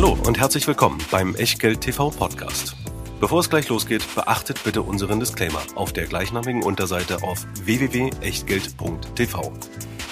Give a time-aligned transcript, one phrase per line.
[0.00, 2.76] Hallo und herzlich willkommen beim Echtgeld TV Podcast.
[3.18, 9.52] Bevor es gleich losgeht, beachtet bitte unseren Disclaimer auf der gleichnamigen Unterseite auf www.echtgeld.tv.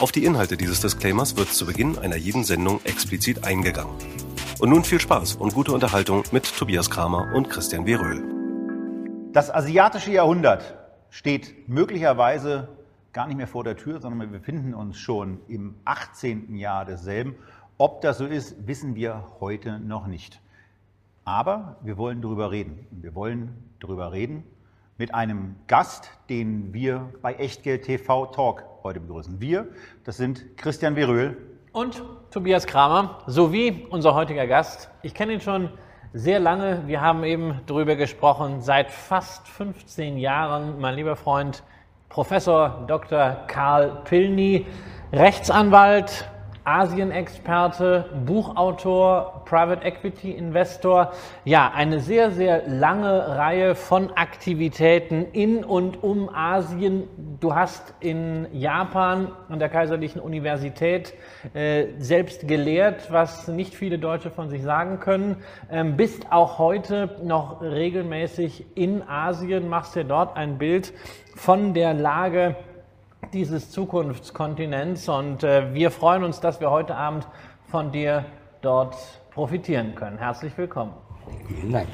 [0.00, 3.94] Auf die Inhalte dieses Disclaimers wird zu Beginn einer jeden Sendung explizit eingegangen.
[4.58, 7.94] Und nun viel Spaß und gute Unterhaltung mit Tobias Kramer und Christian W.
[7.94, 8.24] Röhl.
[9.32, 10.74] Das asiatische Jahrhundert
[11.10, 12.76] steht möglicherweise
[13.12, 16.56] gar nicht mehr vor der Tür, sondern wir befinden uns schon im 18.
[16.56, 17.36] Jahr desselben.
[17.78, 20.40] Ob das so ist, wissen wir heute noch nicht.
[21.26, 22.86] Aber wir wollen darüber reden.
[22.90, 24.44] Wir wollen darüber reden
[24.96, 29.40] mit einem Gast, den wir bei Echtgeld TV Talk heute begrüßen.
[29.42, 29.68] Wir,
[30.04, 31.36] das sind Christian Veröhl
[31.72, 34.88] und Tobias Kramer sowie unser heutiger Gast.
[35.02, 35.68] Ich kenne ihn schon
[36.14, 36.82] sehr lange.
[36.86, 38.62] Wir haben eben darüber gesprochen.
[38.62, 41.62] Seit fast 15 Jahren, mein lieber Freund
[42.08, 43.44] Professor Dr.
[43.48, 44.64] Karl Pilny,
[45.12, 46.24] Rechtsanwalt,
[46.66, 51.12] Asien-Experte, Buchautor, Private Equity Investor.
[51.44, 57.04] Ja, eine sehr, sehr lange Reihe von Aktivitäten in und um Asien.
[57.38, 61.14] Du hast in Japan an der Kaiserlichen Universität
[61.54, 65.36] äh, selbst gelehrt, was nicht viele Deutsche von sich sagen können.
[65.70, 70.92] Ähm, bist auch heute noch regelmäßig in Asien, machst dir dort ein Bild
[71.36, 72.56] von der Lage
[73.32, 75.08] dieses Zukunftskontinents.
[75.08, 77.26] Und äh, wir freuen uns, dass wir heute Abend
[77.66, 78.24] von dir
[78.62, 78.96] dort
[79.30, 80.18] profitieren können.
[80.18, 80.94] Herzlich willkommen.
[81.48, 81.88] Vielen Dank.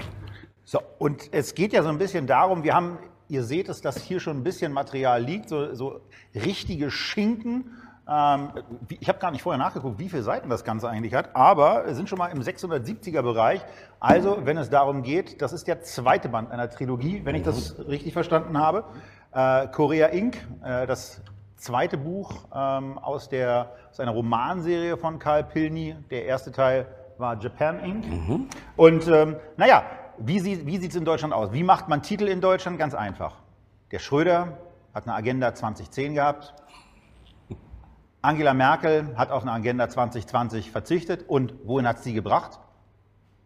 [0.65, 4.01] So, und es geht ja so ein bisschen darum, wir haben, ihr seht es, dass
[4.01, 6.01] hier schon ein bisschen Material liegt, so, so
[6.35, 7.77] richtige Schinken.
[8.09, 8.51] Ähm,
[8.89, 11.95] ich habe gar nicht vorher nachgeguckt, wie viele Seiten das Ganze eigentlich hat, aber wir
[11.95, 13.61] sind schon mal im 670er Bereich.
[14.01, 17.79] Also, wenn es darum geht, das ist der zweite Band einer Trilogie, wenn ich das
[17.87, 18.85] richtig verstanden habe.
[19.33, 21.23] Äh, Korea Inc., äh, das
[21.57, 25.97] zweite Buch ähm, aus, der, aus einer Romanserie von Karl Pilny.
[26.11, 28.07] Der erste Teil war Japan Inc.
[28.07, 28.49] Mhm.
[28.77, 29.85] Und ähm, naja,
[30.19, 31.53] wie, sie, wie sieht es in Deutschland aus?
[31.53, 32.79] Wie macht man Titel in Deutschland?
[32.79, 33.37] Ganz einfach.
[33.91, 34.59] Der Schröder
[34.93, 36.55] hat eine Agenda 2010 gehabt.
[38.21, 41.27] Angela Merkel hat auf eine Agenda 2020 verzichtet.
[41.27, 42.61] Und wohin hat sie gebracht?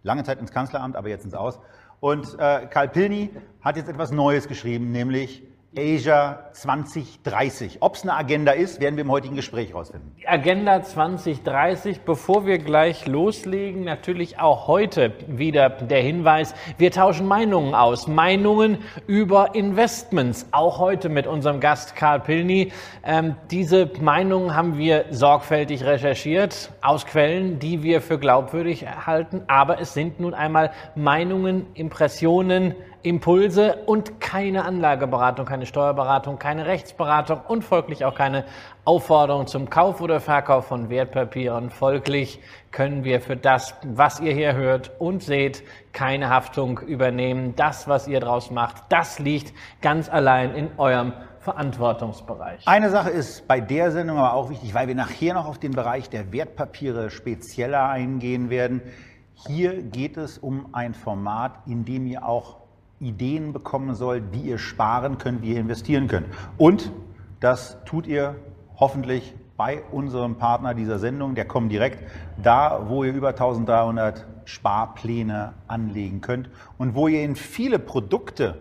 [0.02, 1.60] Lange Zeit ins Kanzleramt, aber jetzt ins Aus.
[2.00, 3.30] Und äh, Karl Pilny
[3.60, 5.44] hat jetzt etwas Neues geschrieben, nämlich
[5.76, 7.78] Asia 2030.
[7.80, 10.12] Ob es eine Agenda ist, werden wir im heutigen Gespräch herausfinden.
[10.24, 17.74] Agenda 2030, bevor wir gleich loslegen, natürlich auch heute wieder der Hinweis, wir tauschen Meinungen
[17.74, 18.08] aus.
[18.08, 22.72] Meinungen über Investments, auch heute mit unserem Gast Karl Pilny.
[23.04, 29.42] Ähm, diese Meinungen haben wir sorgfältig recherchiert aus Quellen, die wir für glaubwürdig halten.
[29.46, 32.74] Aber es sind nun einmal Meinungen, Impressionen,
[33.06, 38.44] Impulse und keine Anlageberatung, keine Steuerberatung, keine Rechtsberatung und folglich auch keine
[38.84, 41.70] Aufforderung zum Kauf oder Verkauf von Wertpapieren.
[41.70, 42.40] Folglich
[42.72, 45.62] können wir für das, was ihr hier hört und seht,
[45.92, 47.54] keine Haftung übernehmen.
[47.54, 52.66] Das, was ihr draus macht, das liegt ganz allein in eurem Verantwortungsbereich.
[52.66, 55.70] Eine Sache ist bei der Sendung aber auch wichtig, weil wir nachher noch auf den
[55.70, 58.82] Bereich der Wertpapiere spezieller eingehen werden.
[59.46, 62.65] Hier geht es um ein Format, in dem ihr auch
[63.00, 66.26] Ideen bekommen soll, wie ihr sparen könnt, wie ihr investieren könnt.
[66.56, 66.92] Und
[67.40, 68.36] das tut ihr
[68.76, 72.04] hoffentlich bei unserem Partner dieser Sendung, der kommt direkt
[72.42, 78.60] da, wo ihr über 1300 Sparpläne anlegen könnt und wo ihr in viele Produkte,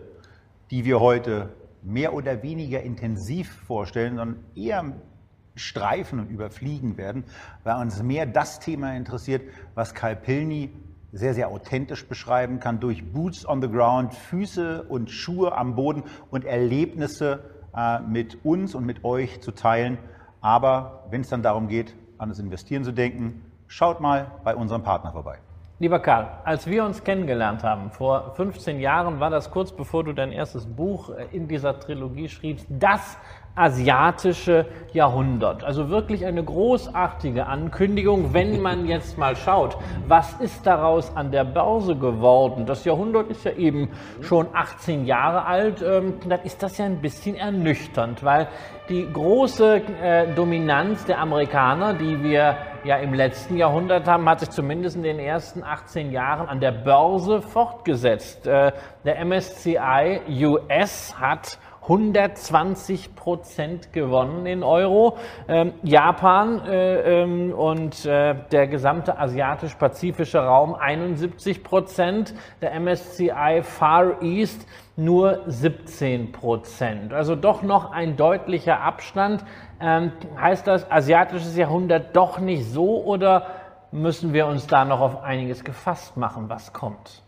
[0.70, 1.50] die wir heute
[1.82, 4.84] mehr oder weniger intensiv vorstellen, sondern eher
[5.54, 7.24] streifen und überfliegen werden,
[7.64, 9.42] weil uns mehr das Thema interessiert,
[9.74, 10.70] was Kai Pilny
[11.16, 16.04] sehr, sehr authentisch beschreiben kann durch Boots on the Ground, Füße und Schuhe am Boden
[16.30, 17.40] und Erlebnisse
[17.74, 19.98] äh, mit uns und mit euch zu teilen.
[20.40, 24.82] Aber wenn es dann darum geht, an das Investieren zu denken, schaut mal bei unserem
[24.82, 25.38] Partner vorbei.
[25.78, 30.14] Lieber Karl, als wir uns kennengelernt haben, vor 15 Jahren war das kurz bevor du
[30.14, 33.18] dein erstes Buch äh, in dieser Trilogie schriebst, das
[33.56, 35.64] asiatische Jahrhundert.
[35.64, 41.44] Also wirklich eine großartige Ankündigung, wenn man jetzt mal schaut, was ist daraus an der
[41.44, 42.66] Börse geworden?
[42.66, 47.00] Das Jahrhundert ist ja eben schon 18 Jahre alt, ähm, dann ist das ja ein
[47.00, 48.48] bisschen ernüchternd, weil
[48.88, 54.50] die große äh, Dominanz der Amerikaner, die wir ja im letzten Jahrhundert haben, hat sich
[54.50, 58.46] zumindest in den ersten 18 Jahren an der Börse fortgesetzt.
[58.46, 58.72] Äh,
[59.04, 65.16] der MSCI US hat 120 Prozent gewonnen in Euro.
[65.46, 72.34] Ähm, Japan äh, ähm, und äh, der gesamte asiatisch-pazifische Raum 71 Prozent.
[72.60, 74.66] Der MSCI Far East
[74.96, 77.12] nur 17 Prozent.
[77.12, 79.44] Also doch noch ein deutlicher Abstand.
[79.80, 83.46] Ähm, heißt das asiatisches Jahrhundert doch nicht so oder
[83.92, 87.25] müssen wir uns da noch auf einiges gefasst machen, was kommt?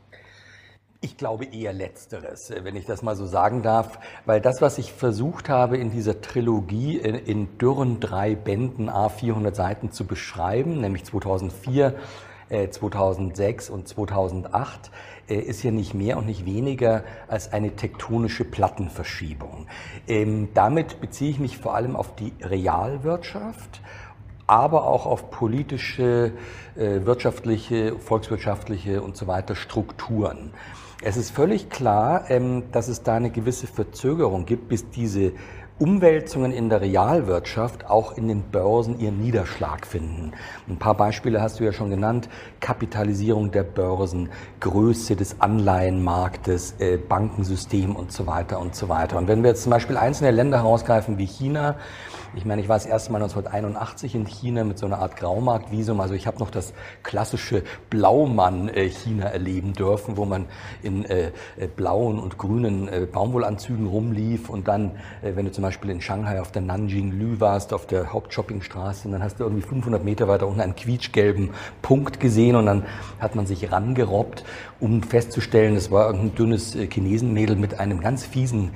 [1.01, 4.93] Ich glaube eher letzteres, wenn ich das mal so sagen darf, weil das, was ich
[4.93, 10.81] versucht habe in dieser Trilogie in, in dürren drei Bänden A 400 Seiten zu beschreiben,
[10.81, 11.95] nämlich 2004,
[12.49, 14.91] äh, 2006 und 2008,
[15.29, 19.69] äh, ist ja nicht mehr und nicht weniger als eine tektonische Plattenverschiebung.
[20.09, 23.81] Ähm, damit beziehe ich mich vor allem auf die Realwirtschaft
[24.49, 26.33] aber auch auf politische,
[26.75, 30.53] äh, wirtschaftliche, volkswirtschaftliche und so weiter Strukturen.
[31.01, 35.33] Es ist völlig klar, ähm, dass es da eine gewisse Verzögerung gibt, bis diese
[35.79, 40.33] Umwälzungen in der Realwirtschaft auch in den Börsen ihren Niederschlag finden.
[40.69, 42.29] Ein paar Beispiele hast du ja schon genannt.
[42.59, 49.19] Kapitalisierung der Börsen, Größe des Anleihenmarktes, äh, Bankensystem und so weiter und so weiter.
[49.19, 51.77] Und wenn wir jetzt zum Beispiel einzelne Länder herausgreifen wie China,
[52.35, 56.01] ich meine, ich war das erste Mal 1981 in China mit so einer Art Graumarktvisum.
[56.01, 56.73] Also ich habe noch das
[57.03, 60.47] klassische Blaumann-China erleben dürfen, wo man
[60.83, 64.93] in äh, äh, blauen und grünen äh, Baumwollanzügen rumlief und dann,
[65.23, 69.23] äh, wenn du zum Beispiel in Shanghai auf der Nanjing-Lü warst, auf der Hauptshoppingstraße, dann
[69.23, 71.51] hast du irgendwie 500 Meter weiter unten einen quietschgelben
[71.83, 72.85] Punkt gesehen und dann
[73.19, 74.45] hat man sich rangerobbt,
[74.81, 78.71] um festzustellen, es war irgendein dünnes äh, Chinesenmädel mit einem ganz fiesen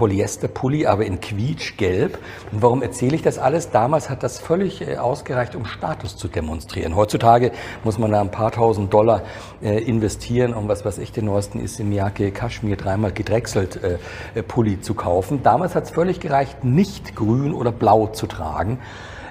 [0.00, 2.18] Polyesterpulli, aber in quietschgelb.
[2.52, 3.70] Und warum erzähle ich das alles?
[3.70, 6.96] Damals hat das völlig äh, ausgereicht, um Status zu demonstrieren.
[6.96, 7.52] Heutzutage
[7.84, 9.24] muss man da ein paar tausend Dollar
[9.62, 14.42] äh, investieren, um was weiß ich, den neuesten ist im Miyake Kaschmir dreimal gedrechselt äh,
[14.42, 15.42] Pulli zu kaufen.
[15.42, 18.78] Damals hat es völlig gereicht, nicht grün oder blau zu tragen.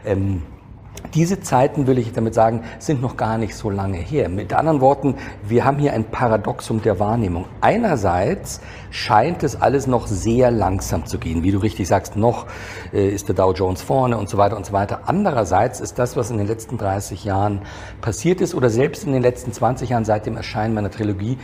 [0.05, 0.43] Ähm,
[1.13, 4.29] diese Zeiten, will ich damit sagen, sind noch gar nicht so lange her.
[4.29, 7.45] Mit anderen Worten, wir haben hier ein Paradoxum der Wahrnehmung.
[7.61, 8.61] Einerseits
[8.91, 11.43] scheint es alles noch sehr langsam zu gehen.
[11.43, 12.47] Wie du richtig sagst, noch
[12.93, 15.01] äh, ist der Dow Jones vorne und so weiter und so weiter.
[15.05, 17.61] Andererseits ist das, was in den letzten 30 Jahren
[18.01, 21.37] passiert ist oder selbst in den letzten 20 Jahren seit dem Erscheinen meiner Trilogie,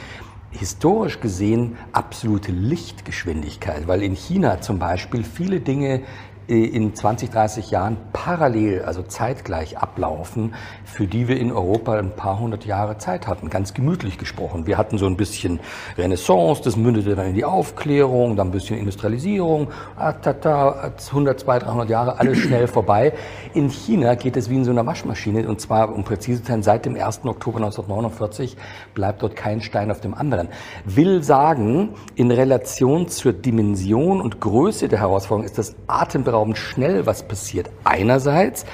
[0.51, 6.01] historisch gesehen absolute Lichtgeschwindigkeit, weil in China zum Beispiel viele Dinge
[6.47, 10.53] in 20, 30 Jahren parallel, also zeitgleich ablaufen,
[10.83, 14.67] für die wir in Europa ein paar hundert Jahre Zeit hatten, ganz gemütlich gesprochen.
[14.67, 15.59] Wir hatten so ein bisschen
[15.97, 21.65] Renaissance, das mündete dann in die Aufklärung, dann ein bisschen Industrialisierung, ah, tata, 100, 200,
[21.65, 23.13] 300 Jahre, alles schnell vorbei.
[23.55, 26.61] In China geht es wie in so einer Waschmaschine und zwar, um präzise zu sein,
[26.61, 27.25] seit dem 1.
[27.25, 28.55] Oktober 1949
[28.93, 30.49] bleibt dort kein Stein auf dem anderen.
[30.85, 37.05] Will sagen, in Relation zur Dimension und Größe der Herausforderung ist das atemberaubend atemberaubend schnell
[37.05, 37.69] was passiert.
[37.83, 38.65] Einerseits.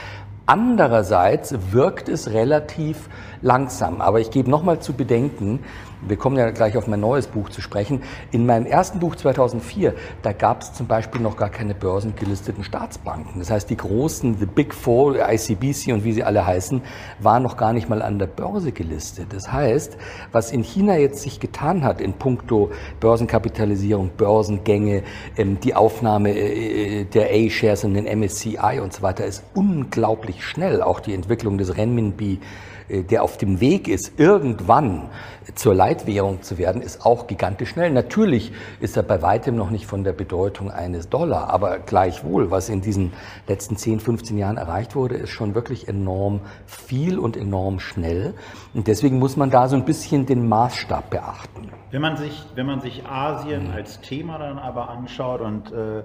[0.48, 3.10] Andererseits wirkt es relativ
[3.42, 4.02] langsam.
[4.02, 5.60] Aber ich gebe nochmal zu bedenken,
[6.08, 8.02] wir kommen ja gleich auf mein neues Buch zu sprechen.
[8.32, 13.40] In meinem ersten Buch 2004, da gab es zum Beispiel noch gar keine börsengelisteten Staatsbanken.
[13.40, 16.82] Das heißt, die großen, the Big Four, ICBC und wie sie alle heißen,
[17.20, 19.28] waren noch gar nicht mal an der Börse gelistet.
[19.32, 19.98] Das heißt,
[20.32, 25.04] was in China jetzt sich getan hat in puncto Börsenkapitalisierung, Börsengänge,
[25.38, 30.82] ähm, die Aufnahme äh, der A-Shares in den MSCI und so weiter, ist unglaublich schnell.
[30.82, 35.10] Auch die Entwicklung des Renminbi äh, der auf dem Weg ist, irgendwann
[35.56, 37.92] zur Leitwährung zu werden, ist auch gigantisch schnell.
[37.92, 42.70] Natürlich ist er bei weitem noch nicht von der Bedeutung eines Dollar, aber gleichwohl, was
[42.70, 43.14] in diesen
[43.48, 48.34] letzten 10, 15 Jahren erreicht wurde, ist schon wirklich enorm viel und enorm schnell.
[48.74, 51.70] Und deswegen muss man da so ein bisschen den Maßstab beachten.
[51.92, 53.74] Wenn man sich, wenn man sich Asien mhm.
[53.74, 56.04] als Thema dann aber anschaut und äh,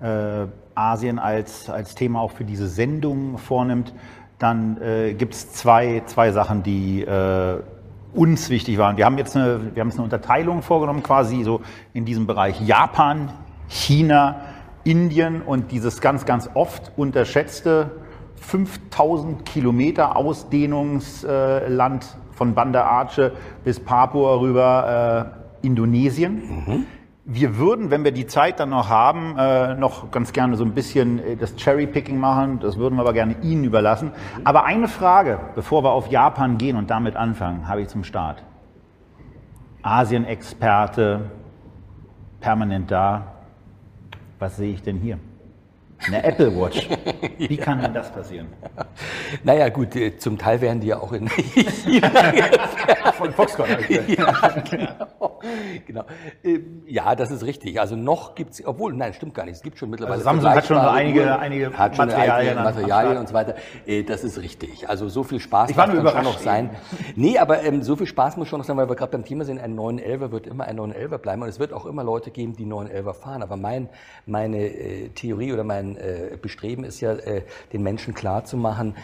[0.00, 3.94] äh, Asien als, als Thema auch für diese Sendung vornimmt,
[4.38, 7.60] dann äh, gibt es zwei, zwei Sachen, die äh,
[8.12, 8.96] uns wichtig waren.
[8.96, 11.60] Wir haben jetzt eine, wir haben jetzt eine Unterteilung vorgenommen, quasi so
[11.92, 13.30] in diesem Bereich Japan,
[13.68, 14.40] China,
[14.84, 17.90] Indien und dieses ganz, ganz oft unterschätzte
[18.36, 23.30] 5000 Kilometer Ausdehnungsland von Banda Aceh
[23.64, 26.34] bis Papua rüber äh, Indonesien.
[26.66, 26.86] Mhm.
[27.26, 30.72] Wir würden, wenn wir die Zeit dann noch haben, äh, noch ganz gerne so ein
[30.72, 32.60] bisschen äh, das Cherry-Picking machen.
[32.60, 34.12] Das würden wir aber gerne Ihnen überlassen.
[34.44, 38.42] Aber eine Frage, bevor wir auf Japan gehen und damit anfangen, habe ich zum Start.
[39.82, 41.30] Asien-Experte,
[42.40, 43.34] permanent da.
[44.38, 45.18] Was sehe ich denn hier?
[46.06, 46.88] Eine Apple Watch.
[47.38, 48.48] Wie kann denn das passieren?
[49.42, 51.28] Naja, gut, äh, zum Teil werden die ja auch in
[53.14, 53.68] Von Foxconn.
[53.88, 55.40] ja, genau.
[55.86, 56.04] genau.
[56.42, 57.80] Ähm, ja, das ist richtig.
[57.80, 59.56] Also noch gibt es, obwohl, nein, stimmt gar nicht.
[59.56, 60.14] Es gibt schon mittlerweile.
[60.14, 63.54] Also Samsung hat schon einige, einige hat schon Materialien, Materialien und so weiter.
[63.86, 64.88] Äh, das ist richtig.
[64.88, 66.70] Also so viel Spaß ich war darf nur schon noch sein.
[67.16, 69.44] Nee, aber ähm, so viel Spaß muss schon noch sein, weil wir gerade beim Thema
[69.44, 72.56] sind, ein 911er wird immer ein 911er bleiben und es wird auch immer Leute geben,
[72.56, 73.42] die 911er fahren.
[73.42, 73.88] Aber mein,
[74.26, 78.94] meine äh, Theorie oder mein äh, Bestreben ist ja, äh, den Menschen klarzumachen,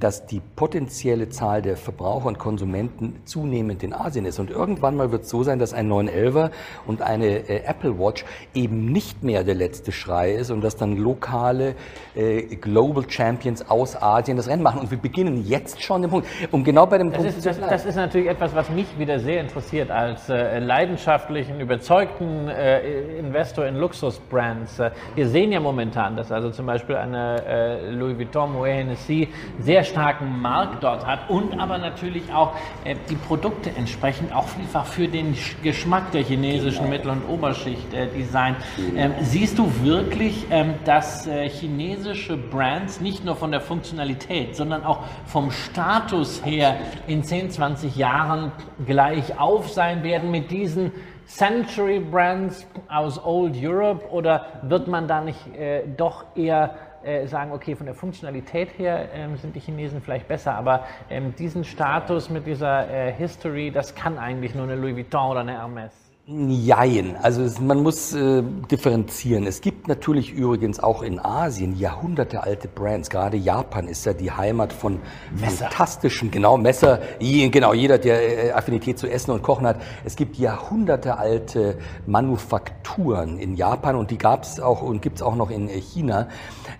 [0.00, 4.38] dass die potenzielle Zahl der Verbraucher und Konsumenten zunehmend in Asien ist.
[4.38, 6.50] Und irgendwann mal wird es so sein, dass ein 911er
[6.86, 10.96] und eine äh, Apple Watch eben nicht mehr der letzte Schrei ist und dass dann
[10.96, 11.74] lokale
[12.14, 14.80] äh, Global Champions aus Asien das Rennen machen.
[14.80, 17.60] Und wir beginnen jetzt schon den Punkt, um genau bei dem das Punkt ist, das,
[17.60, 23.66] das, ist natürlich etwas, was mich wieder sehr interessiert als äh, leidenschaftlichen, überzeugten äh, Investor
[23.66, 24.80] in Luxusbrands.
[25.14, 29.84] Wir sehen ja momentan, dass also zum Beispiel eine äh, Louis Vuitton, Moet Hennessy sehr
[29.84, 35.08] starken Markt dort hat und aber natürlich auch äh, die Produkte entsprechend auch vielfach für
[35.08, 38.56] den Geschmack der chinesischen Mittel- und Oberschicht äh, design.
[38.96, 44.84] Ähm, siehst du wirklich, ähm, dass äh, chinesische Brands nicht nur von der Funktionalität, sondern
[44.84, 48.52] auch vom Status her in 10, 20 Jahren
[48.86, 50.92] gleich auf sein werden mit diesen
[51.26, 56.74] Century Brands aus Old Europe oder wird man da nicht äh, doch eher
[57.04, 61.34] äh, sagen, okay, von der Funktionalität her ähm, sind die Chinesen vielleicht besser, aber ähm,
[61.36, 65.52] diesen Status mit dieser äh, History, das kann eigentlich nur eine Louis Vuitton oder eine
[65.52, 66.01] Hermes.
[66.24, 69.44] Jein, also es, man muss äh, differenzieren.
[69.44, 73.10] Es gibt natürlich übrigens auch in Asien jahrhundertealte Brands.
[73.10, 75.00] Gerade Japan ist ja die Heimat von
[75.34, 75.64] Messer.
[75.64, 77.00] fantastischen, genau Messer.
[77.18, 79.82] Genau jeder, der äh, Affinität zu Essen und Kochen hat.
[80.04, 85.34] Es gibt jahrhundertealte Manufakturen in Japan und die gab es auch und gibt es auch
[85.34, 86.28] noch in äh, China.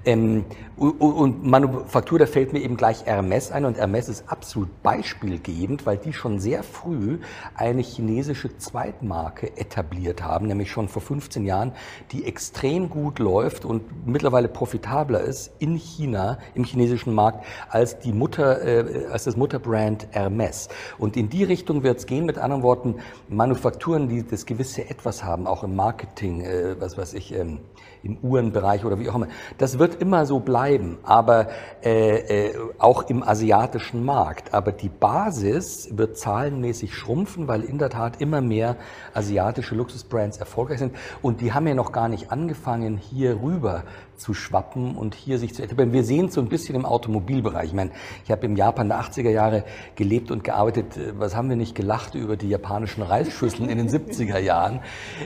[0.05, 0.45] Ähm,
[0.77, 5.97] und Manufaktur, da fällt mir eben gleich Hermes ein und Hermes ist absolut beispielgebend, weil
[5.97, 7.19] die schon sehr früh
[7.55, 11.73] eine chinesische Zweitmarke etabliert haben, nämlich schon vor 15 Jahren,
[12.11, 18.13] die extrem gut läuft und mittlerweile profitabler ist in China, im chinesischen Markt, als die
[18.13, 20.69] Mutter, äh, als das Mutterbrand Hermes.
[20.99, 22.97] Und in die Richtung wird es gehen, mit anderen Worten,
[23.29, 27.61] Manufakturen, die das gewisse Etwas haben, auch im Marketing, äh, was weiß ich, ähm,
[28.03, 29.29] im Uhrenbereich oder wie auch immer.
[29.59, 31.49] Das wird immer so bleiben, aber
[31.83, 34.55] äh, äh, auch im asiatischen Markt.
[34.55, 38.77] Aber die Basis wird zahlenmäßig schrumpfen, weil in der Tat immer mehr
[39.15, 40.95] asiatische Luxusbrands erfolgreich sind.
[41.23, 43.85] Und die haben ja noch gar nicht angefangen, hier rüber
[44.17, 45.93] zu schwappen und hier sich zu etablieren.
[45.93, 47.67] Wir sehen es so ein bisschen im Automobilbereich.
[47.67, 47.91] Ich meine,
[48.25, 49.65] ich habe im Japan der 80er Jahre
[49.97, 50.99] gelebt und gearbeitet.
[51.19, 54.81] Was haben wir nicht gelacht über die japanischen Reisschüsseln in den 70er Jahren?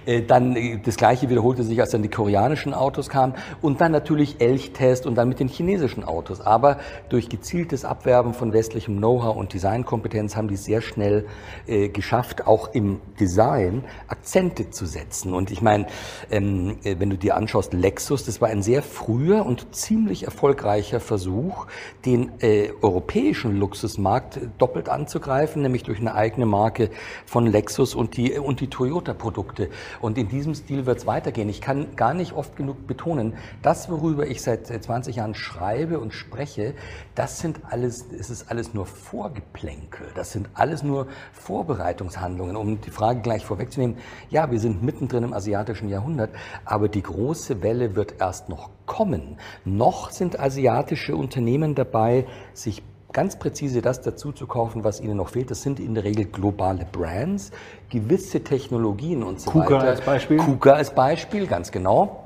[0.07, 3.93] Äh, dann äh, das Gleiche wiederholte sich, als dann die koreanischen Autos kamen und dann
[3.93, 6.41] natürlich Elchtest und dann mit den chinesischen Autos.
[6.41, 6.79] Aber
[7.09, 11.27] durch gezieltes Abwerben von westlichem Know-how und Designkompetenz haben die sehr schnell
[11.67, 15.35] äh, geschafft, auch im Design Akzente zu setzen.
[15.35, 15.87] Und ich meine,
[16.31, 21.67] ähm, wenn du dir anschaust, Lexus, das war ein sehr früher und ziemlich erfolgreicher Versuch,
[22.05, 26.91] den äh, europäischen Luxusmarkt doppelt anzugreifen, nämlich durch eine eigene Marke
[27.27, 29.69] von Lexus und die, und die Toyota-Produkte.
[30.01, 31.49] Und in diesem Stil wird es weitergehen.
[31.49, 36.15] Ich kann gar nicht oft genug betonen, das, worüber ich seit 20 Jahren schreibe und
[36.15, 36.75] spreche,
[37.15, 40.07] das sind alles, es ist alles nur Vorgeplänkel.
[40.15, 42.57] Das sind alles nur Vorbereitungshandlungen.
[42.57, 43.97] Um die Frage gleich vorwegzunehmen,
[44.31, 46.31] ja, wir sind mittendrin im asiatischen Jahrhundert,
[46.65, 49.39] aber die große Welle wird erst noch kommen.
[49.65, 52.83] Noch sind asiatische Unternehmen dabei, sich
[53.13, 55.51] ganz präzise das dazu zu kaufen, was ihnen noch fehlt.
[55.51, 57.51] Das sind in der Regel globale Brands,
[57.89, 59.89] gewisse Technologien und so Kuka weiter.
[59.89, 60.37] als Beispiel?
[60.37, 62.26] Kuka als Beispiel, ganz genau.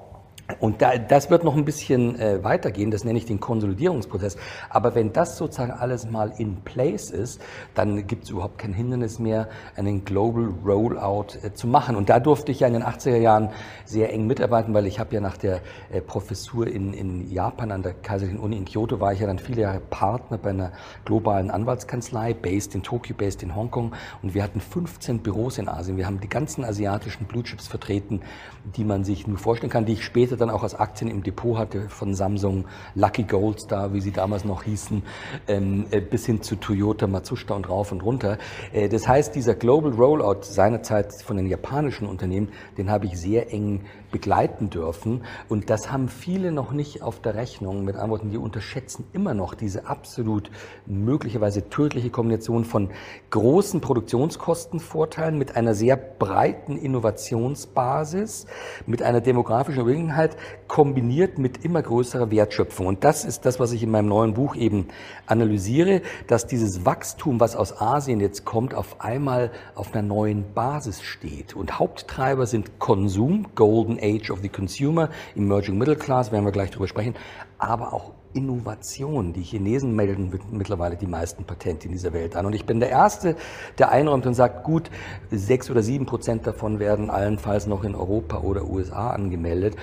[0.59, 4.37] Und da, das wird noch ein bisschen äh, weitergehen, das nenne ich den Konsolidierungsprozess.
[4.69, 7.41] Aber wenn das sozusagen alles mal in place ist,
[7.75, 11.97] dann gibt es überhaupt kein Hindernis mehr, einen Global Rollout äh, zu machen.
[11.97, 13.51] Und da durfte ich ja in den 80er Jahren
[13.85, 17.83] sehr eng mitarbeiten, weil ich habe ja nach der äh, Professur in, in Japan an
[17.83, 20.73] der Kaiserlichen Uni in Kyoto, war ich ja dann viele Jahre Partner bei einer
[21.05, 23.93] globalen Anwaltskanzlei, based in Tokio, based in Hongkong.
[24.23, 25.97] Und wir hatten 15 Büros in Asien.
[25.97, 28.21] Wir haben die ganzen asiatischen Blue Chips vertreten,
[28.65, 31.59] die man sich nur vorstellen kann, die ich später dann auch als Aktien im Depot
[31.59, 35.03] hatte, von Samsung, Lucky Gold Star, wie sie damals noch hießen,
[35.49, 38.39] ähm, äh, bis hin zu Toyota, Matsushita und rauf und runter.
[38.73, 43.53] Äh, das heißt, dieser Global Rollout seinerzeit von den japanischen Unternehmen, den habe ich sehr
[43.53, 45.23] eng begleiten dürfen.
[45.49, 47.85] Und das haben viele noch nicht auf der Rechnung.
[47.85, 50.51] Mit anderen Worten, die unterschätzen immer noch diese absolut
[50.87, 52.91] möglicherweise tödliche Kombination von
[53.31, 58.47] großen Produktionskostenvorteilen mit einer sehr breiten Innovationsbasis,
[58.87, 60.37] mit einer demografischen Überlegenheit
[60.69, 62.87] kombiniert mit immer größerer Wertschöpfung.
[62.87, 64.89] Und das ist das, was ich in meinem neuen Buch eben
[65.27, 71.03] analysiere, dass dieses Wachstum, was aus Asien jetzt kommt, auf einmal auf einer neuen Basis
[71.03, 71.55] steht.
[71.55, 76.71] Und Haupttreiber sind Konsum, Golden Age of the Consumer, Emerging Middle Class, werden wir gleich
[76.71, 77.15] drüber sprechen,
[77.59, 79.33] aber auch Innovation.
[79.33, 82.47] Die Chinesen melden mittlerweile die meisten Patente in dieser Welt an.
[82.47, 83.37] Und ich bin der Erste,
[83.79, 84.91] der einräumt und sagt, gut,
[85.31, 89.77] sechs oder sieben Prozent davon werden allenfalls noch in Europa oder USA angemeldet.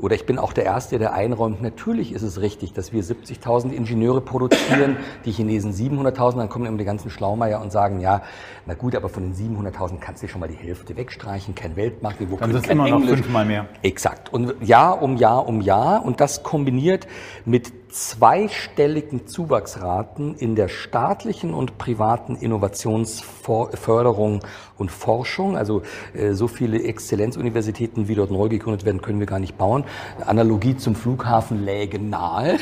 [0.00, 3.72] Oder ich bin auch der Erste, der einräumt, natürlich ist es richtig, dass wir 70.000
[3.72, 8.22] Ingenieure produzieren, die Chinesen 700.000, dann kommen immer die ganzen Schlaumeier und sagen, ja,
[8.66, 12.18] na gut, aber von den 700.000 kannst du schon mal die Hälfte wegstreichen, kein Weltmarkt,
[12.30, 13.10] wo dann sind immer Englisch.
[13.10, 13.66] noch fünfmal mehr.
[13.82, 14.32] Exakt.
[14.32, 17.06] Und Jahr um Jahr um Jahr und das kombiniert
[17.44, 24.42] mit zweistelligen Zuwachsraten in der staatlichen und privaten Innovationsförderung
[24.78, 25.56] und Forschung.
[25.56, 25.82] Also
[26.14, 29.84] äh, so viele Exzellenzuniversitäten, wie dort neu gegründet werden, können wir gar nicht bauen.
[30.24, 32.58] Analogie zum Flughafen läge nahe.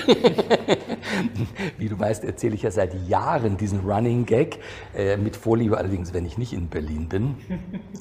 [1.79, 4.59] wie du weißt, erzähle ich ja seit Jahren diesen Running Gag,
[4.97, 7.37] äh, mit Vorliebe allerdings, wenn ich nicht in Berlin bin.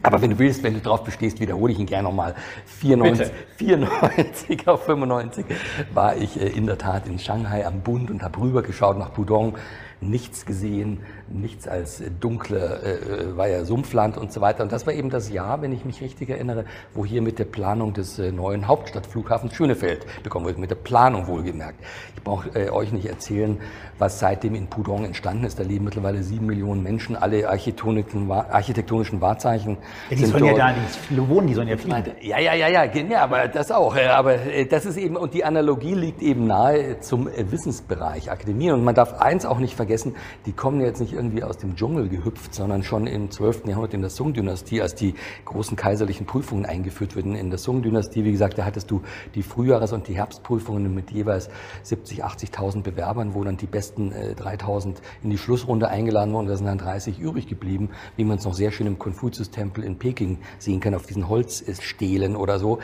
[0.01, 2.33] Aber wenn du willst, wenn du darauf bestehst, wiederhole ich ihn gerne nochmal.
[2.65, 5.45] 94, 94 auf 95
[5.93, 9.57] war ich äh, in der Tat in Shanghai am Bund und habe rübergeschaut nach Pudong
[10.01, 10.99] nichts gesehen,
[11.31, 14.63] nichts als dunkle, äh, äh, war ja Sumpfland und so weiter.
[14.63, 17.45] Und das war eben das Jahr, wenn ich mich richtig erinnere, wo hier mit der
[17.45, 21.79] Planung des äh, neuen Hauptstadtflughafens Schönefeld bekommen wurde, mit der Planung wohlgemerkt.
[22.15, 23.59] Ich brauche äh, euch nicht erzählen,
[23.97, 25.59] was seitdem in Pudong entstanden ist.
[25.59, 29.77] Da leben mittlerweile sieben Millionen Menschen, alle architektonischen, Wahrzeichen.
[30.09, 30.73] Ja, die sollen ja da,
[31.09, 32.03] die wohnen, die sollen ja fliegen.
[32.21, 33.95] Ja, ja, ja, ja, ja, aber das auch.
[33.95, 38.71] Aber äh, das ist eben, und die Analogie liegt eben nahe zum äh, Wissensbereich, Akademie.
[38.71, 42.07] Und man darf eins auch nicht vergessen, die kommen jetzt nicht irgendwie aus dem Dschungel
[42.07, 43.65] gehüpft, sondern schon im 12.
[43.67, 47.35] Jahrhundert in der Sung-Dynastie, als die großen kaiserlichen Prüfungen eingeführt wurden.
[47.35, 49.01] In der Sung-Dynastie, wie gesagt, da hattest du
[49.35, 51.49] die Frühjahres- und die Herbstprüfungen mit jeweils
[51.83, 56.47] 70, 80.000 Bewerbern, wo dann die besten äh, 3000 in die Schlussrunde eingeladen worden.
[56.47, 59.99] Da sind dann 30 übrig geblieben, wie man es noch sehr schön im Konfuzius-Tempel in
[59.99, 62.79] Peking sehen kann, auf diesen Holzstelen oder so.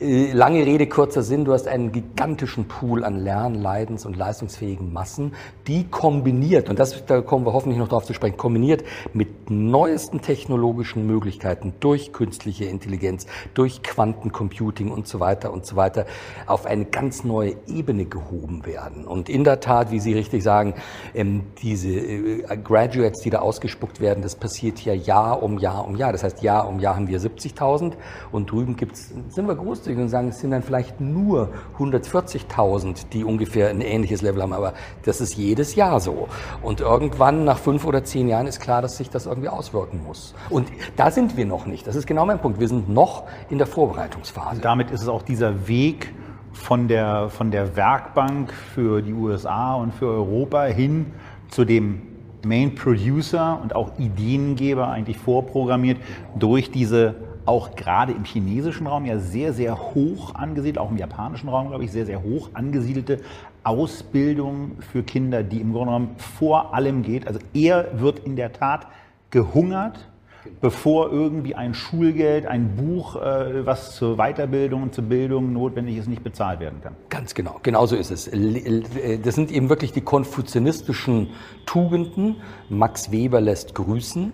[0.00, 1.44] Äh, lange Rede, kurzer Sinn.
[1.44, 5.32] Du hast einen gigantischen Pool an Lern-, Leidens- und leistungsfähigen Massen,
[5.66, 10.20] die kombiniert, und das, da kommen wir hoffentlich noch darauf zu sprechen, kombiniert mit neuesten
[10.20, 16.06] technologischen Möglichkeiten durch künstliche Intelligenz, durch Quantencomputing und so weiter und so weiter
[16.46, 19.06] auf eine ganz neue Ebene gehoben werden.
[19.06, 20.74] Und in der Tat, wie Sie richtig sagen,
[21.14, 25.96] ähm, diese äh, Graduates, die da ausgespuckt werden, das passiert ja Jahr um Jahr um
[25.96, 26.12] Jahr.
[26.12, 27.92] Das heißt, Jahr um Jahr haben wir 70.000
[28.32, 33.24] und drüben gibt's, sind wir großzügig und sagen, es sind dann vielleicht nur 140.000, die
[33.24, 34.52] ungefähr ein ähnliches Level haben.
[34.52, 36.28] Aber das ist jedes Jahr so.
[36.62, 40.34] Und irgendwann, nach fünf oder zehn Jahren, ist klar, dass sich das irgendwie auswirken muss.
[40.48, 41.86] Und da sind wir noch nicht.
[41.86, 42.60] Das ist genau mein Punkt.
[42.60, 44.56] Wir sind noch in der Vorbereitungsphase.
[44.56, 46.12] Und damit ist es auch dieser Weg,
[46.52, 51.06] von der, von der Werkbank für die USA und für Europa hin
[51.48, 52.02] zu dem
[52.44, 55.98] Main Producer und auch Ideengeber eigentlich vorprogrammiert
[56.38, 57.14] durch diese
[57.46, 61.84] auch gerade im chinesischen Raum ja sehr, sehr hoch angesiedelt, auch im japanischen Raum, glaube
[61.84, 63.20] ich, sehr, sehr hoch angesiedelte
[63.70, 67.26] Ausbildung für Kinder, die im Grunde genommen vor allem geht.
[67.26, 68.86] Also er wird in der Tat
[69.30, 70.10] gehungert
[70.60, 76.08] bevor irgendwie ein Schulgeld, ein Buch, äh, was zur Weiterbildung und zur Bildung notwendig ist,
[76.08, 76.94] nicht bezahlt werden kann.
[77.08, 78.24] Ganz genau, genauso ist es.
[79.22, 81.28] Das sind eben wirklich die konfuzianistischen
[81.66, 82.36] Tugenden.
[82.68, 84.32] Max Weber lässt grüßen.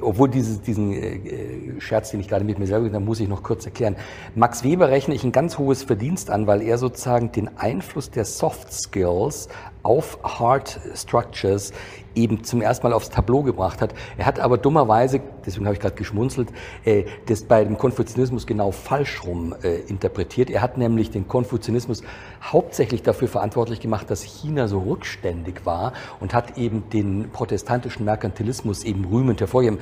[0.00, 3.28] Obwohl dieses, diesen äh, Scherz, den ich gerade mit mir selber gemacht habe, muss ich
[3.28, 3.96] noch kurz erklären.
[4.34, 8.24] Max Weber rechne ich ein ganz hohes Verdienst an, weil er sozusagen den Einfluss der
[8.24, 9.48] Soft Skills
[9.82, 11.72] auf Hard Structures
[12.14, 13.94] eben zum ersten Mal aufs Tableau gebracht hat.
[14.18, 16.48] Er hat aber dummerweise, deswegen habe ich gerade geschmunzelt,
[16.84, 20.50] äh, das bei dem Konfuzianismus genau falsch rum äh, interpretiert.
[20.50, 22.02] Er hat nämlich den Konfuzianismus
[22.42, 28.84] hauptsächlich dafür verantwortlich gemacht, dass China so rückständig war und hat eben den protestantischen Merkantilismus
[28.84, 29.80] eben rühmend hervorgeheben.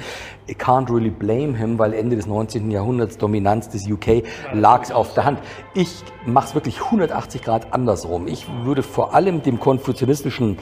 [0.48, 2.70] I can't really blame him, weil Ende des 19.
[2.70, 5.40] Jahrhunderts Dominanz des UK lag auf der Hand.
[5.74, 8.26] Ich mache es wirklich 180 Grad andersrum.
[8.26, 10.58] Ich würde vor allem dem konfuzianistischen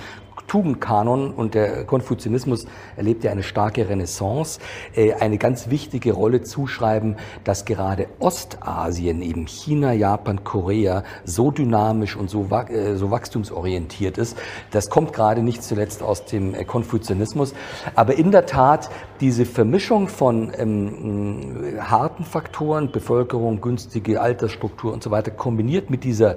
[0.47, 4.61] Tugendkanon und der Konfuzianismus erlebt ja eine starke Renaissance,
[4.95, 12.17] äh, eine ganz wichtige Rolle zuschreiben, dass gerade Ostasien, eben China, Japan, Korea, so dynamisch
[12.17, 14.37] und so, äh, so wachstumsorientiert ist.
[14.71, 17.55] Das kommt gerade nicht zuletzt aus dem äh, Konfuzianismus.
[17.95, 25.11] Aber in der Tat, diese Vermischung von ähm, harten Faktoren, Bevölkerung, günstige Altersstruktur und so
[25.11, 26.37] weiter, kombiniert mit dieser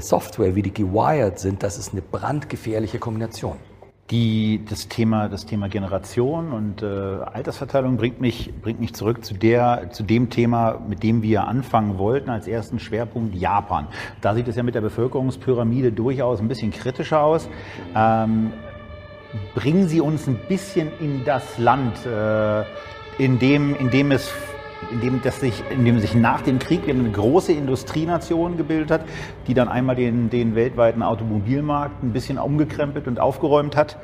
[0.00, 3.49] Software, wie die gewired sind, das ist eine brandgefährliche Kombination.
[4.10, 9.34] Die, das, Thema, das Thema Generation und äh, Altersverteilung bringt mich, bringt mich zurück zu,
[9.34, 13.86] der, zu dem Thema, mit dem wir anfangen wollten, als ersten Schwerpunkt Japan.
[14.20, 17.48] Da sieht es ja mit der Bevölkerungspyramide durchaus ein bisschen kritischer aus.
[17.94, 18.52] Ähm,
[19.54, 22.62] bringen Sie uns ein bisschen in das Land, äh,
[23.18, 24.32] in, dem, in dem es
[24.90, 29.00] in dem, das sich, in dem sich nach dem Krieg eine große Industrienation gebildet hat,
[29.46, 33.98] die dann einmal den, den weltweiten Automobilmarkt ein bisschen umgekrempelt und aufgeräumt hat.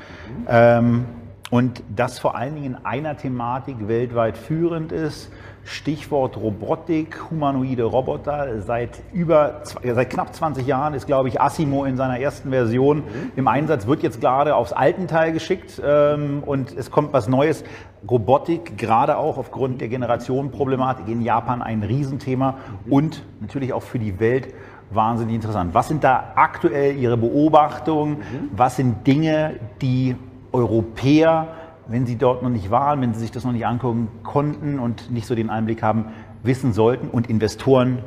[0.49, 1.07] Ähm,
[1.51, 5.31] und das vor allen Dingen in einer Thematik weltweit führend ist,
[5.67, 8.63] Stichwort Robotik, humanoide Roboter.
[8.63, 13.33] Seit über, seit knapp 20 Jahren ist, glaube ich, Asimo in seiner ersten Version mhm.
[13.35, 17.65] im Einsatz, wird jetzt gerade aufs alten Teil geschickt ähm, und es kommt was Neues.
[18.09, 22.53] Robotik, gerade auch aufgrund der Generationenproblematik in Japan ein Riesenthema
[22.87, 22.93] mhm.
[22.93, 24.55] und natürlich auch für die Welt
[24.91, 25.75] wahnsinnig interessant.
[25.75, 28.19] Was sind da aktuell Ihre Beobachtungen?
[28.19, 28.51] Mhm.
[28.53, 30.15] Was sind Dinge, die
[30.53, 31.49] Europäer
[31.89, 35.11] wenn Sie dort noch nicht waren, wenn Sie sich das noch nicht angucken konnten und
[35.11, 36.07] nicht so den Einblick haben,
[36.43, 37.99] wissen sollten und Investoren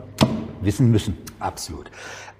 [0.62, 1.18] wissen müssen.
[1.40, 1.90] Absolut.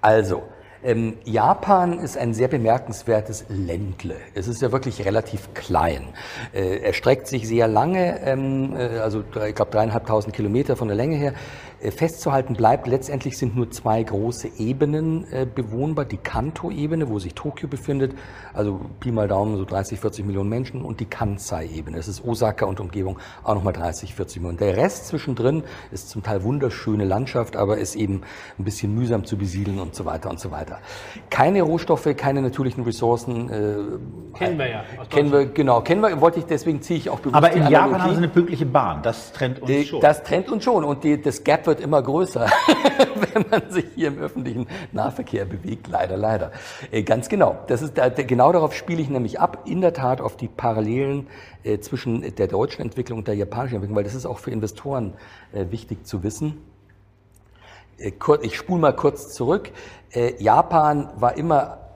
[0.00, 0.42] Also,
[0.82, 4.16] ähm, Japan ist ein sehr bemerkenswertes Ländle.
[4.34, 6.08] Es ist ja wirklich relativ klein.
[6.54, 10.96] Äh, er streckt sich sehr lange, ähm, äh, also ich glaube dreieinhalbtausend Kilometer von der
[10.96, 11.34] Länge her.
[11.80, 16.04] Äh, festzuhalten bleibt, letztendlich sind nur zwei große Ebenen äh, bewohnbar.
[16.04, 18.14] Die Kanto-Ebene, wo sich Tokio befindet,
[18.52, 21.96] also Pi mal Daumen so 30, 40 Millionen Menschen und die Kansai-Ebene.
[21.96, 24.58] Das ist Osaka und Umgebung auch nochmal 30, 40 Millionen.
[24.58, 28.22] Der Rest zwischendrin ist zum Teil wunderschöne Landschaft, aber ist eben
[28.58, 30.78] ein bisschen mühsam zu besiedeln und so weiter und so weiter.
[31.30, 33.48] Keine Rohstoffe, keine natürlichen Ressourcen.
[33.48, 34.84] Äh, kennen wir ja.
[35.08, 38.02] Kennen wir, genau, kennen wir, wollte ich, deswegen ziehe ich auch bewusst Aber in Japan
[38.02, 40.00] haben sie eine pünktliche Bahn, das trennt uns schon.
[40.00, 42.46] Das trennt uns schon und die, das Gap wird immer größer,
[43.32, 45.86] wenn man sich hier im öffentlichen Nahverkehr bewegt.
[45.86, 46.50] Leider, leider.
[46.90, 47.60] Äh, ganz genau.
[47.68, 47.94] Das ist,
[48.26, 49.62] genau darauf spiele ich nämlich ab.
[49.66, 51.28] In der Tat auf die Parallelen
[51.62, 55.14] äh, zwischen der deutschen Entwicklung und der japanischen Entwicklung, weil das ist auch für Investoren
[55.52, 56.58] äh, wichtig zu wissen.
[58.42, 59.72] Ich spule mal kurz zurück.
[60.38, 61.89] Japan war immer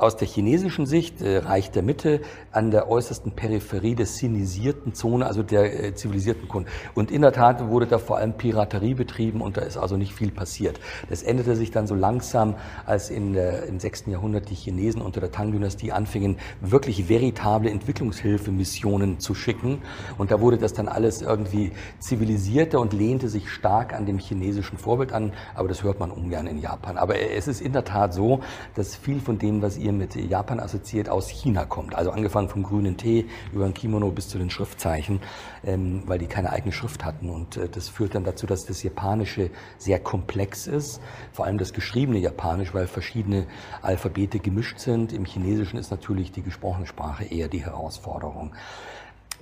[0.00, 2.20] aus der chinesischen Sicht, äh, Reich der Mitte,
[2.52, 6.70] an der äußersten Peripherie der sinisierten Zone, also der äh, zivilisierten Kunden.
[6.94, 10.14] Und in der Tat wurde da vor allem Piraterie betrieben und da ist also nicht
[10.14, 10.80] viel passiert.
[11.08, 12.54] Das änderte sich dann so langsam,
[12.86, 14.04] als in der, im 6.
[14.06, 19.82] Jahrhundert die Chinesen unter der Tang-Dynastie anfingen, wirklich veritable Entwicklungshilfemissionen zu schicken.
[20.16, 24.78] Und da wurde das dann alles irgendwie zivilisierter und lehnte sich stark an dem chinesischen
[24.78, 25.32] Vorbild an.
[25.54, 26.96] Aber das hört man ungern in Japan.
[26.96, 28.40] Aber es ist in der Tat so,
[28.74, 31.94] dass viel von dem, was ihr ihr mit Japan assoziiert, aus China kommt.
[31.94, 35.20] Also angefangen vom grünen Tee über ein Kimono bis zu den Schriftzeichen,
[35.64, 37.30] ähm, weil die keine eigene Schrift hatten.
[37.30, 41.00] Und äh, das führt dann dazu, dass das Japanische sehr komplex ist,
[41.32, 43.46] vor allem das geschriebene Japanisch, weil verschiedene
[43.82, 45.12] Alphabete gemischt sind.
[45.12, 48.52] Im Chinesischen ist natürlich die gesprochene Sprache eher die Herausforderung.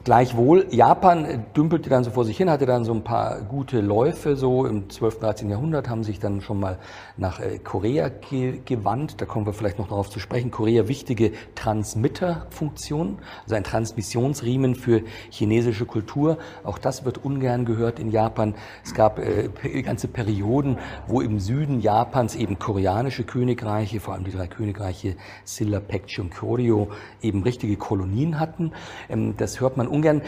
[0.04, 4.36] Gleichwohl, Japan dümpelte dann so vor sich hin, hatte dann so ein paar gute Läufe,
[4.36, 5.50] so im 12., 13.
[5.50, 6.78] Jahrhundert haben sich dann schon mal
[7.16, 10.52] nach äh, Korea ge gewandt, da kommen wir vielleicht noch darauf zu sprechen.
[10.52, 16.38] Korea wichtige Transmitterfunktion, also ein Transmissionsriemen für chinesische Kultur.
[16.62, 18.54] Auch das wird ungern gehört in Japan.
[18.84, 19.48] Es gab äh,
[19.82, 25.80] ganze Perioden, wo im Süden Japans eben koreanische Königreiche, vor allem die drei Königreiche Silla,
[25.80, 26.88] Pekchi und Koryo,
[27.20, 28.72] eben richtige Kolonien hatten.
[29.08, 30.22] Ähm, das hört man ungern.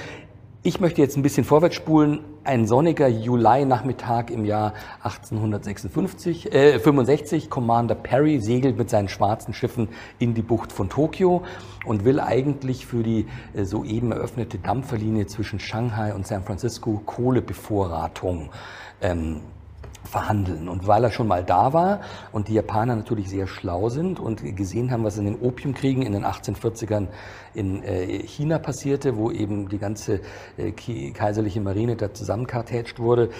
[0.62, 2.20] Ich möchte jetzt ein bisschen vorwärts spulen.
[2.44, 7.48] Ein sonniger Juli-Nachmittag im Jahr 1856, äh, 65.
[7.48, 11.44] Commander Perry segelt mit seinen schwarzen Schiffen in die Bucht von Tokio
[11.86, 18.50] und will eigentlich für die äh, soeben eröffnete Dampferlinie zwischen Shanghai und San Francisco Kohlebevorratung
[19.00, 19.40] ähm,
[20.10, 20.68] verhandeln.
[20.68, 22.00] Und weil er schon mal da war
[22.32, 26.12] und die Japaner natürlich sehr schlau sind und gesehen haben, was in den Opiumkriegen in
[26.12, 27.06] den 1840ern
[27.54, 30.20] in äh, China passierte, wo eben die ganze
[30.56, 30.72] äh,
[31.12, 33.30] kaiserliche Marine da zusammenkartätscht wurde,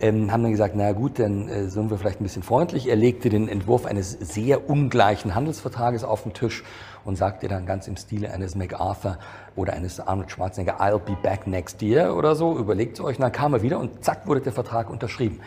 [0.00, 2.88] ähm, haben dann gesagt, na gut, dann äh, sind wir vielleicht ein bisschen freundlich.
[2.88, 6.64] Er legte den Entwurf eines sehr ungleichen Handelsvertrages auf den Tisch
[7.04, 9.18] und sagte dann ganz im Stile eines MacArthur
[9.56, 13.16] oder eines Arnold Schwarzenegger, I'll be back next year oder so, überlegt es euch.
[13.16, 15.40] Und dann kam er wieder und zack wurde der Vertrag unterschrieben.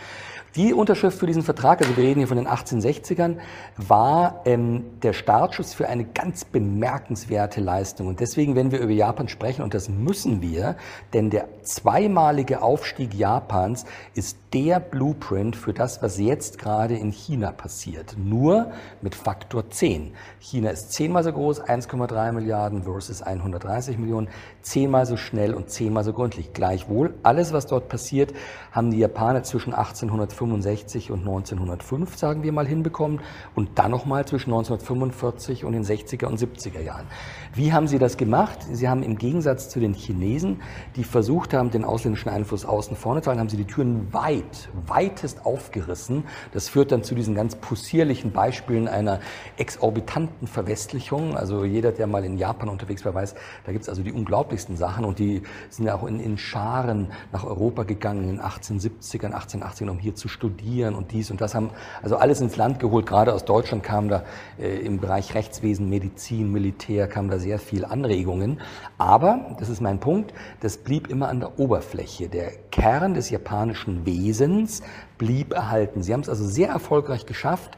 [0.56, 3.38] Die Unterschrift für diesen Vertrag, also wir reden hier von den 1860ern,
[3.76, 8.06] war ähm, der Startschuss für eine ganz bemerkenswerte Leistung.
[8.06, 10.76] Und deswegen, wenn wir über Japan sprechen, und das müssen wir,
[11.14, 17.52] denn der zweimalige Aufstieg Japans ist der Blueprint für das, was jetzt gerade in China
[17.52, 18.16] passiert.
[18.18, 20.14] Nur mit Faktor 10.
[20.40, 24.28] China ist zehnmal so groß, 1,3 Milliarden versus 130 Millionen,
[24.62, 26.54] zehnmal so schnell und zehnmal so gründlich.
[26.54, 28.32] Gleichwohl, alles, was dort passiert,
[28.72, 33.22] haben die Japaner zwischen 1865 und 1905, sagen wir mal, hinbekommen
[33.56, 37.08] und dann nochmal zwischen 1945 und den 60er und 70er Jahren.
[37.56, 38.60] Wie haben sie das gemacht?
[38.72, 40.62] Sie haben im Gegensatz zu den Chinesen,
[40.96, 44.43] die versucht haben, den ausländischen Einfluss außen vorne zu halten, haben sie die Türen weit
[44.44, 46.26] weit, weitest aufgerissen.
[46.54, 49.20] Das führt dann zu diesen ganz possierlichen Beispielen einer
[49.58, 51.36] exorbitanten Verwestlichung.
[51.36, 54.78] Also jeder, der mal in Japan unterwegs war, weiß, da gibt es also die unglaublichsten
[54.78, 59.34] Sachen und die sind ja auch in, in Scharen nach Europa gegangen in den 1870ern,
[59.34, 63.06] 1880ern, um hier zu studieren und dies und das haben also alles ins Land geholt.
[63.06, 64.24] Gerade aus Deutschland kam da
[64.60, 68.60] äh, im Bereich Rechtswesen, Medizin, Militär, kamen da sehr viel Anregungen.
[68.98, 72.30] Aber, das ist mein Punkt, das blieb immer an der Oberfläche.
[72.30, 74.82] Der Kern des japanischen Wesens
[75.20, 76.02] blieb erhalten.
[76.02, 77.78] Sie haben es also sehr erfolgreich geschafft,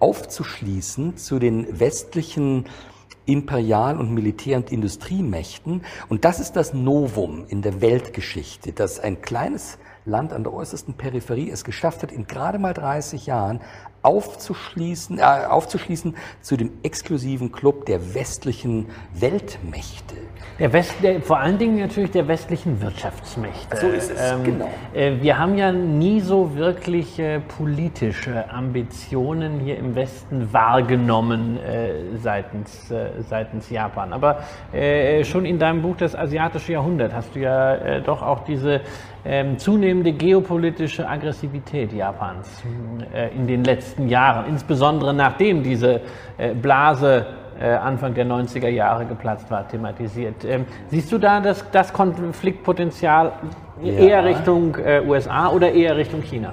[0.00, 2.64] aufzuschließen zu den westlichen
[3.26, 5.82] Imperial- und Militär- und Industriemächten.
[6.08, 10.94] Und das ist das Novum in der Weltgeschichte, dass ein kleines Land an der äußersten
[10.94, 13.60] Peripherie es geschafft hat, in gerade mal 30 Jahren
[14.04, 20.16] aufzuschließen, äh, aufzuschließen zu dem exklusiven Club der westlichen Weltmächte.
[20.58, 23.76] Der West, der, vor allen Dingen natürlich der westlichen Wirtschaftsmächte.
[23.76, 24.70] So ist es, ähm, genau.
[24.94, 32.16] Äh, wir haben ja nie so wirklich äh, politische Ambitionen hier im Westen wahrgenommen äh,
[32.22, 34.12] seitens, äh, seitens Japan.
[34.12, 38.44] Aber äh, schon in deinem Buch Das asiatische Jahrhundert hast du ja äh, doch auch
[38.44, 38.80] diese
[39.24, 42.62] ähm, zunehmende geopolitische Aggressivität Japans
[43.34, 46.00] in den letzten Jahren, insbesondere nachdem diese
[46.60, 47.26] Blase
[47.60, 50.44] äh, Anfang der 90er Jahre geplatzt war, thematisiert.
[50.44, 53.32] Ähm, siehst du da das, das Konfliktpotenzial
[53.80, 53.92] ja.
[53.92, 56.52] eher Richtung äh, USA oder eher Richtung China?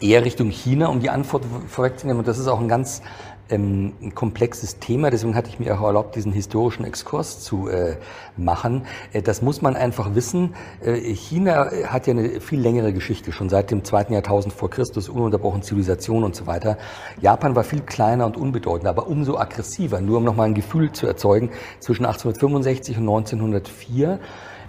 [0.00, 2.20] Eher Richtung China, um die Antwort vorwegzunehmen.
[2.20, 3.02] Und das ist auch ein ganz
[3.50, 5.10] ähm, ein komplexes Thema.
[5.10, 7.96] Deswegen hatte ich mir auch erlaubt, diesen historischen Exkurs zu äh,
[8.36, 8.82] machen.
[9.12, 10.54] Äh, das muss man einfach wissen.
[10.84, 15.08] Äh, China hat ja eine viel längere Geschichte, schon seit dem zweiten Jahrtausend vor Christus,
[15.08, 16.78] ununterbrochen Zivilisation und so weiter.
[17.20, 20.00] Japan war viel kleiner und unbedeutender, aber umso aggressiver.
[20.00, 24.20] Nur um nochmal ein Gefühl zu erzeugen, zwischen 1865 und 1904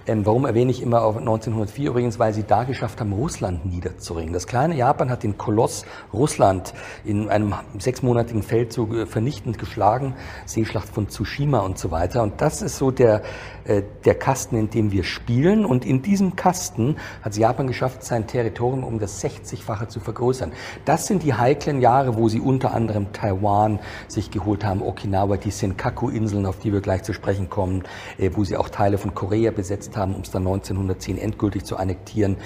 [0.06, 2.18] ähm, warum erwähne ich immer auf 1904 übrigens?
[2.18, 4.32] Weil sie da geschafft haben, Russland niederzuringen.
[4.32, 10.14] Das kleine Japan hat den Koloss Russland in einem sechsmonatigen Feldzug äh, vernichtend geschlagen,
[10.46, 12.22] Seeschlacht von Tsushima und so weiter.
[12.22, 13.22] Und das ist so der,
[13.66, 15.64] der Kasten, in dem wir spielen.
[15.64, 20.52] Und in diesem Kasten hat Japan geschafft, sein Territorium um das 60-fache zu vergrößern.
[20.84, 25.50] Das sind die heiklen Jahre, wo sie unter anderem Taiwan sich geholt haben, Okinawa, die
[25.50, 27.84] Senkaku-Inseln, auf die wir gleich zu sprechen kommen,
[28.18, 31.76] äh, wo sie auch Teile von Korea besetzt haben, um es dann 1910 endgültig zu
[31.76, 32.36] annektieren.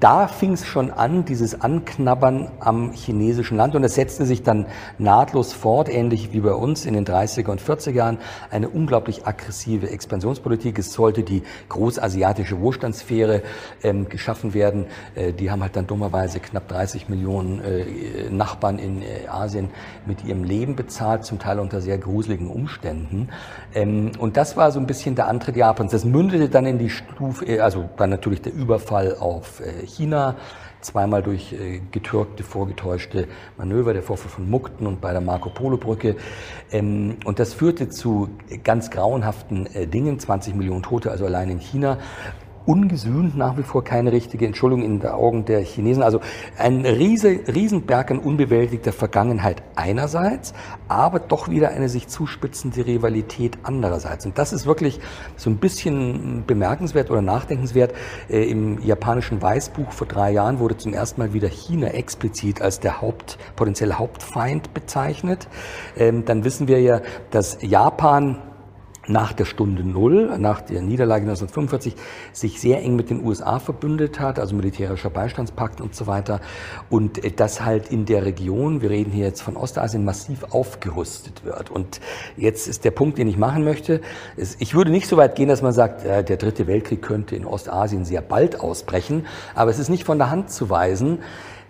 [0.00, 3.74] Da fing es schon an, dieses Anknabbern am chinesischen Land.
[3.74, 4.66] Und es setzte sich dann
[4.98, 8.18] nahtlos fort, ähnlich wie bei uns in den 30er und 40er Jahren,
[8.50, 10.78] eine unglaublich aggressive Expansionspolitik Politik.
[10.78, 13.42] Es sollte die großasiatische Wohlstandssphäre
[13.82, 14.86] ähm, geschaffen werden.
[15.14, 19.70] Äh, die haben halt dann dummerweise knapp 30 Millionen äh, Nachbarn in äh, Asien
[20.06, 23.28] mit ihrem Leben bezahlt, zum Teil unter sehr gruseligen Umständen.
[23.74, 25.92] Ähm, und das war so ein bisschen der Antritt Japans.
[25.92, 30.34] Das mündete dann in die Stufe, äh, also dann natürlich der Überfall auf äh, China
[30.88, 35.76] zweimal durch äh, getürkte, vorgetäuschte Manöver, der Vorfall von Mukten und bei der Marco Polo
[35.76, 36.16] Brücke.
[36.72, 38.30] Ähm, und das führte zu
[38.64, 41.98] ganz grauenhaften äh, Dingen, 20 Millionen Tote, also allein in China
[42.68, 46.02] ungesühnt, nach wie vor keine richtige Entschuldigung in den Augen der Chinesen.
[46.02, 46.20] Also
[46.58, 50.52] ein riese, Riesenberg an unbewältigter Vergangenheit einerseits,
[50.86, 54.26] aber doch wieder eine sich zuspitzende Rivalität andererseits.
[54.26, 55.00] Und das ist wirklich
[55.36, 57.94] so ein bisschen bemerkenswert oder nachdenkenswert.
[58.28, 62.80] Äh, Im japanischen Weißbuch vor drei Jahren wurde zum ersten Mal wieder China explizit als
[62.80, 65.48] der Haupt, potenzielle Hauptfeind bezeichnet.
[65.96, 67.00] Ähm, dann wissen wir ja,
[67.30, 68.36] dass Japan
[69.08, 71.94] nach der Stunde Null, nach der Niederlage 1945,
[72.32, 76.40] sich sehr eng mit den USA verbündet hat, also militärischer Beistandspakt und so weiter.
[76.90, 81.44] Und äh, das halt in der Region, wir reden hier jetzt von Ostasien, massiv aufgerüstet
[81.44, 81.70] wird.
[81.70, 82.00] Und
[82.36, 84.00] jetzt ist der Punkt, den ich machen möchte.
[84.58, 88.04] Ich würde nicht so weit gehen, dass man sagt, der dritte Weltkrieg könnte in Ostasien
[88.04, 89.26] sehr bald ausbrechen.
[89.54, 91.18] Aber es ist nicht von der Hand zu weisen,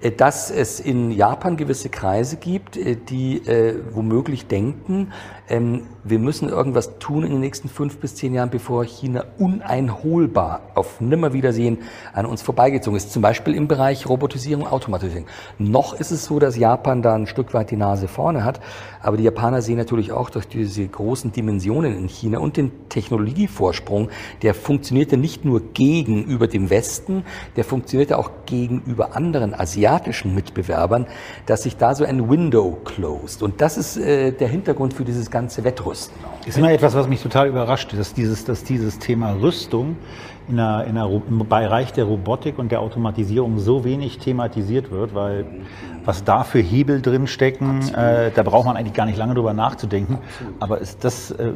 [0.01, 5.13] äh, dass es in Japan gewisse Kreise gibt, äh, die äh, womöglich denken,
[5.49, 10.61] ähm, wir müssen irgendwas tun in den nächsten fünf bis zehn Jahren, bevor China uneinholbar
[10.75, 11.79] auf Nimmerwiedersehen
[12.13, 13.13] an uns vorbeigezogen ist.
[13.13, 15.27] Zum Beispiel im Bereich Robotisierung, Automatisierung.
[15.59, 18.61] Noch ist es so, dass Japan da ein Stück weit die Nase vorne hat,
[19.03, 24.09] aber die Japaner sehen natürlich auch durch diese großen Dimensionen in China und den Technologievorsprung,
[24.43, 27.25] der funktionierte nicht nur gegenüber dem Westen,
[27.57, 31.07] der funktionierte auch gegenüber anderen asiatischen Mitbewerbern,
[31.47, 33.43] dass sich da so ein Window closed.
[33.43, 36.17] Und das ist äh, der Hintergrund für dieses ganze Wettrüsten.
[36.39, 39.97] Das ist immer etwas, was mich total überrascht, dass dieses, dass dieses Thema Rüstung
[40.49, 45.15] in der, in der, im Bereich der Robotik und der Automatisierung so wenig thematisiert wird,
[45.15, 45.45] weil
[46.09, 49.53] was da für Hebel drin stecken, äh, da braucht man eigentlich gar nicht lange drüber
[49.53, 50.15] nachzudenken.
[50.15, 50.63] Absolut.
[50.63, 51.53] Aber ist das, äh,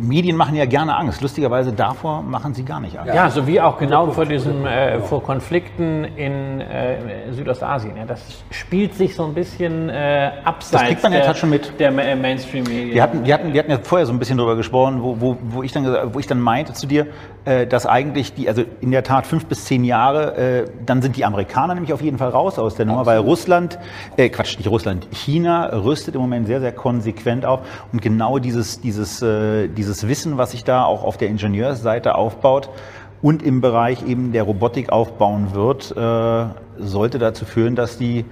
[0.00, 1.22] Medien machen ja gerne Angst.
[1.22, 3.14] Lustigerweise davor machen sie gar nicht Angst.
[3.14, 7.96] Ja, so wie auch genau vor diesem, äh, vor Konflikten in äh, Südostasien.
[7.96, 11.50] Ja, das spielt sich so ein bisschen äh, abseits das kriegt man jetzt halt schon
[11.50, 11.78] mit.
[11.78, 12.94] der Mainstream-Medien.
[12.94, 15.36] Wir hatten, wir, hatten, wir hatten ja vorher so ein bisschen drüber gesprochen, wo, wo,
[15.40, 17.06] wo, ich, dann, wo ich dann meinte zu dir,
[17.41, 21.16] äh, dass eigentlich die, also in der Tat fünf bis zehn Jahre, äh, dann sind
[21.16, 23.20] die Amerikaner nämlich auf jeden Fall raus aus der Nummer, Absolut.
[23.20, 23.78] weil Russland
[24.16, 27.60] äh, Quatsch, nicht Russland, China rüstet im Moment sehr, sehr konsequent auf
[27.92, 32.70] und genau dieses, dieses, äh, dieses Wissen, was sich da auch auf der Ingenieursseite aufbaut
[33.22, 36.44] und im Bereich eben der Robotik aufbauen wird, äh,
[36.78, 38.24] sollte dazu führen, dass die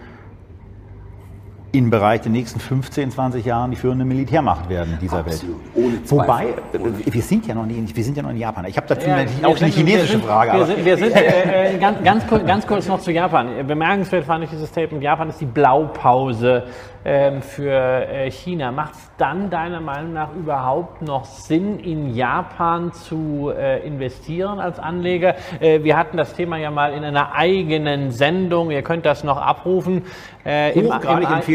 [1.73, 5.57] im Bereich der nächsten 15, 20 Jahren die führende Militärmacht werden dieser Absolut.
[5.57, 5.87] Welt.
[5.87, 6.29] Ohne Zweifel.
[6.29, 8.65] Wobei, äh, wir sind ja noch nicht, wir sind ja noch in Japan.
[8.67, 10.53] Ich habe dazu ja, natürlich auch eine chinesische sind, Frage.
[10.59, 13.67] Wir sind, wir sind äh, äh, ganz, ganz, kurz, ganz kurz noch zu Japan.
[13.67, 15.03] Bemerkenswert fand ich dieses Statement.
[15.03, 16.65] Japan ist die Blaupause
[17.05, 18.73] ähm, für äh, China.
[18.73, 24.79] Macht es dann deiner Meinung nach überhaupt noch Sinn, in Japan zu äh, investieren als
[24.79, 25.37] Anleger?
[25.61, 28.71] Äh, wir hatten das Thema ja mal in einer eigenen Sendung.
[28.71, 30.03] Ihr könnt das noch abrufen.
[30.45, 30.73] Äh,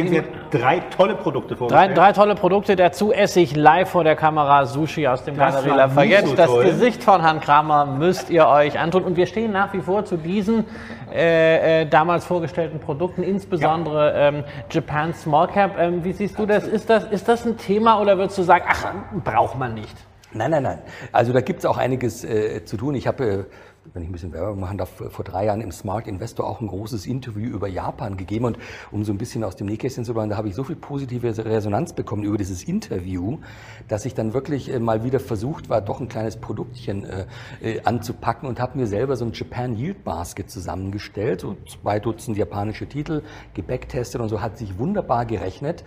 [0.06, 0.46] Hochgradig empfehlenswert.
[0.52, 1.90] Drei tolle Produkte vorgestellt.
[1.90, 2.76] Drei, drei tolle Produkte.
[2.76, 6.28] Dazu esse ich live vor der Kamera Sushi aus dem Galerie Lafayette.
[6.28, 9.04] So das Gesicht von Herrn Kramer müsst ihr euch antun.
[9.04, 10.66] Und wir stehen nach wie vor zu diesen
[11.14, 14.28] äh, äh, damals vorgestellten Produkten, insbesondere ja.
[14.30, 15.78] ähm, Japan Small Cap.
[15.78, 16.68] Ähm, wie siehst du das?
[16.68, 17.06] Ist, das?
[17.06, 19.96] ist das ein Thema oder würdest du sagen, ach, braucht man nicht?
[20.34, 20.80] Nein, nein, nein.
[21.14, 22.96] Also da gibt es auch einiges äh, zu tun.
[22.96, 23.46] Ich habe äh,
[23.94, 26.68] wenn ich ein bisschen Werbung machen darf, vor drei Jahren im Smart Investor auch ein
[26.68, 28.58] großes Interview über Japan gegeben und
[28.92, 31.28] um so ein bisschen aus dem Nähkästchen zu bauen, da habe ich so viel positive
[31.46, 33.40] Resonanz bekommen über dieses Interview,
[33.88, 37.26] dass ich dann wirklich äh, mal wieder versucht war, doch ein kleines Produktchen äh,
[37.62, 42.38] äh, anzupacken und habe mir selber so ein Japan Yield Basket zusammengestellt, so zwei Dutzend
[42.38, 45.84] japanische Titel, gebacktestet und so, hat sich wunderbar gerechnet.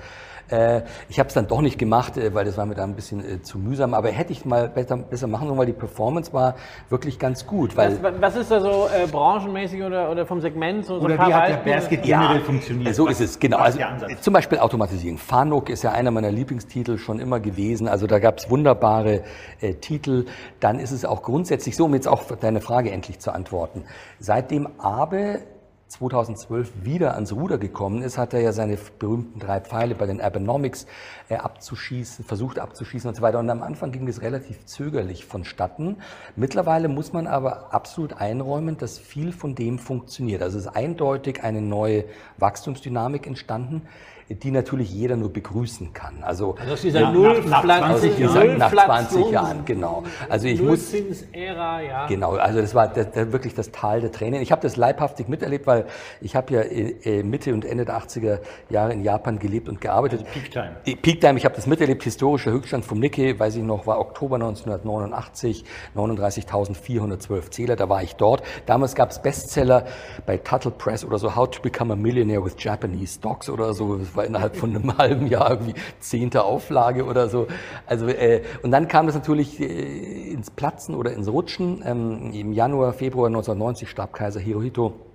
[0.51, 2.95] Äh, ich habe es dann doch nicht gemacht, äh, weil das war mir da ein
[2.95, 3.95] bisschen äh, zu mühsam.
[3.95, 6.55] Aber hätte ich mal besser, besser machen sollen, weil die Performance war
[6.89, 7.77] wirklich ganz gut.
[7.77, 10.87] Weil was, was ist da so äh, branchenmäßig oder, oder vom Segment?
[10.87, 12.95] So, so oder wie hat der Basket generell funktioniert?
[12.95, 13.59] So ist es, genau.
[13.59, 13.79] Also,
[14.21, 15.19] zum Beispiel Automatisierung.
[15.19, 17.89] Fanuc ist ja einer meiner Lieblingstitel schon immer gewesen.
[17.89, 19.23] Also da gab es wunderbare
[19.61, 20.27] äh, Titel.
[20.61, 23.85] Dann ist es auch grundsätzlich so, um jetzt auch deine Frage endlich zu antworten.
[24.19, 25.41] Seitdem Abe
[25.89, 30.21] 2012 wieder ans Ruder gekommen ist, hat er ja seine berühmten drei Pfeile bei den
[30.21, 30.87] Ergonomics
[31.29, 33.39] äh, abzuschießen, versucht abzuschießen und so weiter.
[33.39, 35.97] Und am Anfang ging es relativ zögerlich vonstatten.
[36.37, 40.43] Mittlerweile muss man aber absolut einräumen, dass viel von dem funktioniert.
[40.43, 42.05] Also es ist eindeutig eine neue
[42.37, 43.83] Wachstumsdynamik entstanden
[44.29, 46.23] die natürlich jeder nur begrüßen kann.
[46.23, 48.59] Also, also aus dieser ja, Null nach, nach 20, Jahren.
[48.59, 50.03] nach 20 Jahren, genau.
[50.29, 50.93] Also ich muss
[51.33, 52.07] Ära, ja.
[52.07, 54.43] Genau, also das war das, das, wirklich das Tal der Tränen.
[54.43, 55.87] Ich habe das leibhaftig miterlebt, weil
[56.21, 60.21] ich habe ja äh, Mitte und Ende der 80er Jahre in Japan gelebt und gearbeitet.
[60.21, 60.77] Also Peak Time.
[60.85, 62.03] Äh, Peak Time, ich habe das miterlebt.
[62.03, 65.65] Historischer Höchststand vom Nikkei, weiß ich noch, war Oktober 1989,
[65.97, 67.77] 39.412 Zähler.
[67.77, 68.43] Da war ich dort.
[68.67, 69.87] Damals gab es Bestseller
[70.27, 73.99] bei Tuttle Press oder so, How to Become a Millionaire with Japanese Stocks oder so.
[74.19, 77.47] War innerhalb von einem halben Jahr irgendwie zehnte Auflage oder so.
[77.87, 81.83] Also äh, und dann kam das natürlich äh, ins Platzen oder ins Rutschen.
[81.87, 85.08] Ähm, Im Januar, Februar 1990 starb Kaiser Hirohito.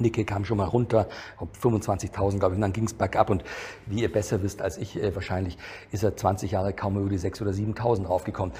[0.00, 1.08] Nikkei kam schon mal runter,
[1.62, 3.30] 25.000, glaube ich, und dann ging es bergab.
[3.30, 3.44] Und
[3.86, 5.58] wie ihr besser wisst als ich äh, wahrscheinlich,
[5.92, 8.54] ist er 20 Jahre kaum über die 6.000 oder 7.000 draufgekommen.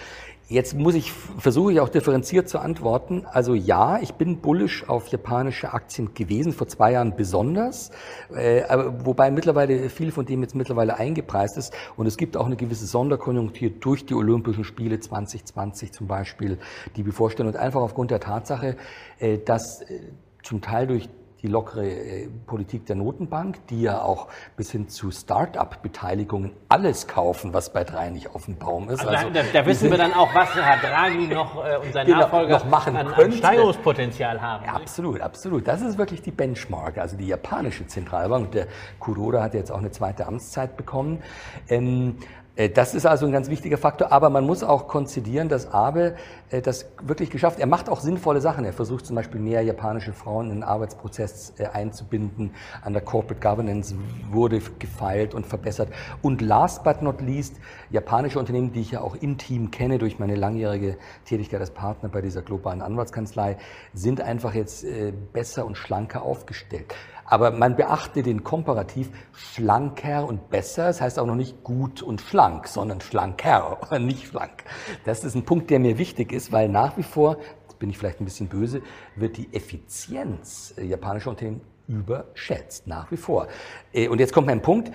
[0.50, 3.26] Jetzt muss ich, versuche ich auch differenziert zu antworten.
[3.30, 7.90] Also ja, ich bin bullish auf japanische Aktien gewesen, vor zwei Jahren besonders,
[8.34, 8.62] äh,
[9.04, 11.74] wobei mittlerweile viel von dem jetzt mittlerweile eingepreist ist.
[11.98, 16.56] Und es gibt auch eine gewisse Sonderkonjunktur durch die Olympischen Spiele 2020 zum Beispiel,
[16.96, 17.46] die bevorstehen.
[17.46, 18.78] Und einfach aufgrund der Tatsache,
[19.18, 20.00] äh, dass äh,
[20.42, 21.10] zum Teil durch
[21.42, 27.54] die lockere äh, Politik der Notenbank, die ja auch bis hin zu Start-up-Beteiligungen alles kaufen,
[27.54, 29.06] was bei drei nicht auf dem Baum ist.
[29.06, 32.20] Also, da, da wissen wir dann auch, was Herr Draghi noch äh, und sein genau,
[32.20, 34.64] Nachfolger noch machen an, an Steigerungspotenzial haben.
[34.64, 35.68] Ja, absolut, absolut.
[35.68, 38.52] Das ist wirklich die Benchmark, also die japanische Zentralbank.
[38.52, 38.66] Der
[38.98, 41.22] Kuroda hat jetzt auch eine zweite Amtszeit bekommen.
[41.68, 42.37] Ähm, Äh,
[42.74, 46.16] das ist also ein ganz wichtiger Faktor, aber man muss auch konzidieren, dass Abe
[46.50, 47.60] äh, das wirklich geschafft.
[47.60, 48.64] Er macht auch sinnvolle Sachen.
[48.64, 52.52] Er versucht zum Beispiel mehr japanische Frauen in den Arbeitsprozess äh, einzubinden.
[52.82, 53.94] An der Corporate Governance
[54.32, 55.90] wurde gefeilt und verbessert.
[56.20, 60.34] Und last but not least, japanische Unternehmen, die ich ja auch intim kenne durch meine
[60.34, 63.56] langjährige Tätigkeit als Partner bei dieser globalen Anwaltskanzlei,
[63.94, 64.84] sind einfach jetzt
[65.32, 66.92] besser und schlanker aufgestellt.
[67.30, 70.86] Aber man beachte den Komparativ schlanker und besser.
[70.86, 74.64] Das heißt auch noch nicht gut und schlank, sondern schlanker, nicht schlank.
[75.04, 77.36] Das ist ein Punkt, der mir wichtig ist, weil nach wie vor,
[77.78, 78.82] bin ich vielleicht ein bisschen böse,
[79.14, 83.46] wird die Effizienz japanischer Unternehmen überschätzt, nach wie vor.
[83.92, 84.90] Äh, und jetzt kommt mein Punkt.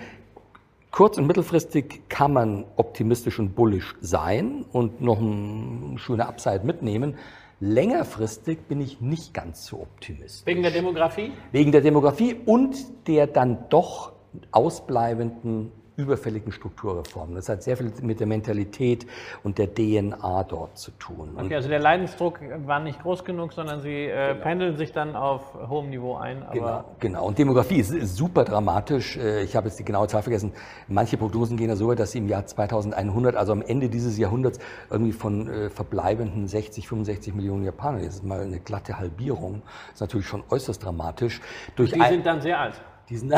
[0.90, 7.16] Kurz- und mittelfristig kann man optimistisch und bullisch sein und noch eine schöne Upside mitnehmen.
[7.60, 10.46] Längerfristig bin ich nicht ganz so optimistisch.
[10.46, 11.32] Wegen der Demografie?
[11.52, 12.76] Wegen der Demografie und
[13.06, 14.12] der dann doch
[14.50, 17.36] ausbleibenden überfälligen Strukturreformen.
[17.36, 19.06] Das hat sehr viel mit der Mentalität
[19.42, 21.36] und der DNA dort zu tun.
[21.36, 24.42] Okay, also der Leidensdruck war nicht groß genug, sondern Sie äh, genau.
[24.42, 26.44] pendeln sich dann auf hohem Niveau ein.
[26.52, 27.26] genau, genau.
[27.26, 29.16] Und Demografie ist, ist, super dramatisch.
[29.16, 30.52] Äh, ich habe jetzt die genaue Zahl vergessen.
[30.88, 34.18] Manche Prognosen gehen ja so weit, dass sie im Jahr 2100, also am Ende dieses
[34.18, 34.58] Jahrhunderts,
[34.90, 39.94] irgendwie von äh, verbleibenden 60, 65 Millionen Japanern, das ist mal eine glatte Halbierung, das
[39.94, 41.40] ist natürlich schon äußerst dramatisch.
[41.76, 42.80] Durch die sind dann sehr alt.
[43.10, 43.32] Die sind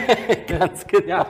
[0.46, 1.06] ganz genau.
[1.06, 1.26] Ja,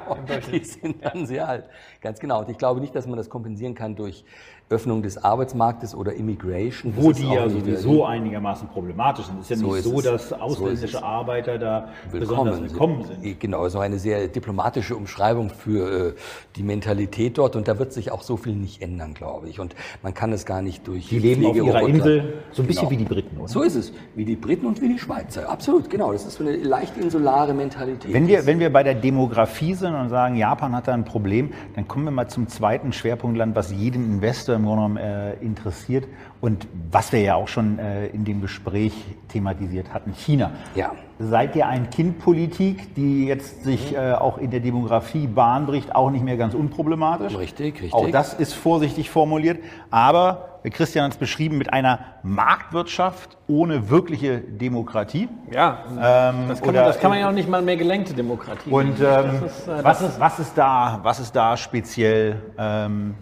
[0.52, 1.64] die sind dann sehr alt.
[2.00, 2.40] Ganz genau.
[2.40, 4.24] Und ich glaube nicht, dass man das kompensieren kann durch
[4.68, 6.94] Öffnung des Arbeitsmarktes oder Immigration.
[6.96, 9.40] Wo die ja sowieso einigermaßen problematisch sind.
[9.40, 13.22] Es ist ja so nicht so, dass ausländische so Arbeiter da willkommen besonders willkommen sind.
[13.22, 13.40] sind.
[13.40, 16.14] Genau, so eine sehr diplomatische Umschreibung für äh,
[16.56, 17.56] die Mentalität dort.
[17.56, 19.60] Und da wird sich auch so viel nicht ändern, glaube ich.
[19.60, 22.88] Und man kann es gar nicht durch Die leben auf ihrer Insel, so ein bisschen
[22.88, 22.90] genau.
[22.92, 23.48] wie die Briten, oder?
[23.48, 23.92] So ist es.
[24.14, 25.48] Wie die Briten und wie die Schweizer.
[25.48, 26.12] Absolut, genau.
[26.12, 27.71] Das ist so eine leicht insulare Mentalität.
[28.06, 31.52] Wenn wir, wenn wir bei der Demografie sind und sagen, Japan hat da ein Problem,
[31.74, 36.06] dann kommen wir mal zum zweiten Schwerpunktland, was jeden Investor im Grunde genommen äh, interessiert
[36.40, 38.92] und was wir ja auch schon äh, in dem Gespräch
[39.28, 40.52] thematisiert hatten, China.
[40.74, 40.92] Ja.
[41.18, 46.10] Seid ihr ein Kindpolitik, die jetzt sich äh, auch in der Demografie Bahn bricht, auch
[46.10, 47.36] nicht mehr ganz unproblematisch?
[47.36, 47.94] Richtig, richtig.
[47.94, 49.58] Auch das ist vorsichtig formuliert,
[49.90, 55.28] aber Christian hat es beschrieben mit einer Marktwirtschaft ohne wirkliche Demokratie.
[55.50, 58.70] Ja, ähm, das, kann man, das, kann man, ja auch nicht mal mehr gelenkte Demokratie.
[58.70, 63.14] Und ähm, ist, äh, was, ist, was, ist da, was ist da speziell ähm,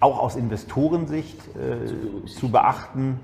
[0.00, 3.20] auch aus Investorensicht äh, zu beachten.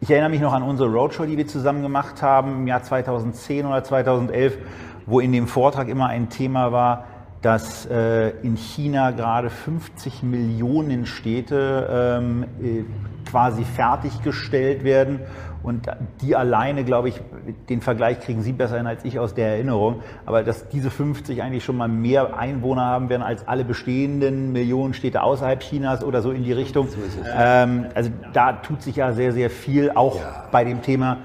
[0.00, 3.66] Ich erinnere mich noch an unsere Roadshow, die wir zusammen gemacht haben im Jahr 2010
[3.66, 4.58] oder 2011,
[5.06, 7.04] wo in dem Vortrag immer ein Thema war,
[7.46, 12.82] dass äh, in China gerade 50 Millionen Städte ähm, äh,
[13.30, 15.20] quasi fertiggestellt werden
[15.62, 15.86] und
[16.22, 17.20] die alleine, glaube ich,
[17.68, 20.02] den Vergleich kriegen Sie besser hin als ich aus der Erinnerung.
[20.24, 24.92] Aber dass diese 50 eigentlich schon mal mehr Einwohner haben werden als alle bestehenden Millionen
[24.92, 26.88] Städte außerhalb Chinas oder so in die Richtung.
[26.88, 26.98] So
[27.32, 30.46] ähm, also da tut sich ja sehr, sehr viel, auch ja.
[30.50, 31.18] bei dem Thema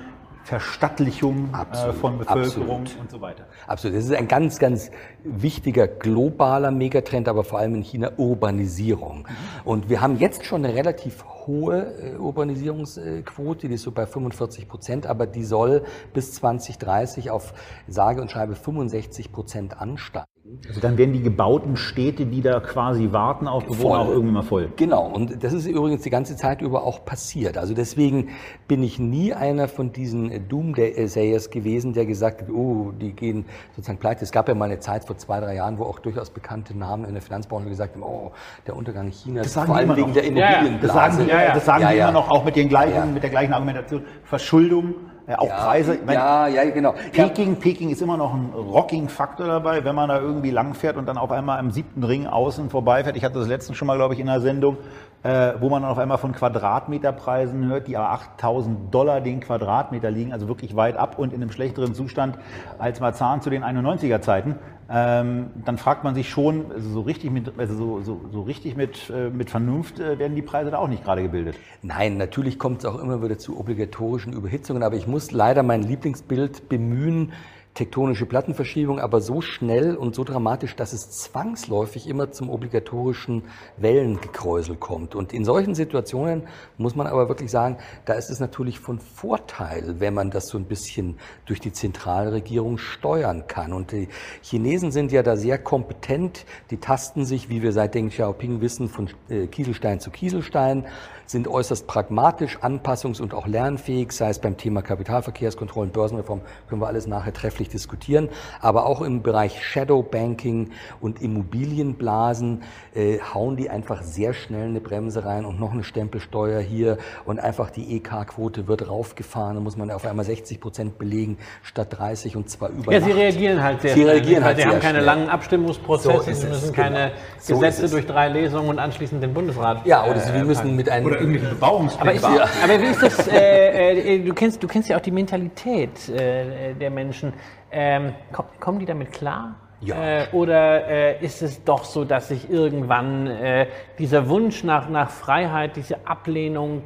[0.51, 2.99] Verstattlichung äh, absolut, von Bevölkerung absolut.
[2.99, 3.45] und so weiter.
[3.67, 3.95] Absolut.
[3.95, 4.91] Das ist ein ganz, ganz
[5.23, 9.19] wichtiger globaler Megatrend, aber vor allem in China Urbanisierung.
[9.19, 9.25] Mhm.
[9.63, 14.67] Und wir haben jetzt schon eine relativ hohe äh, Urbanisierungsquote, die ist so bei 45
[14.67, 17.53] Prozent, aber die soll bis 2030 auf
[17.87, 20.27] sage und schreibe 65 Prozent ansteigen.
[20.67, 23.99] Also dann werden die gebauten Städte, die da quasi warten auf Bewohner, voll.
[23.99, 24.71] auch irgendwann mal voll.
[24.75, 27.57] Genau, und das ist übrigens die ganze Zeit über auch passiert.
[27.57, 28.29] Also deswegen
[28.67, 33.45] bin ich nie einer von diesen Doomsayers gewesen, der gesagt hat, oh, die gehen
[33.75, 34.23] sozusagen pleite.
[34.23, 37.05] Es gab ja mal eine Zeit vor zwei, drei Jahren, wo auch durchaus bekannte Namen
[37.05, 38.31] in der Finanzbranche gesagt haben, oh,
[38.67, 40.13] der Untergang Chinas, vor allem wegen noch.
[40.13, 40.71] der Immobilienblase.
[40.71, 41.53] Ja, das sagen, ja, ja.
[41.53, 44.03] Das sagen ja, die immer noch, auch mit, den gleichen, mit der gleichen Argumentation.
[44.23, 44.95] Verschuldung
[45.31, 45.97] ja, auch ja, Preise.
[46.05, 46.93] Meine, ja, ja, genau.
[47.13, 51.17] Peking, Peking ist immer noch ein Rocking-Faktor dabei, wenn man da irgendwie langfährt und dann
[51.17, 53.15] auf einmal am siebten Ring außen vorbeifährt.
[53.15, 54.77] Ich hatte das letztens schon mal, glaube ich, in einer Sendung,
[55.23, 60.11] äh, wo man dann auf einmal von Quadratmeterpreisen hört, die aber 8000 Dollar den Quadratmeter
[60.11, 62.37] liegen, also wirklich weit ab und in einem schlechteren Zustand
[62.77, 64.55] als Marzahn zu den 91er Zeiten.
[64.93, 68.75] Ähm, dann fragt man sich schon, also so richtig mit, also so, so, so richtig
[68.75, 71.55] mit, äh, mit Vernunft äh, werden die Preise da auch nicht gerade gebildet.
[71.81, 75.81] Nein, natürlich kommt es auch immer wieder zu obligatorischen Überhitzungen, aber ich muss leider mein
[75.81, 77.31] Lieblingsbild bemühen,
[77.73, 83.43] tektonische Plattenverschiebung, aber so schnell und so dramatisch, dass es zwangsläufig immer zum obligatorischen
[83.77, 85.15] Wellengekräusel kommt.
[85.15, 86.43] Und in solchen Situationen
[86.77, 90.57] muss man aber wirklich sagen, da ist es natürlich von Vorteil, wenn man das so
[90.57, 93.71] ein bisschen durch die Zentralregierung steuern kann.
[93.71, 94.09] Und die
[94.41, 98.89] Chinesen sind ja da sehr kompetent, die tasten sich, wie wir seit Deng Xiaoping wissen,
[98.89, 100.85] von äh, Kieselstein zu Kieselstein
[101.31, 106.87] sind äußerst pragmatisch, anpassungs- und auch lernfähig, sei es beim Thema Kapitalverkehrskontrollen, Börsenreform, können wir
[106.87, 108.27] alles nachher trefflich diskutieren,
[108.59, 112.63] aber auch im Bereich Shadow Banking und Immobilienblasen
[112.93, 117.39] äh, hauen die einfach sehr schnell eine Bremse rein und noch eine Stempelsteuer hier und
[117.39, 122.35] einfach die EK-Quote wird raufgefahren, da muss man auf einmal 60 Prozent belegen statt 30
[122.35, 124.15] und zwar über Ja, sie reagieren halt sehr Sie schnell.
[124.15, 125.05] reagieren halt Sie haben keine schnell.
[125.05, 126.83] langen Abstimmungsprozesse, So sie es, müssen genau.
[126.89, 127.91] keine So Gesetze es.
[127.91, 129.85] durch drei Lesungen und anschließend den Bundesrat.
[129.85, 132.23] Ja, oder sie äh, müssen mit einem irgendwelche Bebauungspläne.
[132.23, 133.27] Aber, ich, aber wie ist das?
[133.27, 137.33] Äh, äh, du, kennst, du kennst ja auch die Mentalität äh, der Menschen.
[137.71, 139.55] Ähm, komm, kommen die damit klar?
[139.81, 139.95] Ja.
[139.95, 143.67] Äh, oder äh, ist es doch so, dass sich irgendwann äh,
[143.97, 146.83] dieser Wunsch nach, nach Freiheit, diese Ablehnung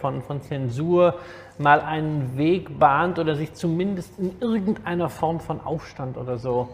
[0.00, 1.14] von, von Zensur
[1.58, 6.68] mal einen Weg bahnt oder sich zumindest in irgendeiner Form von Aufstand oder so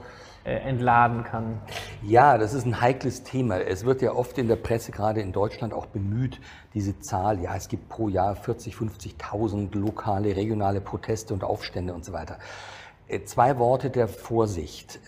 [0.51, 1.59] entladen kann?
[2.03, 3.59] Ja, das ist ein heikles Thema.
[3.59, 6.41] Es wird ja oft in der Presse, gerade in Deutschland, auch bemüht,
[6.75, 12.05] diese Zahl, ja, es gibt pro Jahr 40, 50.000 lokale, regionale Proteste und Aufstände und
[12.05, 12.39] so weiter.
[13.09, 15.01] Äh, Zwei Worte der Vorsicht.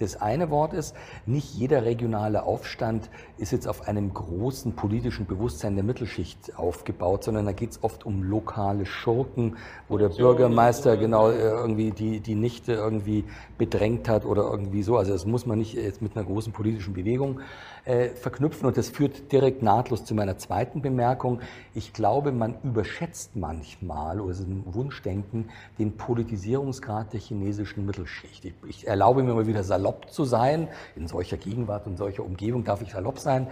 [0.00, 5.76] Das eine Wort ist, nicht jeder regionale Aufstand ist jetzt auf einem großen politischen Bewusstsein
[5.76, 9.56] der Mittelschicht aufgebaut, sondern da geht es oft um lokale Schurken,
[9.88, 13.24] wo der Bürgermeister genau äh, irgendwie die, die Nichte irgendwie
[13.56, 14.96] bedrängt hat oder irgendwie so.
[14.96, 17.40] Also das muss man nicht jetzt mit einer großen politischen Bewegung
[17.84, 18.66] äh, verknüpfen.
[18.66, 21.40] Und das führt direkt nahtlos zu meiner zweiten Bemerkung.
[21.74, 28.44] Ich glaube, man überschätzt manchmal, oder es ist ein Wunschdenken, den Politisierungsgrad der chinesischen Mittelschicht.
[28.44, 30.68] Ich, ich erlaube mir mal wieder salopp zu sein.
[30.96, 33.48] In solcher Gegenwart und solcher Umgebung darf ich salopp sein.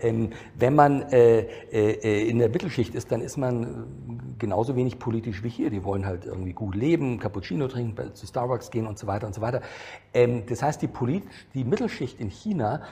[0.00, 3.66] Ähm, wenn man äh, äh, in der Mittelschicht ist, dann ist man äh,
[4.38, 5.70] genauso wenig politisch wie hier.
[5.70, 9.34] Die wollen halt irgendwie gut leben, Cappuccino trinken, zu Starbucks gehen und so weiter und
[9.34, 9.62] so weiter.
[10.12, 11.22] Ähm, das heißt, die, Polit
[11.54, 12.82] die Mittelschicht in China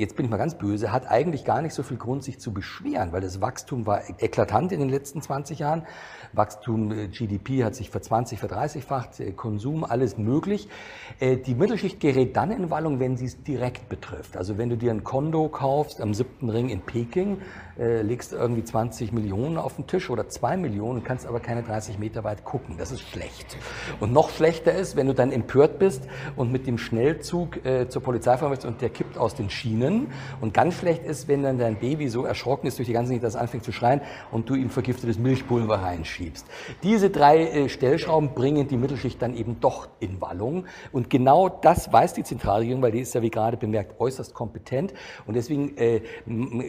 [0.00, 2.52] jetzt bin ich mal ganz böse, hat eigentlich gar nicht so viel Grund, sich zu
[2.52, 5.86] beschweren, weil das Wachstum war eklatant in den letzten 20 Jahren.
[6.32, 10.68] Wachstum, äh, GDP hat sich verzwanzig, verdreißigfacht, äh, Konsum, alles möglich.
[11.18, 14.36] Äh, Die Mittelschicht gerät dann in Wallung, wenn sie es direkt betrifft.
[14.36, 17.38] Also wenn du dir ein Kondo kaufst am siebten Ring in Peking,
[17.76, 22.24] legst irgendwie 20 Millionen auf den Tisch oder zwei Millionen, kannst aber keine 30 Meter
[22.24, 22.76] weit gucken.
[22.76, 23.56] Das ist schlecht.
[24.00, 26.02] Und noch schlechter ist, wenn du dann empört bist
[26.36, 29.89] und mit dem Schnellzug zur Polizei fahren willst und der kippt aus den Schienen.
[30.40, 33.24] Und ganz schlecht ist, wenn dann dein Baby so erschrocken ist durch die ganze Nacht,
[33.24, 36.46] dass es anfängt zu schreien und du ihm vergiftetes Milchpulver reinschiebst.
[36.82, 40.66] Diese drei äh, Stellschrauben bringen die Mittelschicht dann eben doch in Wallung.
[40.92, 44.94] Und genau das weiß die Zentralregierung, weil die ist ja, wie gerade bemerkt, äußerst kompetent.
[45.26, 46.00] Und deswegen äh,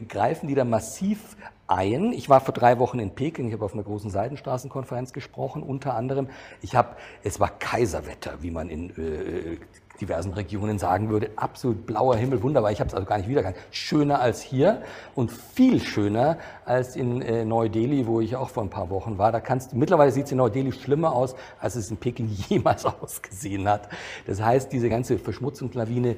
[0.07, 1.35] greifen die da massiv
[1.71, 2.11] ein.
[2.13, 5.95] Ich war vor drei Wochen in Peking, ich habe auf einer großen Seidenstraßenkonferenz gesprochen, unter
[5.95, 6.27] anderem.
[6.61, 9.57] Ich habe, es war Kaiserwetter, wie man in äh,
[10.01, 11.29] diversen Regionen sagen würde.
[11.35, 12.71] Absolut blauer Himmel, wunderbar.
[12.71, 13.57] Ich habe es also gar nicht wiedererkannt.
[13.71, 14.81] Schöner als hier
[15.15, 19.31] und viel schöner als in äh, Neu-Delhi, wo ich auch vor ein paar Wochen war.
[19.31, 23.69] Da kannst mittlerweile sieht es in Neu-Delhi schlimmer aus, als es in Peking jemals ausgesehen
[23.69, 23.87] hat.
[24.25, 26.17] Das heißt, diese ganze Verschmutzungslawine,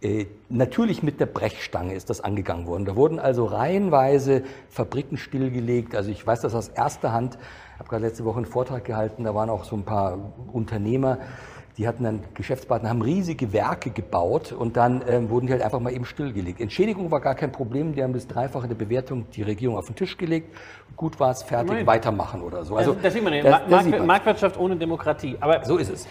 [0.00, 2.84] äh, Natürlich mit der Brechstange ist das angegangen worden.
[2.84, 5.96] Da wurden also reihenweise Fabriken stillgelegt.
[5.96, 7.38] Also ich weiß das aus erster Hand.
[7.74, 9.24] Ich habe gerade letzte Woche einen Vortrag gehalten.
[9.24, 11.18] Da waren auch so ein paar Unternehmer,
[11.76, 15.80] die hatten dann Geschäftspartner, haben riesige Werke gebaut und dann ähm, wurden die halt einfach
[15.80, 16.60] mal eben stillgelegt.
[16.60, 17.94] Entschädigung war gar kein Problem.
[17.94, 20.56] Die haben das Dreifache der Bewertung die Regierung auf den Tisch gelegt.
[20.96, 21.86] Gut war es, fertig, Immerhin.
[21.86, 22.76] weitermachen oder so.
[22.76, 24.06] Also das, das sieht man das- das Mark sieht man.
[24.06, 25.36] Marktwirtschaft ohne Demokratie.
[25.40, 26.06] Aber So ist es.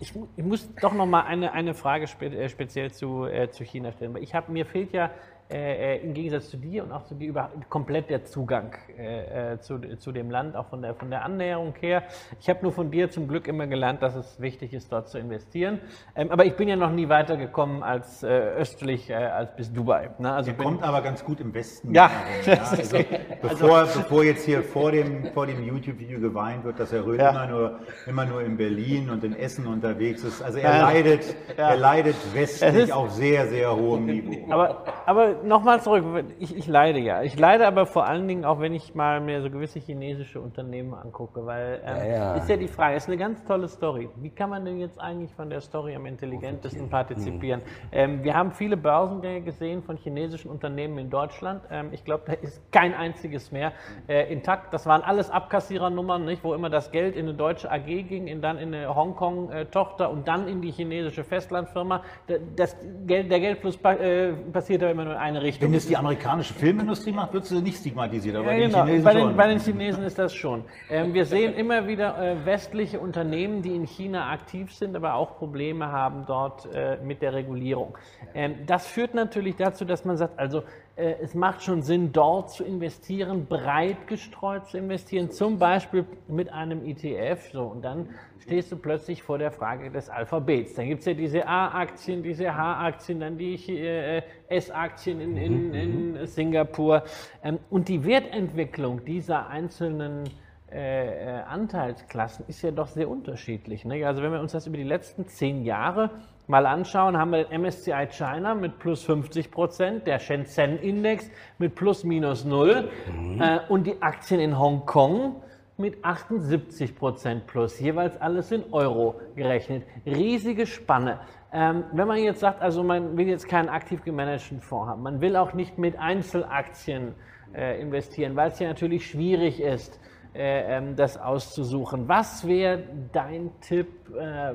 [0.00, 3.62] Ich, ich muss doch noch mal eine, eine Frage spe äh, speziell zu, äh, zu
[3.64, 4.16] China stellen.
[4.20, 5.10] Ich hab, mir fehlt ja
[5.52, 9.52] äh, äh, im Gegensatz zu dir und auch zu dir über, komplett der Zugang äh,
[9.54, 12.02] äh, zu, zu dem Land, auch von der, von der Annäherung her.
[12.40, 15.18] Ich habe nur von dir zum Glück immer gelernt, dass es wichtig ist, dort zu
[15.18, 15.80] investieren.
[16.16, 20.10] Ähm, aber ich bin ja noch nie weitergekommen als äh, östlich äh, als bis Dubai.
[20.18, 20.32] Ne?
[20.32, 21.94] Also bin, kommt aber ganz gut im Westen.
[21.94, 22.10] Ja,
[22.46, 23.04] das ist- also,
[23.42, 27.30] bevor, bevor jetzt hier vor dem, vor dem YouTube-Video geweint wird, dass Herr Röhl Ja.
[27.30, 30.42] immer, nur, immer nur in Berlin und in Essen unterwegs ist.
[30.42, 30.82] Also er Ja.
[30.82, 31.70] leidet, Ja.
[31.70, 34.50] er leidet Es westlich ist- auf sehr, sehr hohem Niveau.
[34.52, 36.04] Aber, aber nochmal zurück,
[36.38, 37.22] ich, ich leide ja.
[37.22, 40.94] Ich leide aber vor allen Dingen auch, wenn ich mal mir so gewisse chinesische Unternehmen
[40.94, 42.34] angucke, weil ähm, Ja, ja.
[42.34, 44.08] ist ja die Frage, ist eine ganz tolle Story.
[44.16, 47.62] Wie kann man denn jetzt eigentlich von der Story am intelligentesten partizipieren?
[47.92, 51.62] Ähm, wir haben viele Börsengänge gesehen von chinesischen Unternehmen in Deutschland.
[51.70, 53.72] Ähm, ich glaube, da ist kein einziges mehr
[54.08, 54.72] äh, intakt.
[54.74, 58.40] Das waren alles Abkassierernummern, nicht, wo immer das Geld in eine deutsche AG ging, in,
[58.42, 62.02] dann in eine Hongkong-Tochter und dann in die chinesische Festlandfirma.
[62.26, 62.76] Da- Das
[63.06, 65.70] Geld, der Geldfluss äh, passiert aber immer nur eine Richtung.
[65.70, 68.84] Wenn es die amerikanische Filmindustrie macht, wird sie nicht stigmatisiert, aber Ja, die genau.
[68.84, 69.36] Chinesen bei, den, schon.
[69.36, 70.64] bei den Chinesen ist das schon.
[70.90, 75.38] Ähm, wir sehen immer wieder äh, westliche Unternehmen, die in China aktiv sind, aber auch
[75.38, 77.96] Probleme haben dort äh, mit der Regulierung.
[78.34, 80.62] Ähm, das führt natürlich dazu, dass man sagt, also
[80.96, 86.84] es macht schon Sinn, dort zu investieren, breit gestreut zu investieren, zum Beispiel mit einem
[86.84, 87.50] ETF.
[87.52, 88.08] So, und dann
[88.42, 90.74] stehst du plötzlich vor der Frage des Alphabets.
[90.74, 95.74] Dann gibt es ja diese A-Aktien, diese H-Aktien, dann die äh, S-Aktien in, in, mhm,
[95.74, 96.26] in, mhm.
[96.26, 97.04] Singapur.
[97.42, 100.24] Ähm, und die Wertentwicklung dieser einzelnen
[100.70, 103.84] äh, äh, Anteilsklassen ist ja doch sehr unterschiedlich.
[103.84, 104.06] Ne?
[104.06, 106.10] Also wenn wir uns das über die letzten zehn Jahre
[106.52, 112.04] mal anschauen, haben wir den MSCI China mit plus 50 Prozent, der Shenzhen-Index mit plus
[112.04, 113.40] minus null mhm.
[113.40, 115.42] äh, und die Aktien in Hongkong
[115.78, 119.84] mit 78 Prozent plus, jeweils alles in Euro gerechnet.
[120.04, 121.20] Riesige Spanne.
[121.54, 125.22] Ähm, wenn man jetzt sagt, also man will jetzt keinen aktiv gemanagten Fonds haben, man
[125.22, 127.14] will auch nicht mit Einzelaktien
[127.54, 129.98] äh, investieren, weil es ja natürlich schwierig ist,
[130.34, 132.08] äh, ähm, das auszusuchen.
[132.08, 133.88] Was wäre dein Tipp?
[134.16, 134.54] Äh,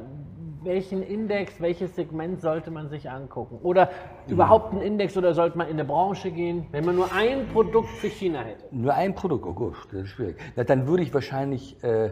[0.64, 3.60] welchen Index, welches Segment sollte man sich angucken?
[3.62, 3.86] Oder
[4.26, 4.34] mhm.
[4.34, 7.90] überhaupt einen Index oder sollte man in eine Branche gehen, wenn man nur ein Produkt
[7.90, 8.64] für China hätte?
[8.72, 10.38] Nur ein Produkt, oh gut, das ist schwierig.
[10.56, 12.12] Na, dann würde ich wahrscheinlich äh,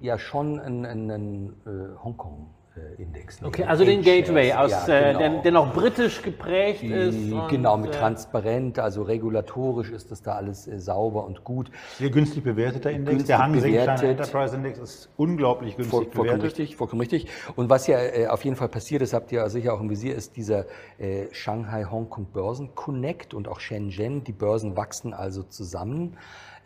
[0.00, 2.50] ja schon einen, einen äh, Hongkong
[2.98, 3.42] Index.
[3.42, 5.18] Okay, also den Gateway, aus, ja, äh, genau.
[5.18, 7.18] der, der, noch britisch geprägt Die, ist.
[7.48, 11.70] genau, mit äh, transparent, also regulatorisch ist das da alles äh, sauber und gut.
[11.98, 13.10] Sehr günstig bewerteter Index.
[13.10, 14.02] Günstig der Hang bewertet.
[14.02, 16.58] Enterprise Index ist unglaublich günstig Voll, vollkommen bewertet.
[16.58, 17.26] Richtig, vollkommen richtig.
[17.56, 20.14] Und was ja äh, auf jeden Fall passiert ist, habt ihr sicher auch im Visier,
[20.14, 20.66] ist dieser
[20.98, 24.24] äh, Shanghai Hongkong Börsen Connect und auch Shenzhen.
[24.24, 26.16] Die Börsen wachsen also zusammen.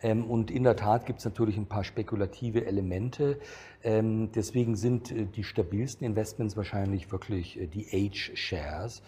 [0.05, 3.39] Ähm, und in der Tat gibt es natürlich ein paar spekulative Elemente.
[3.83, 9.01] Ähm, deswegen sind äh, die stabilsten Investments wahrscheinlich wirklich äh, die Age-Shares.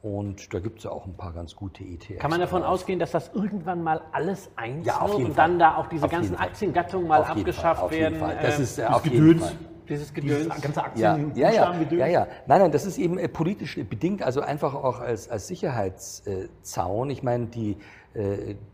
[0.00, 2.20] Und da gibt es ja auch ein paar ganz gute ETFs.
[2.20, 5.74] Kann man davon ausgehen, dass das irgendwann mal alles eins ja, wird und dann da
[5.74, 8.18] auch diese auf ganzen Aktiengattungen mal abgeschafft Fall, werden?
[8.20, 8.38] Fall.
[8.40, 9.56] Das äh, ist äh, auf jeden Fall
[9.88, 12.26] dieses Gedöns, Dieses ganze Aktien, ja, ja, ja, ja.
[12.46, 17.08] Nein, nein, das ist eben politisch bedingt, also einfach auch als, als Sicherheitszaun.
[17.08, 17.78] Ich meine, die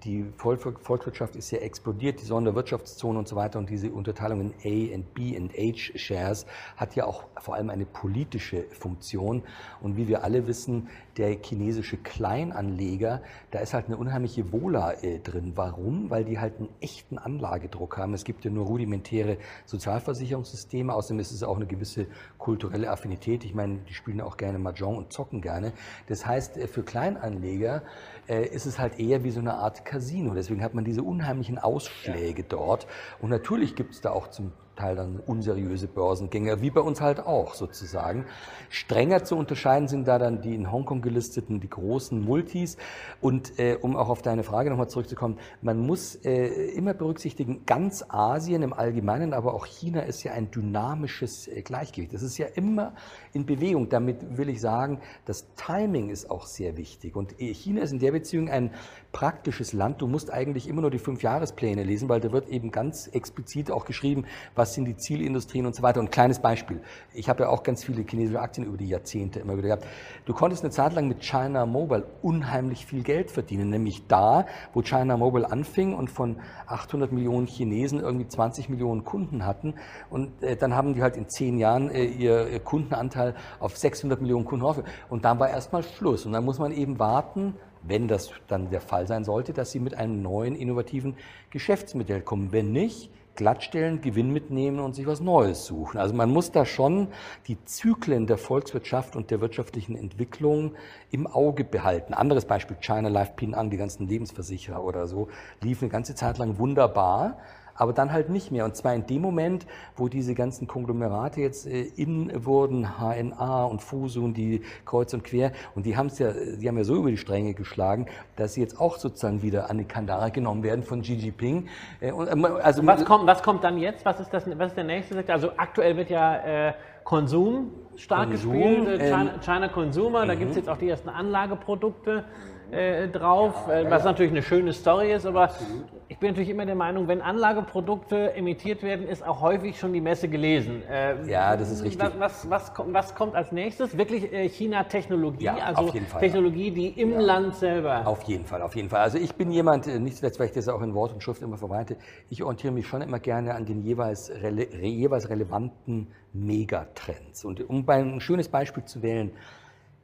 [0.05, 4.95] die Volkswirtschaft ist ja explodiert, die Sonderwirtschaftszone und so weiter und diese Unterteilung in A
[4.95, 9.43] und B und H Shares hat ja auch vor allem eine politische Funktion.
[9.83, 10.89] Und wie wir alle wissen,
[11.19, 15.53] der chinesische Kleinanleger, da ist halt eine unheimliche Wohler äh, drin.
[15.55, 16.11] Warum?
[16.11, 18.15] Weil die halt einen echten Anlagedruck haben.
[18.15, 19.37] Es gibt ja nur rudimentäre
[19.67, 22.07] Sozialversicherungssysteme, außerdem ist es auch eine gewisse
[22.39, 23.45] kulturelle Affinität.
[23.45, 25.73] Ich meine, die spielen auch gerne Mahjong und zocken gerne.
[26.07, 27.83] Das heißt, äh, für Kleinanleger
[28.27, 30.35] äh, ist es halt eher wie so eine Art Casino.
[30.35, 32.87] Deswegen hat man diese unheimlichen Ausschläge dort.
[33.21, 37.21] Und natürlich gibt es da auch zum Teil dann unseriöse Börsengänger, wie bei uns halt
[37.21, 38.27] auch sozusagen.
[38.71, 42.77] Strenger zu unterscheiden sind da dann die in Hongkong gelisteten, die großen Multis.
[43.21, 48.05] Und äh, um auch auf deine Frage nochmal zurückzukommen, man muss äh, immer berücksichtigen, ganz
[48.09, 52.13] Asien im Allgemeinen, aber auch China ist ja ein dynamisches äh, Gleichgewicht.
[52.13, 52.95] Das ist ja immer
[53.33, 53.89] in Bewegung.
[53.89, 57.17] Damit will ich sagen, das Timing ist auch sehr wichtig.
[57.17, 58.71] Und äh, China ist in der Beziehung ein
[59.13, 60.03] praktisches Land.
[60.03, 63.71] Du musst eigentlich immer nur die fünf Jahrespläne lesen, weil da wird eben ganz explizit
[63.71, 66.01] auch geschrieben, was sind die Zielindustrien und so weiter.
[66.01, 66.81] Und ein kleines Beispiel.
[67.13, 69.87] Ich habe ja auch ganz viele chinesische Aktien über die Jahrzehnte immer wieder gehabt.
[70.25, 74.81] Du konntest eine Zeit lang mit China Mobile unheimlich viel Geld verdienen, nämlich da, wo
[74.81, 76.37] China Mobile anfing und von
[76.67, 79.75] 800 Millionen Chinesen irgendwie 20 Millionen Kunden hatten.
[80.09, 84.23] Und äh, dann haben die halt in zehn Jahren äh, ihr, ihr Kundenanteil auf 600
[84.23, 84.91] Millionen Kunden aufgehört.
[85.11, 86.25] Und dann war erstmal Schluss.
[86.25, 87.55] Und dann muss man eben warten,
[87.87, 91.17] wenn das dann der Fall sein sollte, dass sie mit einem neuen innovativen
[91.51, 92.53] Geschäftsmodell kommen.
[92.53, 95.99] Wenn nicht, glattstellen, Gewinn mitnehmen und sich was Neues suchen.
[95.99, 97.09] Also man muss da schon
[97.47, 100.75] die Zyklen der Volkswirtschaft und der wirtschaftlichen Entwicklung
[101.11, 102.15] im Auge behalten.
[102.15, 105.29] Anderes Beispiel, China Life Pin an, die ganzen Lebensversicherer oder so,
[105.61, 107.39] liefen eine ganze Zeit lang wunderbar
[107.75, 108.65] aber dann halt nicht mehr.
[108.65, 109.67] Und zwar in dem Moment,
[109.97, 115.25] wo diese ganzen Konglomerate jetzt äh, in wurden, HNA und Fuso und die kreuz und
[115.25, 118.07] quer, und die haben es ja, die haben ja so über die Stränge geschlagen,
[118.37, 121.69] dass sie jetzt auch sozusagen wieder an die Kandare genommen werden von Xi Jinping.
[122.01, 124.05] Äh, und, äh, also, was, kommt, was kommt dann jetzt?
[124.05, 125.35] Was ist, das, was ist der nächste Sektor?
[125.35, 130.35] Also aktuell wird ja äh, Konsum stark Konsum, gespielt, äh, China, ähm, China Consumer, da
[130.35, 130.63] gibt es mhm.
[130.63, 132.25] jetzt auch die ersten Anlageprodukte
[132.71, 134.11] äh, drauf, ja, was ja.
[134.11, 135.85] natürlich eine schöne Story ist, aber Absolut.
[136.09, 140.01] ich bin natürlich immer der Meinung, wenn Anlageprodukte emittiert werden, ist auch häufig schon die
[140.01, 140.83] Messe gelesen.
[140.91, 142.01] Äh, ja, das ist richtig.
[142.19, 143.97] Was, was, was, kommt als nächstes?
[143.97, 148.07] Wirklich äh, China-Technologie, ja, also Fall, Technologie, die im Land selber.
[148.07, 149.01] Auf jeden Fall, auf jeden Fall.
[149.01, 151.43] Also ich bin jemand, äh, nicht zuletzt, weil ich das auch in Wort und Schrift
[151.43, 151.97] immer verbreite,
[152.31, 157.45] ich orientiere mich schon immer gerne an den jeweils, rele jeweils relevanten Megatrends.
[157.45, 159.33] Und um ein schönes Beispiel zu wählen,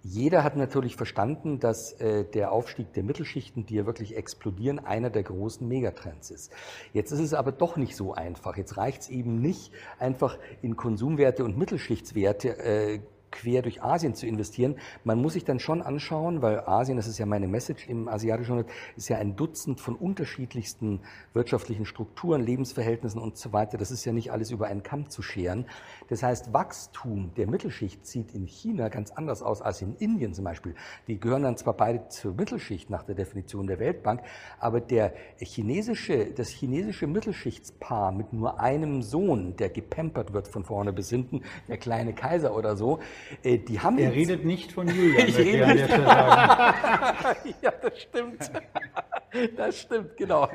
[0.02, 5.10] jeder hat natürlich verstanden, dass äh, der Aufstieg der Mittelschichten, die ja wirklich explodieren, einer
[5.10, 6.52] der großen Megatrends ist.
[6.94, 8.56] Jetzt ist es aber doch nicht so einfach.
[8.56, 13.00] Jetzt reicht es eben nicht, einfach in Konsumwerte und Mittelschichtswerte äh,
[13.30, 14.76] quer durch Asien zu investieren.
[15.04, 18.56] Man muss sich dann schon anschauen, weil Asien, das ist ja meine Message im asiatischen
[18.56, 21.00] Markt, ist ja ein Dutzend von unterschiedlichsten
[21.32, 23.78] wirtschaftlichen Strukturen, Lebensverhältnissen und so weiter.
[23.78, 25.66] Das ist ja nicht alles über einen Kamm zu scheren.
[26.10, 30.44] Das heißt, Wachstum der Mittelschicht sieht in China ganz anders aus als in Indien zum
[30.44, 30.74] Beispiel.
[31.06, 34.20] Die gehören dann zwar beide zur Mittelschicht nach der Definition der Weltbank,
[34.58, 40.92] aber der chinesische, das chinesische Mittelschichtspaar mit nur einem Sohn, der gepampert wird von vorne
[40.92, 42.98] bis hinten, der kleine Kaiser oder so,
[43.44, 45.20] äh, die haben Er redet nicht von Julian.
[45.30, 45.88] Ich rede nicht
[47.62, 48.50] ja, das stimmt.
[49.56, 50.48] Das stimmt, genau.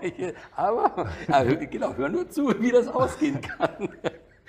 [0.53, 3.87] Aber, aber genau, hör nur zu, wie das ausgehen kann.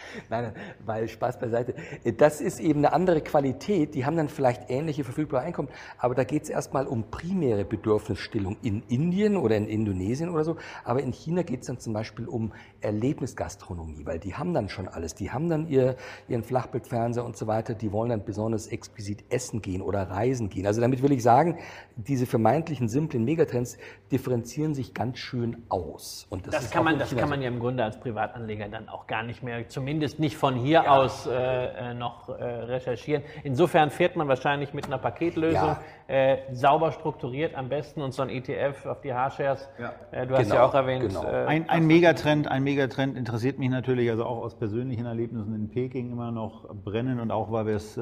[0.31, 1.75] Nein, nein, weil Spaß beiseite.
[2.19, 3.95] Das ist eben eine andere Qualität.
[3.95, 5.69] Die haben dann vielleicht ähnliche verfügbare Einkommen,
[5.99, 10.57] aber da geht es erstmal um primäre Bedürfnisstillung in Indien oder in Indonesien oder so.
[10.85, 14.89] Aber in China geht es dann zum Beispiel um Erlebnisgastronomie, weil die haben dann schon
[14.89, 15.15] alles.
[15.15, 15.97] Die haben dann ihr,
[16.29, 17.75] ihren Flachbildfernseher und so weiter.
[17.75, 20.67] Die wollen dann besonders exquisit essen gehen oder reisen gehen.
[20.67, 21.59] Also damit will ich sagen,
[21.97, 23.79] diese vermeintlichen simplen Megatrends
[24.13, 26.27] differenzieren sich ganz schön aus.
[26.31, 29.07] Und Das ist kann, man, das kann man ja im Grunde als Privatanleger dann auch
[29.07, 33.22] gar nicht mehr, zumindest nicht von hier aus äh, äh, noch äh, recherchieren.
[33.45, 35.76] Insofern fährt man wahrscheinlich mit einer Paketlösung,
[36.09, 39.68] äh, sauber strukturiert am besten und so ein ETF auf die H-Shares.
[40.11, 41.22] Äh, du hast Genau, ja auch erwähnt, genau.
[41.22, 45.70] äh, Ein, ein Megatrend, ein Megatrend interessiert mich natürlich, also auch aus persönlichen Erlebnissen in
[45.70, 48.01] Peking immer noch brennen und auch weil wir es äh,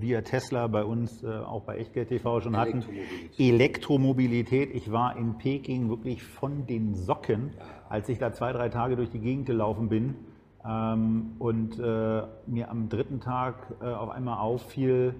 [0.00, 2.84] via Tesla bei uns äh, auch bei Echtgeld TV schon hatten.
[3.36, 4.72] Elektromobilität.
[4.72, 7.50] Ich war in Peking wirklich von den Socken,
[7.88, 10.14] als ich da zwei, drei Tage durch die Gegend gelaufen bin
[11.38, 15.14] und äh, mir am dritten Tag äh, auf einmal auffiel,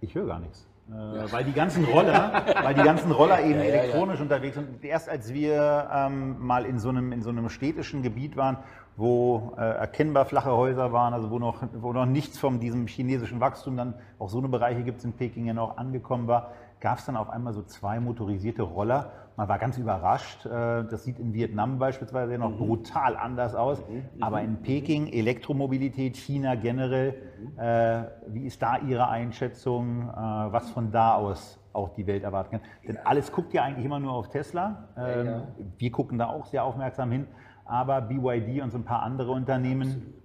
[0.00, 0.66] ich höre gar nichts.
[0.90, 4.84] Äh, Weil die ganzen Roller, weil die ganzen Roller eben elektronisch unterwegs sind.
[4.84, 8.58] Erst als wir ähm, mal in so einem in so einem städtischen Gebiet waren,
[8.98, 13.40] wo äh, erkennbar flache Häuser waren, also wo noch wo noch nichts von diesem chinesischen
[13.40, 16.50] Wachstum dann auch so eine Bereiche gibt es in Peking ja noch angekommen war,
[16.84, 19.10] gab es dann auf einmal so zwei motorisierte Roller.
[19.36, 20.44] Man war ganz überrascht.
[20.44, 23.82] Äh, das sieht in Vietnam beispielsweise ja noch brutal anders aus.
[24.20, 27.14] Aber in Peking Elektromobilität, China generell,
[27.56, 32.50] äh, wie ist da Ihre Einschätzung, äh, was von da aus auch die Welt erwarten
[32.50, 32.60] kann?
[32.86, 34.88] Denn alles guckt ja eigentlich immer nur auf Tesla.
[34.98, 35.42] Ähm,
[35.78, 37.26] Wir gucken da auch sehr aufmerksam hin.
[37.64, 40.23] Aber BYD und so ein paar andere Unternehmen äh,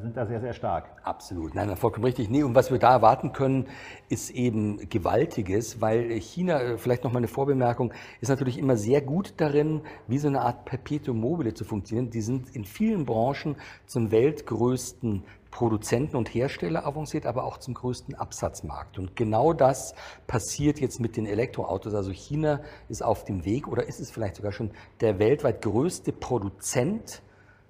[0.00, 0.90] sind da sehr, sehr stark.
[1.02, 2.28] Absolut, nein, vollkommen richtig.
[2.28, 3.68] Nee, und was wir da erwarten können,
[4.08, 9.00] ist eben Gewaltiges, weil China, äh, vielleicht noch mal eine Vorbemerkung, ist natürlich immer sehr
[9.00, 12.10] gut darin, wie so eine Art Perpetuum mobile zu funktionieren.
[12.10, 18.14] Die sind in vielen Branchen zum weltgrößten Produzenten und Hersteller avanciert, aber auch zum größten
[18.14, 18.98] Absatzmarkt.
[18.98, 19.94] Und genau das
[20.26, 21.94] passiert jetzt mit den Elektroautos.
[21.94, 26.12] Also China ist auf dem Weg oder ist es vielleicht sogar schon der weltweit größte
[26.12, 27.22] Produzent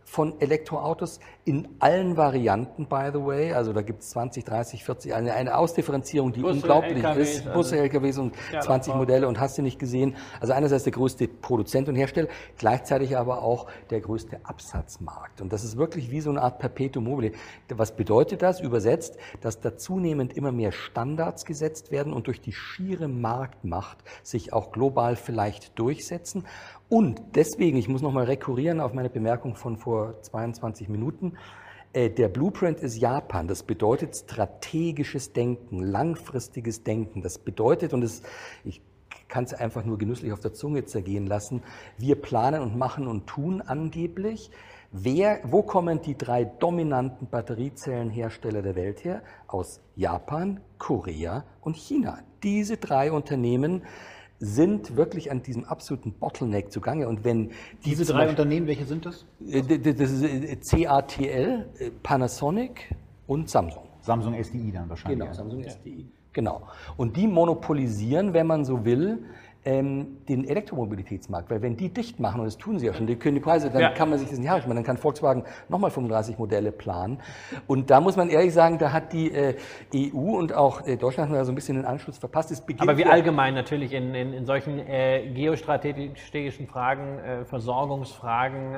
[0.06, 3.52] von Elektroautos in allen Varianten, by the way.
[3.52, 7.46] Also da gibt es 20, 30, 40, eine, eine Ausdifferenzierung, die Busse, unglaublich LKWs, ist.
[7.46, 10.16] also- Busse, LKWs und Ja, 20 aber- Modelle und hast du nicht gesehen.
[10.40, 12.26] Also einerseits der größte Produzent und Hersteller,
[12.58, 15.40] gleichzeitig aber auch der größte Absatzmarkt.
[15.40, 17.30] Und das ist wirklich wie so eine Art Perpetuum mobile.
[17.68, 18.60] Was bedeutet das?
[18.60, 24.52] Übersetzt, dass da zunehmend immer mehr Standards gesetzt werden und durch die schiere Marktmacht sich
[24.52, 26.44] auch global vielleicht durchsetzen.
[26.88, 31.35] Und deswegen, ich muss nochmal rekurrieren auf meine Bemerkung von vor 22 Minuten,
[31.92, 33.48] äh, der Blueprint ist Japan.
[33.48, 37.22] Das bedeutet strategisches Denken, langfristiges Denken.
[37.22, 38.22] Das bedeutet, und das,
[38.64, 38.82] ich
[39.28, 41.62] kann es einfach nur genüsslich auf der Zunge zergehen lassen,
[41.98, 44.50] wir planen und machen und tun angeblich.
[44.92, 49.22] Wer, wo kommen die drei dominanten Batteriezellenhersteller der Welt her?
[49.46, 52.20] Aus Japan, Korea und China.
[52.42, 53.82] Diese drei Unternehmen
[54.38, 57.08] sind wirklich an diesem absoluten Bottleneck zugange.
[57.08, 57.48] Und wenn
[57.84, 59.24] die Diese zum drei Beispiel- Unternehmen, welche sind das?
[59.48, 62.94] äh, Das ist äh, CATL, äh, Panasonic
[63.26, 63.84] und Samsung.
[64.02, 65.20] Samsung SDI dann wahrscheinlich.
[65.20, 66.06] Genau, Samsung SDI.
[66.32, 66.62] Genau.
[66.98, 69.24] Und die monopolisieren, wenn man so will,
[69.66, 71.50] ähm, den Elektromobilitätsmarkt.
[71.50, 73.68] Weil wenn die dicht machen, und das tun sie ja schon, die können die Preise,
[73.70, 73.90] dann Ja.
[73.90, 74.74] kann man sich das nicht herrichten.
[74.74, 77.18] Dann kann Volkswagen nochmal 35 Modelle planen.
[77.66, 79.56] Und da muss man ehrlich sagen, da hat die äh,
[79.94, 82.50] EU und auch äh, Deutschland da so ein bisschen den Anschluss verpasst.
[82.52, 88.74] Es beginnt Aber wie allgemein natürlich in, in, in solchen äh, geostrategischen Fragen, äh, Versorgungsfragen,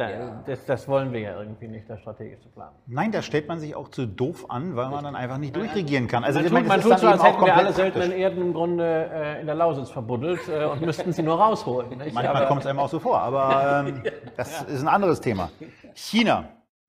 [0.00, 2.74] da, das, das wollen wir ja irgendwie nicht, das strategisch zu planen.
[2.86, 6.08] Nein, da stellt man sich auch zu doof an, weil man dann einfach nicht durchregieren
[6.08, 6.24] kann.
[6.24, 8.12] Also Man tut, meine, man tut so, als hätten wir alle seltenen.
[8.12, 11.98] Erden im Grunde äh, in der Lausitz verbuddelt äh, und müssten sie nur rausholen.
[11.98, 12.14] Nicht?
[12.14, 14.02] Manchmal kommt es einem auch so vor, aber ähm,
[14.36, 15.50] das ist ein anderes Thema.
[15.94, 16.44] China.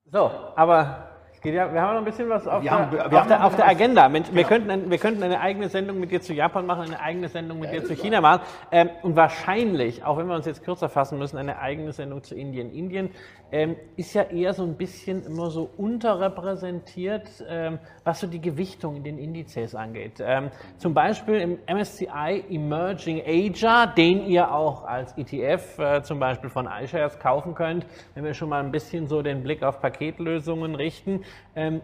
[0.05, 1.10] So, aber
[1.41, 3.55] Geht ja, wir haben noch ein bisschen was auf, der, haben- auf, der, noch auf
[3.55, 4.07] der Agenda.
[4.09, 7.29] Mensch, wir, könnten, wir könnten eine eigene Sendung mit dir zu Japan machen, eine eigene
[7.29, 10.87] Sendung mit dir zu China machen ähm, und wahrscheinlich, auch wenn wir uns jetzt kürzer
[10.87, 12.71] fassen müssen, eine eigene Sendung zu Indien.
[12.71, 13.09] Indien
[13.51, 18.95] ähm, ist ja eher so ein bisschen immer so unterrepräsentiert, ähm, was so die Gewichtung
[18.97, 20.21] in den Indizes angeht.
[20.21, 26.49] Ähm, zum Beispiel im MSCI Emerging Asia, den ihr auch als ETF äh, zum Beispiel
[26.49, 27.85] von iShares kaufen könnt,
[28.15, 31.23] wenn wir schon mal ein bisschen so den Blick auf Paketlösungen richten.
[31.55, 31.81] Ähm,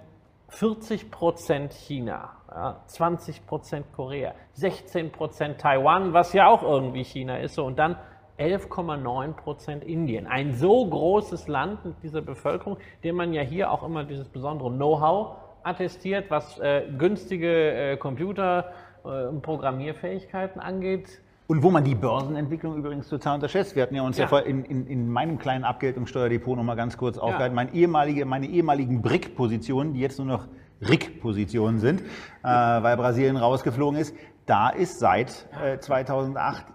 [0.49, 7.37] 40 Prozent China, ja, 20 Prozent Korea, 16 Prozent Taiwan, was ja auch irgendwie China
[7.37, 7.97] ist, so, und dann
[8.39, 10.27] 11,9 Prozent Indien.
[10.27, 14.69] Ein so großes Land mit dieser Bevölkerung, dem man ja hier auch immer dieses besondere
[14.69, 18.71] Know-how attestiert, was äh, günstige äh, Computer
[19.03, 21.21] äh, und Programmierfähigkeiten angeht.
[21.47, 23.75] Und wo man die Börsenentwicklung übrigens total unterschätzt.
[23.75, 24.27] Wir hatten ja uns ja, Ja.
[24.27, 27.55] vor- in, in, in meinem kleinen Abgeltungssteuerdepot noch mal ganz kurz aufgehalten.
[27.55, 30.47] Mein ehemalige, meine ehemaligen BRIC-Positionen, die jetzt nur noch
[30.81, 32.05] RIC-Positionen sind, äh,
[32.47, 34.13] weil Brasilien rausgeflogen ist,
[34.45, 36.65] da ist seit äh, 2008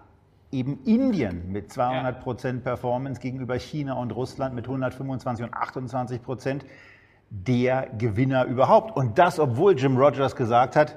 [0.53, 6.65] eben Indien mit 200 Prozent Performance gegenüber China und Russland mit 125 und 28 Prozent
[7.29, 8.95] der Gewinner überhaupt.
[8.95, 10.95] Und das, obwohl Jim Rogers gesagt hat,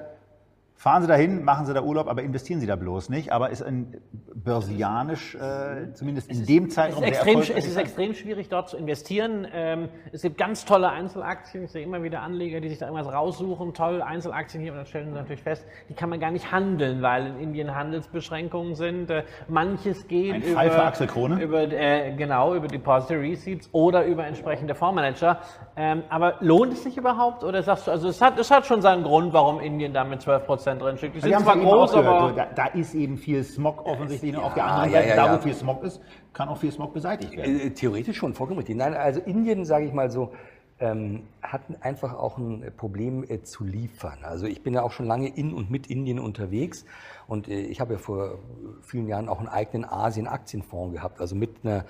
[0.77, 3.31] Fahren Sie dahin, machen Sie da Urlaub, aber investieren Sie da bloß nicht.
[3.31, 3.99] Aber ist ein
[4.35, 8.69] börsianisch, äh, zumindest in dem Es Zeitraum, ist, sehr extrem, es ist extrem schwierig, dort
[8.69, 9.47] zu investieren.
[9.51, 11.63] Ähm, es gibt ganz tolle Einzelaktien.
[11.63, 13.73] Ich sehe immer wieder Anleger, die sich da irgendwas raussuchen.
[13.73, 14.71] Toll, Einzelaktien hier.
[14.71, 17.73] Und dann stellen sie natürlich fest, die kann man gar nicht handeln, weil in Indien
[17.73, 19.09] Handelsbeschränkungen sind.
[19.09, 21.41] Äh, manches geht Ein über, Axel Krone.
[21.41, 25.39] über äh, genau über Depository Receipts oder über entsprechende Fondsmanager.
[25.75, 27.43] Ähm, aber lohnt es sich überhaupt?
[27.43, 30.21] Oder sagst du, also es hat, es hat schon seinen Grund, warum Indien da mit
[30.21, 31.15] 12 Prozent drin steht.
[31.15, 34.35] Die sind Wir haben zwar groß, aber da, da ist eben viel Smog offensichtlich.
[34.35, 35.37] Und auf der Ja, anderen ja, Seite, ja, da ja.
[35.37, 36.01] wo viel Smog ist,
[36.33, 37.59] kann auch viel Smog beseitigt werden.
[37.59, 38.75] Äh, Theoretisch schon, vollkommen richtig.
[38.75, 40.31] Nein, also Indien, sage ich mal so,
[40.79, 44.19] ähm, hat einfach auch ein Problem äh, zu liefern.
[44.23, 46.85] Also ich bin ja auch schon lange in und mit Indien unterwegs
[47.27, 48.37] und äh, ich habe ja vor
[48.81, 51.85] vielen Jahren auch einen eigenen Asien-Aktienfonds gehabt, also mit einer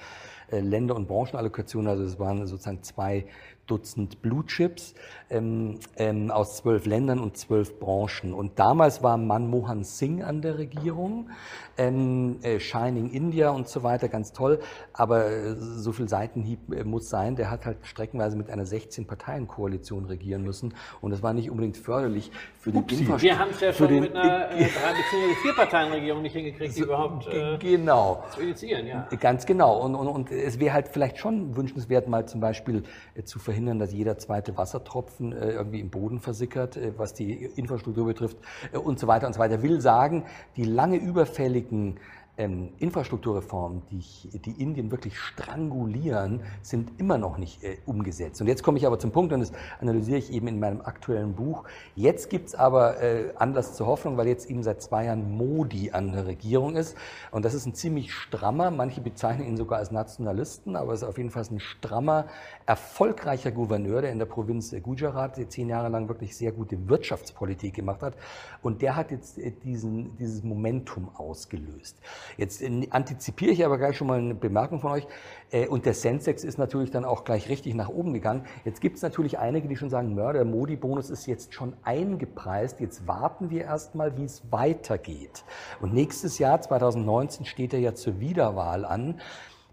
[0.51, 1.87] Länder- und Branchenallokation.
[1.87, 3.25] Also es waren sozusagen zwei
[3.67, 4.93] Dutzend Blue Chips
[5.29, 8.33] ähm, ähm, aus zwölf Ländern und zwölf Branchen.
[8.33, 11.29] Und damals war Manmohan Singh an der Regierung,
[11.77, 14.59] ähm, äh, Shining India und so weiter, ganz toll.
[14.93, 17.35] Aber äh, so viel Seitenhieb äh, muss sein.
[17.35, 20.73] Der hat halt streckenweise mit einer 16-Parteien-Koalition regieren müssen.
[21.01, 23.21] Und das war nicht unbedingt förderlich für den Infrastruktur.
[23.21, 25.35] wir haben es ja schon den- mit einer äh, drei bzw.
[25.41, 28.23] vier Parteien-Regierung nicht hingekriegt, die überhaupt äh, Genau.
[28.33, 28.87] zu initiieren.
[28.87, 29.07] Ja.
[29.19, 29.77] Ganz genau.
[29.83, 32.83] Und, und, und es wäre halt vielleicht schon wünschenswert, mal zum Beispiel
[33.15, 37.45] äh, zu verhindern, dass jeder zweite Wassertropfen äh, irgendwie im Boden versickert, äh, was die
[37.55, 38.37] Infrastruktur betrifft
[38.73, 39.61] und so weiter und so weiter.
[39.61, 40.25] Will sagen,
[40.55, 41.99] die lange überfälligen
[42.37, 48.41] ähm, Infrastrukturreformen, die, ich- die Indien wirklich strangulieren, sind immer noch nicht äh, umgesetzt.
[48.41, 51.33] Und jetzt komme ich aber zum Punkt, und das analysiere ich eben in meinem aktuellen
[51.33, 51.63] Buch.
[51.95, 55.91] Jetzt gibt es aber äh, Anlass zur Hoffnung, weil jetzt eben seit zwei Jahren Modi
[55.91, 56.95] an der Regierung ist.
[57.31, 61.07] Und das ist ein ziemlich strammer, manche bezeichnen ihn sogar als Nationalisten, aber es ist
[61.07, 62.25] auf jeden Fall ein strammer,
[62.65, 68.01] erfolgreicher Gouverneur, der in der Provinz Gujarat zehn Jahre lang wirklich sehr gute Wirtschaftspolitik gemacht
[68.03, 68.13] hat.
[68.61, 71.97] Und der hat jetzt äh, diesen, dieses Momentum ausgelöst.
[72.37, 75.07] Jetzt äh, antizipiere ich aber gleich schon mal eine Bemerkung von euch.
[75.51, 78.45] Äh, Und der Sensex ist natürlich dann auch gleich richtig nach oben gegangen.
[78.65, 82.79] Jetzt gibt es natürlich einige, die schon sagen, Mörder, der Modi-Bonus ist jetzt schon eingepreist.
[82.79, 85.43] Jetzt warten wir erstmal, wie es weitergeht.
[85.81, 89.19] Und nächstes Jahr, 2019, steht er ja zur Wiederwahl an.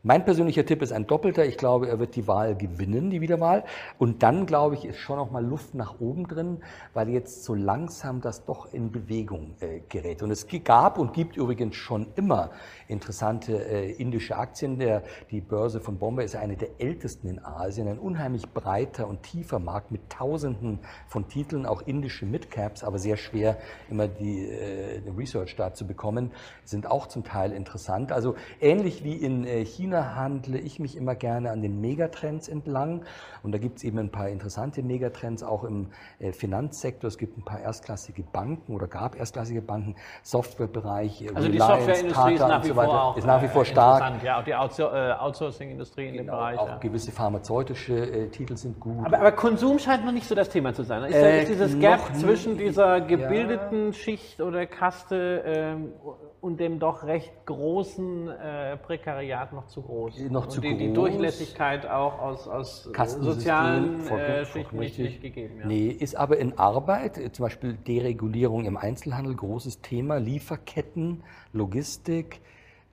[0.06, 1.46] Mein persönlicher Tipp ist ein doppelter.
[1.46, 3.64] Ich glaube, er wird die Wahl gewinnen, die Wiederwahl.
[3.96, 6.58] Und dann, glaube ich, ist schon noch mal Luft nach oben drin,
[6.92, 10.22] weil jetzt so langsam das doch in Bewegung äh, gerät.
[10.22, 12.50] Und es gab und gibt übrigens schon immer
[12.86, 14.78] interessante äh, indische Aktien.
[14.78, 19.22] Der, die Börse von Bombay ist eine der ältesten in Asien, ein unheimlich breiter und
[19.22, 23.56] tiefer Markt mit Tausenden von Titeln, auch indische Midcaps, aber sehr schwer
[23.88, 26.30] immer die äh, Research da zu bekommen,
[26.66, 28.12] sind auch zum Teil interessant.
[28.12, 29.64] Also ähnlich wie in äh,
[29.94, 33.04] China handle ich mich immer gerne an den Megatrends entlang.
[33.42, 35.88] Und da gibt es eben ein paar interessante Megatrends auch im
[36.18, 37.08] äh, Finanzsektor.
[37.08, 41.84] Es gibt ein paar erstklassige Banken oder gab erstklassige Banken, Softwarebereich, äh, Also die Reliance,
[41.84, 44.22] Softwareindustrie ist nach und wie so vor weiter, auch ist nach wie äh, vor stark.
[44.22, 46.58] Ja, auch die Outso Outsourcing-Industrie in dem Bereich.
[46.58, 46.76] Auch ja.
[46.78, 49.06] gewisse pharmazeutische äh, Titel sind gut.
[49.06, 51.04] Aber, aber Konsum scheint noch nicht so das Thema zu sein.
[51.04, 55.92] Ist, Äh, ist dieses Gap nie- zwischen dieser gebildeten Schicht oder Kaste ähm,
[56.40, 60.18] und dem doch recht großen äh, Prekariat noch zu groß?
[60.30, 60.94] Noch und zu die, Die groß.
[60.94, 65.60] Durchlässigkeit auch aus, aus Kastensystem, sozialen äh, Schichten nicht, nicht gegeben.
[65.60, 65.66] Ja.
[65.66, 71.22] Nee, ist aber in Arbeit, äh, zum Beispiel Deregulierung im Einzelhandel, großes Thema, Lieferketten,
[71.52, 72.40] Logistik,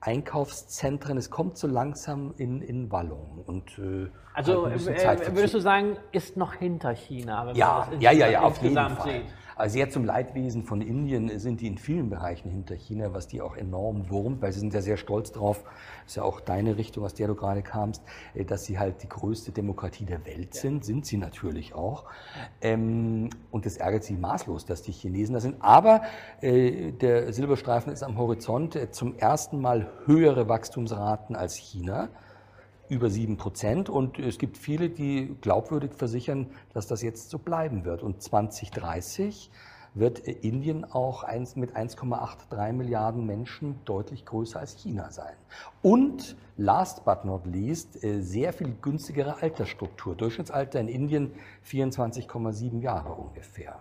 [0.00, 1.16] Einkaufszentren.
[1.16, 3.44] Es kommt so langsam in, in Wallung.
[3.46, 7.52] Und, äh, also äh, würdest du sagen, ist noch hinter China?
[7.54, 9.12] ja, ja, ja, ja, auf jeden Fall.
[9.12, 9.41] Sieht.
[9.56, 13.40] Also sehr zum Leidwesen von Indien sind die in vielen Bereichen hinter China, was die
[13.40, 15.64] auch enorm wurmt, weil sie sind ja sehr stolz drauf,
[16.02, 18.02] das ist ja auch deine Richtung, aus der du gerade kamst,
[18.34, 22.04] äh, dass sie halt die größte Demokratie der Welt sind, sind sie natürlich auch.
[22.60, 25.56] Ähm, und das ärgert sie maßlos, dass die Chinesen da sind.
[25.60, 26.02] Aber
[26.40, 28.76] äh, der Silberstreifen ist am Horizont.
[28.76, 32.08] Äh, zum ersten Mal höhere Wachstumsraten als China
[32.92, 33.88] über sieben Prozent.
[33.88, 38.02] Und es gibt viele, die glaubwürdig versichern, dass das jetzt so bleiben wird.
[38.02, 39.50] Und 2030
[39.94, 45.34] wird Indien auch mit 1,83 Milliarden Menschen deutlich größer als China sein.
[45.82, 50.14] Und last but not least, äh, sehr viel günstigere Altersstruktur.
[50.14, 51.32] Durchschnittsalter in Indien
[51.66, 53.80] 24,7 Jahre ungefähr.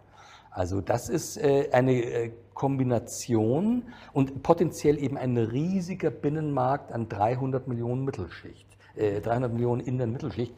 [0.50, 7.68] Also das ist äh, eine äh, Kombination und potenziell eben ein riesiger Binnenmarkt an 300
[7.68, 8.71] Millionen Mittelschicht.
[8.96, 10.54] 300 äh, Millionen in der Mittelschicht.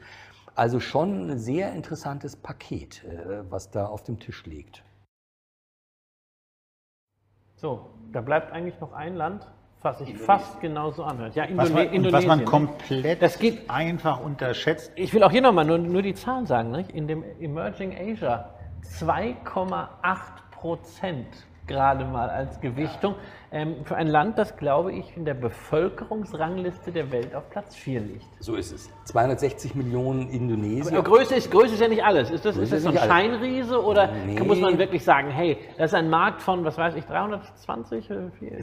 [0.56, 4.84] Also schon ein sehr interessantes Paket, äh, was da auf dem Tisch liegt.
[7.56, 9.48] So, da bleibt eigentlich noch ein Land,
[9.82, 11.36] was sich fast genauso anhört.
[11.36, 12.14] Ja, Indone was man, Indonesien.
[12.14, 14.92] Was man komplett das geht, einfach unterschätzt.
[14.96, 16.72] Ich will auch hier nochmal nur, nur die Zahlen sagen.
[16.72, 16.92] Nicht?
[16.92, 18.54] In dem Emerging Asia
[18.84, 19.88] 2,8
[20.52, 21.28] Prozent
[21.68, 23.16] gerade mal als Gewichtung.
[23.52, 28.00] Ähm, für ein Land, das, glaube ich, in der Bevölkerungsrangliste der Welt auf Platz 4
[28.00, 28.26] liegt.
[28.40, 28.90] So ist es.
[29.06, 30.92] 260 Millionen Indonesier.
[30.92, 32.32] Aber Größe ist, Größe ist ja nicht alles.
[32.32, 34.40] Ist das, ist das so ein Scheinriese oder nee.
[34.40, 38.08] muss man wirklich sagen, hey, das ist ein Markt von, was weiß ich, 320?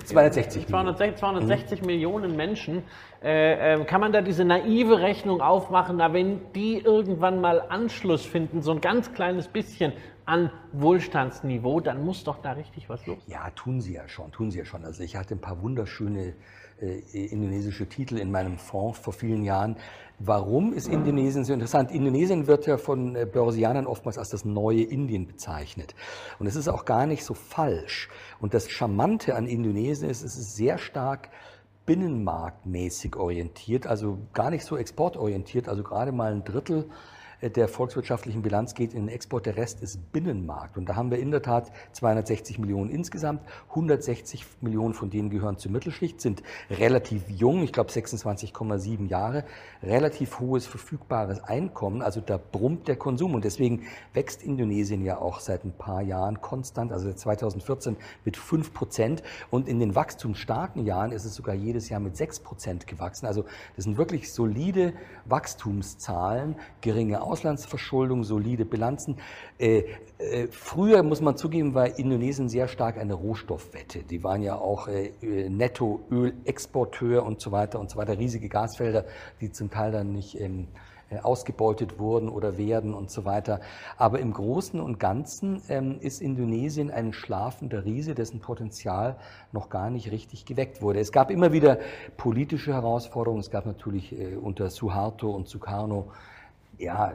[0.04, 1.86] 260 260, 260 mhm.
[1.86, 2.82] Millionen Menschen.
[3.22, 8.24] Äh, äh, kann man da diese naive Rechnung aufmachen, na, wenn die irgendwann mal Anschluss
[8.24, 9.92] finden, so ein ganz kleines bisschen,
[10.30, 13.18] an Wohlstandsniveau, dann muss doch da richtig was los.
[13.26, 14.84] Ja, tun sie ja schon, tun sie ja schon.
[14.84, 16.34] Also ich hatte ein paar wunderschöne
[16.80, 19.76] äh, indonesische Titel in meinem Fonds vor vielen Jahren.
[20.20, 21.90] Warum ist Indonesien so interessant?
[21.90, 25.96] Indonesien wird ja von äh, Börsianern oftmals als das neue Indien bezeichnet.
[26.38, 28.08] Und es ist auch gar nicht so falsch.
[28.38, 31.30] Und das Charmante an Indonesien ist, es ist sehr stark
[31.86, 36.88] binnenmarktmäßig orientiert, also gar nicht so exportorientiert, also gerade mal ein Drittel
[37.42, 40.76] der volkswirtschaftlichen Bilanz geht in den Export, der Rest ist Binnenmarkt.
[40.76, 45.56] Und da haben wir in der Tat 260 Millionen insgesamt, 160 Millionen von denen gehören
[45.56, 49.44] zur Mittelschicht, sind relativ jung, ich glaube 26,7 Jahre,
[49.82, 55.40] relativ hohes verfügbares Einkommen, also da brummt der Konsum und deswegen wächst Indonesien ja auch
[55.40, 60.84] seit ein paar Jahren konstant, also seit 2014 mit 5 Prozent und in den wachstumsstarken
[60.84, 63.26] Jahren ist es sogar jedes Jahr mit 6 Prozent gewachsen.
[63.26, 63.44] Also
[63.76, 64.92] das sind wirklich solide
[65.24, 69.16] Wachstumszahlen, geringe Auslandsverschuldung, solide Bilanzen.
[69.58, 69.84] Äh,
[70.18, 74.02] äh, früher, muss man zugeben, war Indonesien sehr stark eine Rohstoffwette.
[74.02, 75.12] Die waren ja auch äh,
[75.48, 78.18] Nettoölexporteur und so weiter und so weiter.
[78.18, 79.04] Riesige Gasfelder,
[79.40, 80.68] die zum Teil dann nicht ähm,
[81.10, 83.60] äh, ausgebeutet wurden oder werden und so weiter.
[83.96, 89.16] Aber im Großen und Ganzen ähm, ist Indonesien ein schlafender Riese, dessen Potenzial
[89.50, 91.00] noch gar nicht richtig geweckt wurde.
[91.00, 91.78] Es gab immer wieder
[92.16, 93.40] politische Herausforderungen.
[93.40, 96.12] Es gab natürlich äh, unter Suharto und Sukarno
[96.80, 97.12] ja,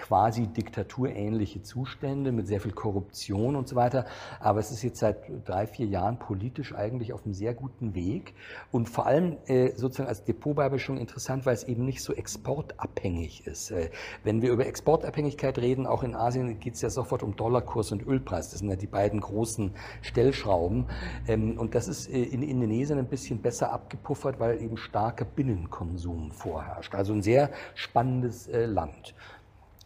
[0.00, 4.06] quasi diktaturähnliche Zustände mit sehr viel Korruption und so weiter.
[4.40, 8.34] Aber es ist jetzt seit drei, vier Jahren politisch eigentlich auf einem sehr guten Weg
[8.72, 13.70] und vor allem äh, sozusagen als Depotbeimischung interessant, weil es eben nicht so exportabhängig ist.
[13.70, 13.90] Äh,
[14.24, 18.06] wenn wir über Exportabhängigkeit reden, auch in Asien geht es ja sofort um Dollarkurs und
[18.06, 18.50] Ölpreis.
[18.50, 20.86] Das sind ja die beiden großen Stellschrauben.
[21.28, 26.30] Ähm, und das ist äh, in Indonesien ein bisschen besser abgepuffert, weil eben starker Binnenkonsum
[26.32, 26.94] vorherrscht.
[26.94, 29.14] Also ein sehr spannendes äh, Land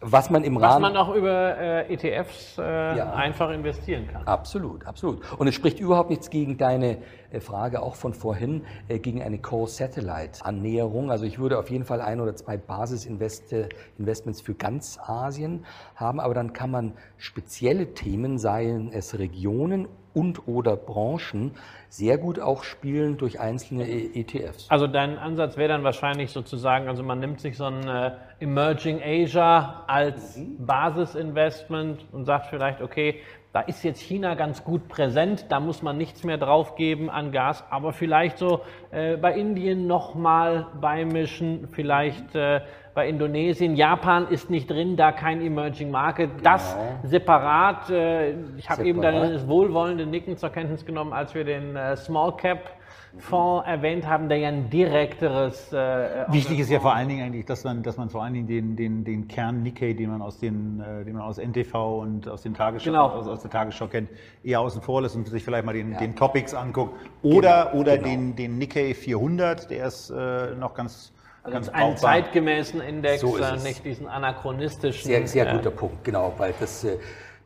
[0.04, 0.82] was man im Rahmen.
[0.82, 2.62] Was man auch über äh, ETFs äh,
[2.96, 3.12] ja.
[3.14, 4.26] einfach investieren kann.
[4.26, 5.20] Absolut, absolut.
[5.38, 6.98] Und es spricht überhaupt nichts gegen deine
[7.30, 11.10] äh, Frage auch von vorhin, äh, gegen eine Core-Satellite-Annäherung.
[11.10, 15.64] Also ich würde auf jeden Fall ein oder zwei Basis-Investments für ganz Asien
[15.96, 21.52] haben, aber dann kann man spezielle Themen, seien es Regionen und oder Branchen
[21.88, 24.70] sehr gut auch spielen durch einzelne ETFs.
[24.70, 29.00] Also dein Ansatz wäre dann wahrscheinlich sozusagen, also man nimmt sich so ein äh, Emerging
[29.02, 30.64] Asia als mhm.
[30.64, 33.20] Basisinvestment und sagt vielleicht, okay,
[33.52, 37.62] da ist jetzt China ganz gut präsent, da muss man nichts mehr draufgeben an Gas,
[37.70, 42.62] aber vielleicht so äh, bei Indien nochmal beimischen, vielleicht äh,
[42.94, 43.74] bei Indonesien.
[43.74, 46.30] Japan ist nicht drin, da kein Emerging Market.
[46.38, 46.42] Genau.
[46.42, 47.90] Das separat.
[47.90, 52.36] Äh, ich habe eben das wohlwollende Nicken zur Kenntnis genommen, als wir den äh, Small
[52.36, 52.70] Cap
[53.18, 55.72] Fonds erwähnt haben, der ja ein direkteres.
[55.72, 58.46] Äh, Wichtig ist ja vor allen Dingen eigentlich, dass man, dass man vor allen Dingen
[58.48, 62.28] den, den, den Kern Nikkei, den man aus den, äh, den man aus NTV und
[62.28, 63.08] aus den Tagesschau, genau.
[63.10, 64.10] aus, aus, der Tagesschau kennt,
[64.42, 65.98] eher außen vor lässt und sich vielleicht mal den, ja.
[65.98, 66.98] den Topics anguckt.
[67.22, 68.08] Oder, genau, oder genau.
[68.08, 71.13] Den, den Nikkei 400, der ist äh, noch ganz
[71.44, 75.04] also Ganz einen zeitgemäßen Index, so nicht diesen anachronistischen.
[75.04, 76.96] Sehr, sehr guter Punkt, genau, weil das äh,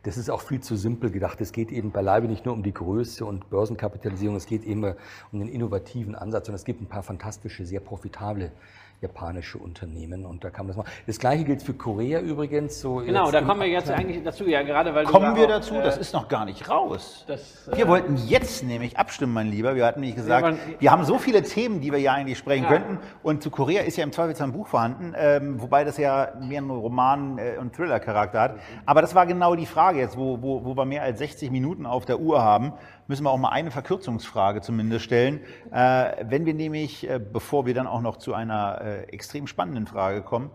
[0.04, 1.40] das ist auch viel zu simpel gedacht.
[1.40, 4.94] Es geht eben beileibe nicht nur um die Größe und Börsenkapitalisierung, es geht eben
[5.32, 8.52] um den innovativen Ansatz und es gibt ein paar fantastische, sehr profitable
[9.00, 10.90] japanische Unternehmen und da kann man das machen.
[11.06, 12.80] Das gleiche gilt für Korea übrigens.
[12.80, 15.76] So genau, da kommen wir jetzt eigentlich dazu, ja gerade weil kommen wir dazu.
[15.76, 17.24] Äh, das ist noch gar nicht raus.
[17.28, 19.76] Das, wir äh, wollten jetzt nämlich abstimmen, mein Lieber.
[19.76, 22.64] Wir hatten nämlich gesagt, ja, wir haben so viele Themen, die wir ja eigentlich sprechen
[22.64, 22.70] ja.
[22.70, 26.32] könnten und zu Korea ist ja im Zweifelsfall ein Buch vorhanden, ähm, wobei das ja
[26.40, 28.56] mehr einen Roman äh, und Thriller-Charakter hat.
[28.84, 31.86] Aber das war genau die Frage jetzt, wo, wo, wo wir mehr als 60 Minuten
[31.86, 32.72] auf der Uhr haben
[33.08, 35.40] müssen wir auch mal eine Verkürzungsfrage zumindest stellen.
[35.72, 39.86] Äh, wenn wir nämlich, äh, bevor wir dann auch noch zu einer äh, extrem spannenden
[39.86, 40.50] Frage kommen,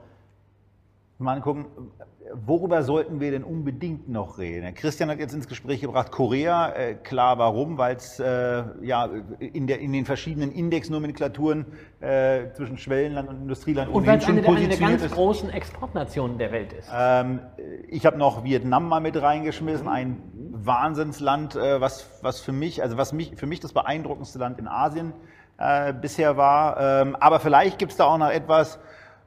[1.18, 1.66] mal angucken,
[2.34, 4.74] worüber sollten wir denn unbedingt noch reden?
[4.76, 9.10] Christian hat jetzt ins Gespräch gebracht, Korea, äh, klar warum, weil es äh, ja,
[9.40, 11.66] in, der, in den verschiedenen Indexnomenklaturen
[12.00, 15.14] äh, zwischen Schwellenland und Industrieland und weil es eine, eine der ganz ist.
[15.14, 16.90] großen Exportnationen der Welt ist.
[16.96, 17.40] Ähm,
[17.90, 20.22] ich habe noch Vietnam mal mit reingeschmissen, ein
[20.52, 24.68] Wahnsinnsland, äh, was, was für mich, also was mich, für mich das beeindruckendste Land in
[24.68, 25.14] Asien
[25.58, 27.02] äh, bisher war.
[27.02, 28.80] Ähm, aber vielleicht gibt es da auch noch etwas,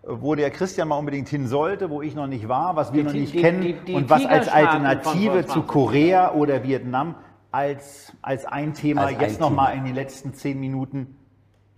[0.07, 3.07] wo der Christian mal unbedingt hin sollte, wo ich noch nicht war, was wir die,
[3.07, 7.17] noch nicht die, kennen die, und was als Alternative zu Korea oder Vietnam
[7.51, 11.17] als, als ein Thema als jetzt nochmal in den letzten zehn Minuten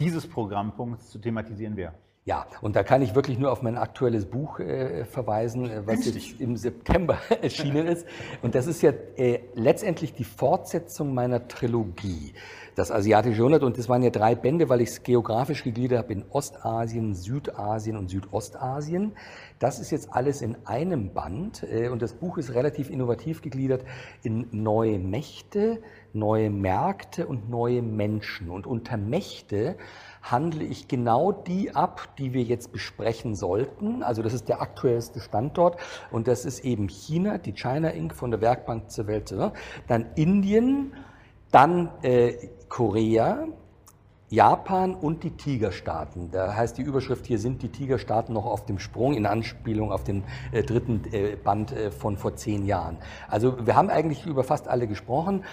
[0.00, 1.94] dieses Programmpunkts zu thematisieren wäre.
[2.24, 6.04] Ja, und da kann ich wirklich nur auf mein aktuelles Buch äh, verweisen, äh, was
[6.04, 8.06] jetzt im September erschienen ist.
[8.42, 12.34] Und das ist ja äh, letztendlich die Fortsetzung meiner Trilogie
[12.78, 13.64] das asiatische Jahrhundert.
[13.64, 17.96] Und das waren ja drei Bände, weil ich es geografisch gegliedert habe in Ostasien, Südasien
[17.96, 19.12] und Südostasien.
[19.58, 21.64] Das ist jetzt alles in einem Band.
[21.64, 23.84] Äh, und das Buch ist relativ innovativ gegliedert
[24.22, 28.48] in neue Mächte, neue Märkte und neue Menschen.
[28.48, 29.76] Und unter Mächte
[30.22, 34.02] handle ich genau die ab, die wir jetzt besprechen sollten.
[34.04, 35.78] Also das ist der aktuellste Standort
[36.10, 38.14] und das ist eben China, die China Inc.
[38.14, 39.34] von der Werkbank zur Welt.
[39.88, 40.92] Dann Indien,
[41.50, 42.34] dann äh,
[42.68, 43.46] Korea,
[44.30, 46.30] Japan und die Tigerstaaten.
[46.30, 50.04] Da heißt die Überschrift hier sind die Tigerstaaten noch auf dem Sprung in Anspielung auf
[50.04, 52.98] den äh, dritten äh, Band äh, von vor zehn Jahren.
[53.28, 55.44] Also wir haben eigentlich über fast alle gesprochen.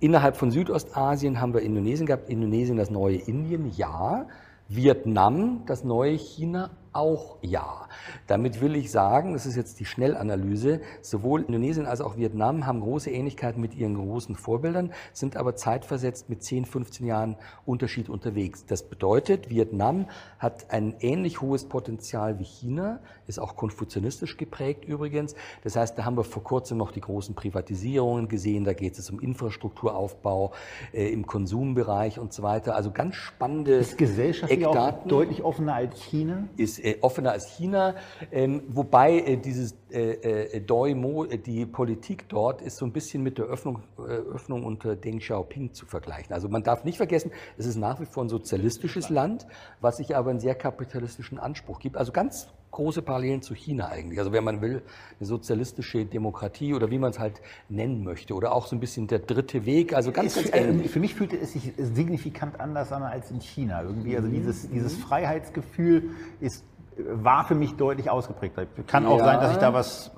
[0.00, 4.26] Innerhalb von Südostasien haben wir Indonesien gehabt, Indonesien das neue Indien, ja.
[4.68, 7.88] Vietnam, das neue China, auch ja.
[8.26, 12.80] Damit will ich sagen, das ist jetzt die Schnellanalyse, sowohl Indonesien als auch Vietnam haben
[12.80, 17.36] große Ähnlichkeiten mit ihren großen Vorbildern, sind aber zeitversetzt mit 10, 15 Jahren
[17.66, 18.64] Unterschied unterwegs.
[18.66, 20.06] Das bedeutet, Vietnam
[20.38, 25.34] hat ein ähnlich hohes Potenzial wie China, ist auch konfuzianistisch geprägt übrigens.
[25.62, 29.10] Das heißt, da haben wir vor kurzem noch die großen Privatisierungen gesehen, da geht es
[29.10, 30.52] um Infrastrukturaufbau
[30.92, 32.76] äh, im Konsumbereich und so weiter.
[32.76, 35.00] Also ganz spannende Ist gesellschaftlich Eckdaten.
[35.00, 36.44] auch deutlich offener als China?
[36.56, 37.94] Ist äh, offener als China,
[38.30, 42.92] ähm, wobei äh, dieses äh, äh, Doi Mo, äh, die Politik dort ist so ein
[42.92, 46.34] bisschen mit der Öffnung, Öffnung unter Deng Xiaoping zu vergleichen.
[46.34, 49.46] Also man darf nicht vergessen, es ist nach wie vor ein sozialistisches Land,
[49.80, 51.96] was sich aber einen sehr kapitalistischen Anspruch gibt.
[51.96, 54.18] Also ganz große Parallelen zu China eigentlich.
[54.18, 54.82] Also wenn man will,
[55.18, 58.34] eine sozialistische Demokratie oder wie man es halt nennen möchte.
[58.34, 59.94] Oder auch so ein bisschen der dritte Weg.
[59.94, 60.90] Also ganz, ganz ähnlich.
[60.90, 64.16] Für mich fühlte es sich signifikant anders an als in China irgendwie.
[64.16, 66.10] Also dieses, dieses Freiheitsgefühl
[66.40, 66.64] ist
[66.96, 68.56] war für mich deutlich ausgeprägt.
[68.86, 69.24] Kann auch ja.
[69.24, 70.10] sein, dass ich da was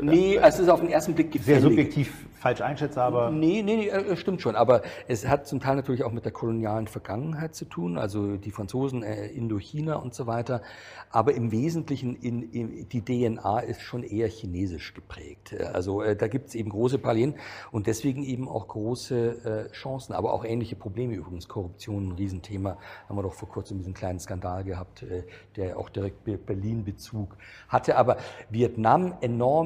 [0.00, 1.60] Nee, es ist auf den ersten Blick gefällig.
[1.60, 3.30] Sehr subjektiv falsch einschätze, aber.
[3.30, 4.54] Nee, nee, nee, äh, stimmt schon.
[4.54, 8.52] Aber es hat zum Teil natürlich auch mit der kolonialen Vergangenheit zu tun, also die
[8.52, 10.62] Franzosen, äh, Indochina und so weiter.
[11.10, 15.54] Aber im Wesentlichen in, in, die DNA ist schon eher chinesisch geprägt.
[15.72, 17.34] Also äh, da gibt es eben große Parallelen
[17.72, 21.48] und deswegen eben auch große äh, Chancen, aber auch ähnliche Probleme übrigens.
[21.48, 22.78] Korruption, ein Riesenthema.
[23.08, 25.24] Haben wir doch vor kurzem diesen kleinen Skandal gehabt, äh,
[25.56, 27.36] der auch direkt Berlin-Bezug
[27.68, 27.96] hatte.
[27.96, 28.18] Aber
[28.50, 29.14] Vietnam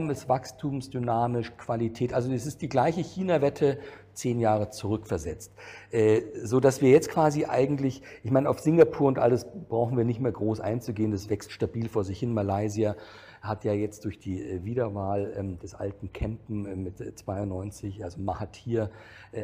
[0.00, 2.12] enormes Wachstumsdynamisch, Qualität.
[2.14, 3.78] Also es ist die gleiche China-Wette
[4.14, 5.52] zehn Jahre zurückversetzt.
[5.90, 10.04] Äh, so dass wir jetzt quasi eigentlich, ich meine, auf Singapur und alles brauchen wir
[10.04, 12.32] nicht mehr groß einzugehen, das wächst stabil vor sich hin.
[12.32, 12.96] Malaysia
[13.40, 18.20] hat ja jetzt durch die äh, Wiederwahl ähm, des alten Kempen äh, mit 92, also
[18.20, 18.90] Mahathir,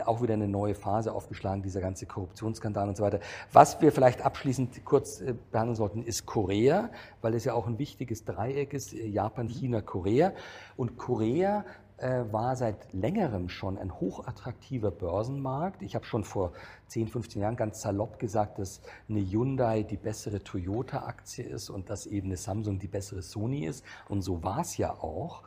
[0.04, 3.20] auch wieder eine neue Phase aufgeschlagen, dieser ganze Korruptionsskandal und so weiter.
[3.52, 5.22] Was wir vielleicht abschließend kurz
[5.52, 6.90] behandeln sollten, ist Korea,
[7.22, 10.32] weil es ja auch ein wichtiges Dreieck ist, Japan, China, Korea.
[10.76, 11.62] Und Korea äh,
[11.98, 15.82] war seit längerem schon ein hochattraktiver Börsenmarkt.
[15.82, 16.52] Ich habe schon vor
[16.88, 22.06] 10, 15 Jahren ganz salopp gesagt, dass eine Hyundai die bessere Toyota-Aktie ist und dass
[22.06, 23.84] eben eine Samsung die bessere Sony ist.
[24.08, 25.42] Und so war es ja auch.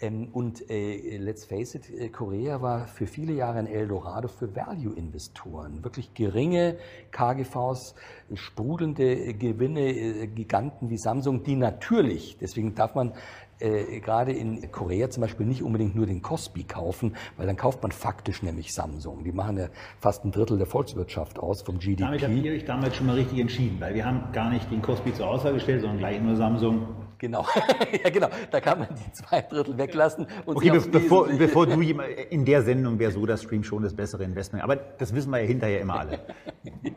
[0.00, 4.54] Ähm, und äh, let's face it, äh, Korea war für viele Jahre ein Eldorado für
[4.54, 5.82] Value-Investoren.
[5.84, 6.76] Wirklich geringe
[7.10, 7.94] KGVs,
[8.34, 13.12] sprudelnde Gewinne, Giganten wie Samsung, die natürlich, deswegen darf man
[13.60, 17.82] äh, gerade in Korea zum Beispiel nicht unbedingt nur den Kospi kaufen, weil dann kauft
[17.82, 19.24] man faktisch nämlich Samsung.
[19.24, 22.02] Die machen ja fast ein Drittel der Volkswirtschaft aus vom GDP.
[22.02, 24.82] Damit habt ihr euch damals schon mal richtig entschieden, weil wir haben gar nicht den
[24.82, 26.86] Kospi zur Auswahl gestellt, sondern gleich nur Samsung.
[27.18, 27.46] Genau,
[28.04, 30.26] ja genau, da kann man die zwei Drittel weglassen.
[30.44, 31.80] Und okay, be bevor, bevor du
[32.30, 34.64] in der Sendung wäre so das Stream schon das bessere Investment.
[34.64, 36.20] Aber das wissen wir ja hinterher immer alle.
[36.82, 36.92] ja,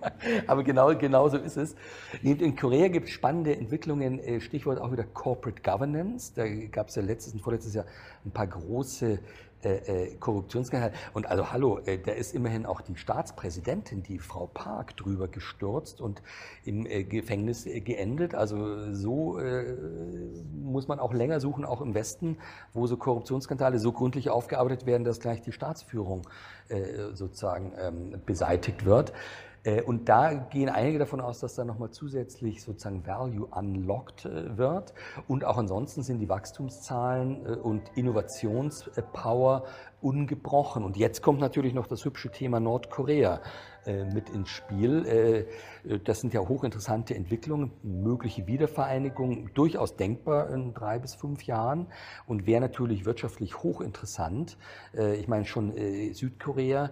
[0.48, 1.76] aber genau, genau so ist es.
[2.22, 6.34] In Korea gibt es spannende Entwicklungen, äh, Stichwort auch wieder Corporate Governance.
[6.36, 7.86] Da gab es ja letztes und vorletztes Jahr
[8.26, 9.20] ein paar große
[9.64, 10.92] äh, äh, Korruptionsskandal.
[11.14, 16.00] Und also hallo, äh, da ist immerhin auch die Staatspräsidentin, die Frau Park, drüber gestürzt
[16.00, 16.22] und
[16.64, 18.36] im äh, Gefängnis äh, geendet.
[18.36, 19.76] Also so äh,
[20.54, 22.38] muss man auch länger suchen, auch im Westen,
[22.74, 26.28] wo so Korruptionsskandale so gründlich aufgearbeitet werden, dass gleich die Staatsführung
[27.14, 29.14] sozusagen ähm, beseitigt wird.
[29.68, 34.58] Äh, und da gehen einige davon aus, dass da nochmal zusätzlich sozusagen Value unlocked äh,
[34.58, 34.94] wird.
[35.28, 39.66] Und auch ansonsten sind die Wachstumszahlen äh, und Innovationspower
[40.00, 40.86] ungebrochen.
[40.86, 43.42] Und jetzt kommt natürlich noch das hübsche Thema Nordkorea
[44.14, 45.48] mit ins Spiel.
[46.04, 51.88] Das sind ja hochinteressante Entwicklungen, mögliche Wiedervereinigung, durchaus denkbar in drei bis fünf Jahren
[52.26, 54.58] und wäre natürlich wirtschaftlich hochinteressant.
[55.18, 55.74] Ich meine schon
[56.14, 56.92] Südkorea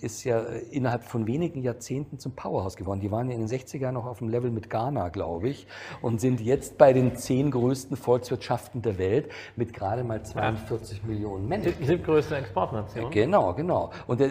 [0.00, 3.00] ist ja äh, innerhalb von wenigen Jahrzehnten zum Powerhouse geworden.
[3.00, 5.66] Die waren ja in den 60ern noch auf dem Level mit Ghana, glaube ich,
[6.00, 11.08] und sind jetzt bei den zehn größten Volkswirtschaften der Welt mit gerade mal 42 ja.
[11.08, 11.74] Millionen Menschen.
[11.80, 13.10] Die siebtgrößte Exportnation.
[13.10, 13.90] Genau, genau.
[14.06, 14.22] Und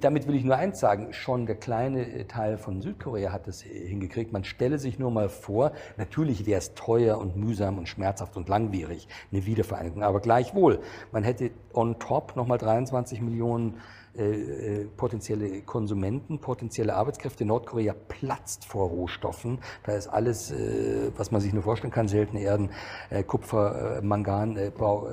[0.00, 3.60] damit will ich nur eins sagen, schon der kleine äh, Teil von Südkorea hat es
[3.60, 4.32] hingekriegt.
[4.32, 8.48] Man stelle sich nur mal vor, natürlich wäre es teuer und mühsam und schmerzhaft und
[8.48, 10.80] langwierig, eine Wiedervereinigung, aber gleichwohl,
[11.12, 13.74] man hätte on top nochmal 23 Millionen
[14.20, 17.46] äh, äh, potenzielle Konsumenten, potenzielle Arbeitskräfte.
[17.46, 19.60] Nordkorea platzt vor Rohstoffen.
[19.84, 22.68] Da ist alles, äh, was man sich nur vorstellen kann, seltene Erden,
[23.08, 25.06] äh, Kupfer, äh, Mangan, Bau,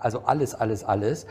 [0.00, 1.26] also alles, alles, alles.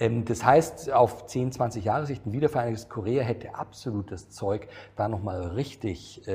[0.00, 4.68] Ähm, das heißt, auf 10, 20 Jahre Sicht ein wiedervereinigtes Korea hätte absolut das Zeug,
[4.96, 6.26] da nochmal richtig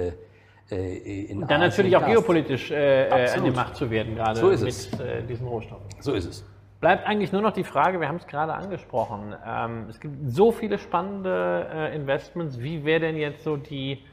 [0.70, 2.12] in Und dann Asien natürlich auch Gas.
[2.12, 5.86] geopolitisch äh, an die Macht zu werden, gerade so mit äh, diesen Rohstoffen.
[6.00, 6.46] So ist es.
[6.84, 10.52] Bleibt eigentlich nur noch die Frage, wir haben es gerade angesprochen, ähm, es gibt so
[10.52, 14.04] viele spannende äh, Investments, wie wäre denn jetzt so die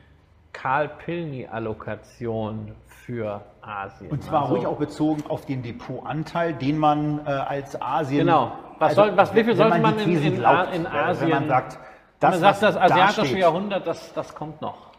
[0.53, 4.13] Karl Pilny-Allokation für Asien?
[4.13, 8.21] Und zwar also, ruhig auch bezogen auf den Depotanteil, den man äh, als Asien...
[8.21, 11.29] Genau, was, also, soll, was wie viel sollte man in, in, glaubt, in, Asien...
[11.29, 11.79] Wenn man sagt,
[12.21, 14.90] das, man sagt, das asiatische da Jahrhundert, das, das kommt noch.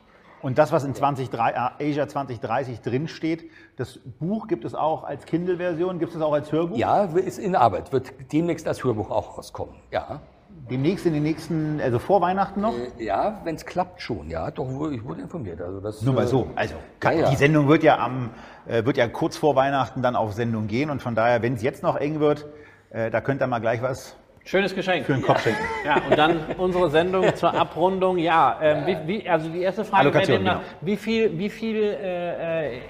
[0.41, 5.26] Und das, was in 20, äh, Asia 2030 drinsteht, das Buch gibt es auch als
[5.26, 6.77] Kindle-Version, gibt es auch als Hörbuch?
[6.77, 10.22] Ja, ist in Arbeit, wird demnächst als Hörbuch auch rauskommen, ja.
[10.69, 12.73] Demnächst in den nächsten, also vor Weihnachten noch?
[12.73, 14.51] Äh, ja, wenn es klappt schon, ja.
[14.51, 15.61] Doch, ich wurde informiert.
[15.61, 16.43] Also das, Nur mal so.
[16.43, 17.30] Äh, also kann, ja, ja.
[17.30, 18.31] die Sendung wird ja am,
[18.65, 21.61] äh, wird ja kurz vor Weihnachten dann auf Sendung gehen und von daher, wenn es
[21.61, 22.47] jetzt noch eng wird,
[22.89, 25.05] äh, da könnt ihr mal gleich was Schönes Geschenk.
[25.05, 25.63] Für den Kopf schenken.
[25.85, 28.18] Ja, und dann unsere Sendung zur Abrundung.
[28.18, 30.65] Ja, ähm, wie, wie, also die erste Frage wäre demnach, genau.
[30.81, 32.81] wie viel, wie viel äh, äh,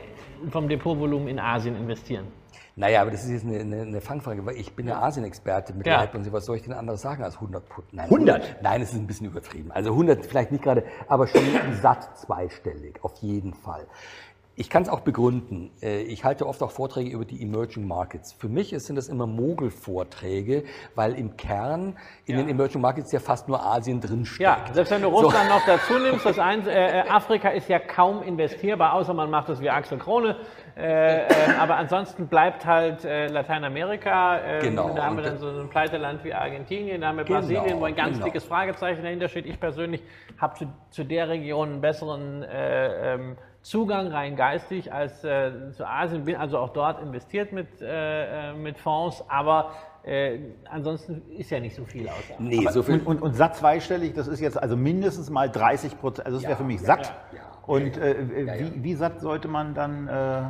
[0.49, 2.27] vom Depotvolumen in Asien investieren?
[2.77, 5.85] Naja, aber das ist jetzt eine, eine, eine Fangfrage, weil ich bin ja Asien-Experte mit
[5.85, 6.07] ja.
[6.13, 7.83] und was soll ich denn anderes sagen als 100 Put?
[7.91, 8.63] Nein, 100?
[8.63, 9.71] Nein, es ist ein bisschen übertrieben.
[9.71, 11.41] Also 100 vielleicht nicht gerade, aber schon
[11.81, 13.85] satt zweistellig, auf jeden Fall.
[14.55, 15.71] Ich kann es auch begründen.
[15.81, 18.33] Äh, ich halte oft auch Vorträge über die Emerging Markets.
[18.33, 22.41] Für mich sind das immer Mogel-Vorträge, weil im Kern in ja.
[22.41, 24.41] den Emerging Markets ja fast nur Asien drinsteckt.
[24.41, 25.55] Ja, selbst wenn du Russland so.
[25.55, 29.47] noch dazu nimmst, das eins, äh, äh, Afrika ist ja kaum investierbar, außer man macht
[29.49, 30.35] es wie Axel Krone.
[30.75, 31.27] Äh, äh,
[31.59, 34.59] aber ansonsten bleibt halt äh, Lateinamerika.
[34.61, 34.93] genau.
[34.93, 37.39] Da haben wir dann so ein Pleiteland wie Argentinien, da haben wir genau.
[37.39, 38.25] Brasilien, wo ein ganz genau.
[38.25, 39.45] dickes Fragezeichen dahinter steht.
[39.45, 40.01] Ich persönlich
[40.37, 46.25] habe zu, zu, der Region einen besseren ähm, Zugang rein geistig als äh, zu Asien,
[46.25, 49.71] bin also auch dort investiert mit, äh, äh, mit Fonds, aber
[50.03, 52.15] äh, ansonsten ist ja nicht so viel aus.
[52.39, 52.95] Nee, so viel.
[52.95, 56.43] Und, und, und satt zweistellig, das ist jetzt also mindestens mal 30 Prozent, also das
[56.43, 57.13] ja, wäre für mich satt.
[57.33, 57.85] Ja, ja.
[57.85, 58.15] Und äh,
[58.59, 60.43] wie, wie, satt sollte man dann äh,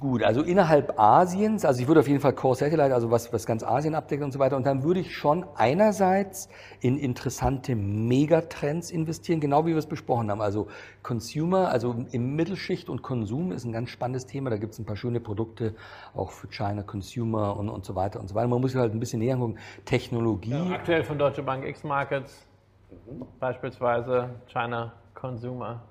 [0.00, 3.46] Gut, also innerhalb Asiens, also ich würde auf jeden Fall Core Satellite, also was, was
[3.46, 4.56] ganz Asien abdeckt und so weiter.
[4.56, 6.48] Und dann würde ich schon einerseits
[6.80, 10.40] in interessante Megatrends investieren, genau wie wir es besprochen haben.
[10.40, 10.66] Also
[11.02, 14.50] Consumer, also im Mittelschicht und Konsum ist ein ganz spannendes Thema.
[14.50, 15.74] Da gibt es ein paar schöne Produkte
[16.14, 18.48] auch für China Consumer und, und so weiter und so weiter.
[18.48, 19.58] Man muss halt ein bisschen näher gucken.
[19.84, 20.50] Technologie.
[20.50, 22.48] Ja, aktuell von Deutsche Bank X-Markets,
[22.90, 23.26] mhm.
[23.38, 25.82] beispielsweise China Consumer.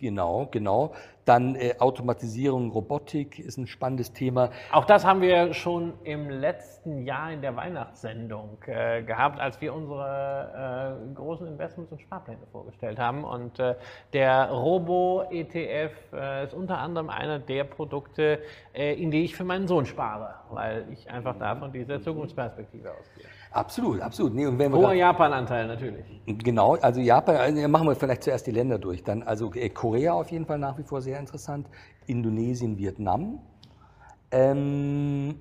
[0.00, 0.94] Genau, genau.
[1.24, 4.50] Dann äh, Automatisierung, Robotik ist ein spannendes Thema.
[4.70, 9.74] Auch das haben wir schon im letzten Jahr in der Weihnachtssendung äh, gehabt, als wir
[9.74, 13.24] unsere äh, großen Investments und Sparpläne vorgestellt haben.
[13.24, 13.74] Und äh,
[14.12, 18.38] der Robo-ETF äh, ist unter anderem einer der Produkte,
[18.72, 23.26] äh, in die ich für meinen Sohn spare, weil ich einfach davon diese Zukunftsperspektive ausgehe.
[23.56, 24.34] Absolut, absolut.
[24.34, 26.04] Nee, und wenn Hoher Japan-Anteil natürlich.
[26.26, 29.02] Genau, also Japan, also machen wir vielleicht zuerst die Länder durch.
[29.02, 31.66] Dann also äh, Korea auf jeden Fall nach wie vor sehr interessant,
[32.06, 33.40] Indonesien, Vietnam,
[34.30, 35.40] ähm,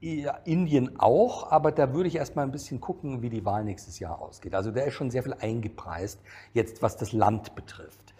[0.00, 3.98] ja, Indien auch, aber da würde ich erstmal ein bisschen gucken, wie die Wahl nächstes
[3.98, 4.54] Jahr ausgeht.
[4.54, 6.20] Also da ist schon sehr viel eingepreist,
[6.54, 8.14] jetzt was das Land betrifft.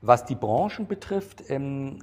[0.00, 1.98] Was die Branchen betrifft, ähm,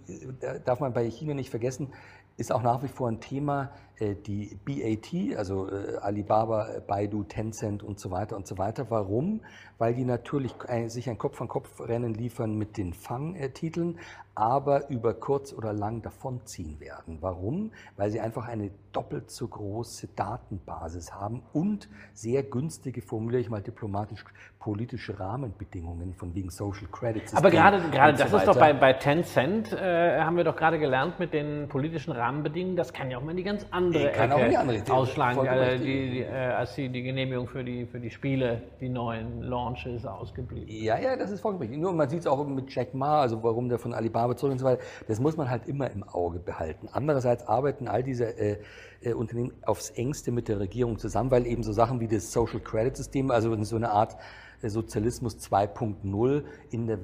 [0.66, 1.94] darf man bei China nicht vergessen,
[2.36, 8.00] ist auch nach wie vor ein Thema, die BAT, also äh, Alibaba, Baidu, Tencent und
[8.00, 8.88] so weiter und so weiter.
[8.90, 9.42] Warum?
[9.78, 10.54] Weil die natürlich
[10.88, 13.98] sich ein Kopf-an-Kopf-Rennen liefern mit den Fang-Titeln,
[14.40, 17.18] aber über kurz oder lang davonziehen werden.
[17.20, 17.72] Warum?
[17.98, 23.62] Weil sie einfach eine doppelt so große Datenbasis haben und sehr günstige, formuliere ich mal
[23.62, 24.24] diplomatisch,
[24.58, 27.22] politische Rahmenbedingungen von wegen Social Credit.
[27.24, 30.56] System Aber gerade, gerade das so ist doch bei, bei Tencent, äh, haben wir doch
[30.56, 34.32] gerade gelernt mit den politischen Rahmenbedingungen, das kann ja auch mal die ganz andere kann
[34.32, 37.64] Ecke auch in die andere ausschlagen, äh, die, die, äh, als die, die Genehmigung für
[37.64, 40.68] die, für die Spiele, die neuen Launches ausgeblieben.
[40.68, 41.80] Ja, ja, das ist vollkommen richtig.
[41.80, 44.60] Nur man sieht es auch mit Jack Ma, also warum der von Alibaba zurück und
[44.60, 46.88] so weiter, das muss man halt immer im Auge behalten.
[46.92, 48.58] Andererseits arbeiten all diese äh,
[49.02, 52.60] äh, Unternehmen aufs engste mit der Regierung zusammen, weil eben so Sachen wie das Social
[52.60, 54.18] Credit System, also so eine Art
[54.62, 57.02] Sozialismus 2.0 in der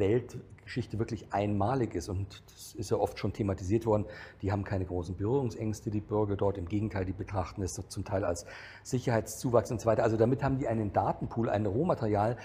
[0.65, 2.09] Weltgeschichte wirklich einmalig ist.
[2.09, 4.05] Und das ist ja oft schon thematisiert worden.
[4.41, 6.57] Die haben keine großen Berührungsängste, die Bürger dort.
[6.57, 8.45] Im Gegenteil, die betrachten es zum Teil als
[8.83, 10.03] Sicherheitszuwachs und so weiter.
[10.03, 12.37] Also damit haben die einen Datenpool, ein Rohmaterial,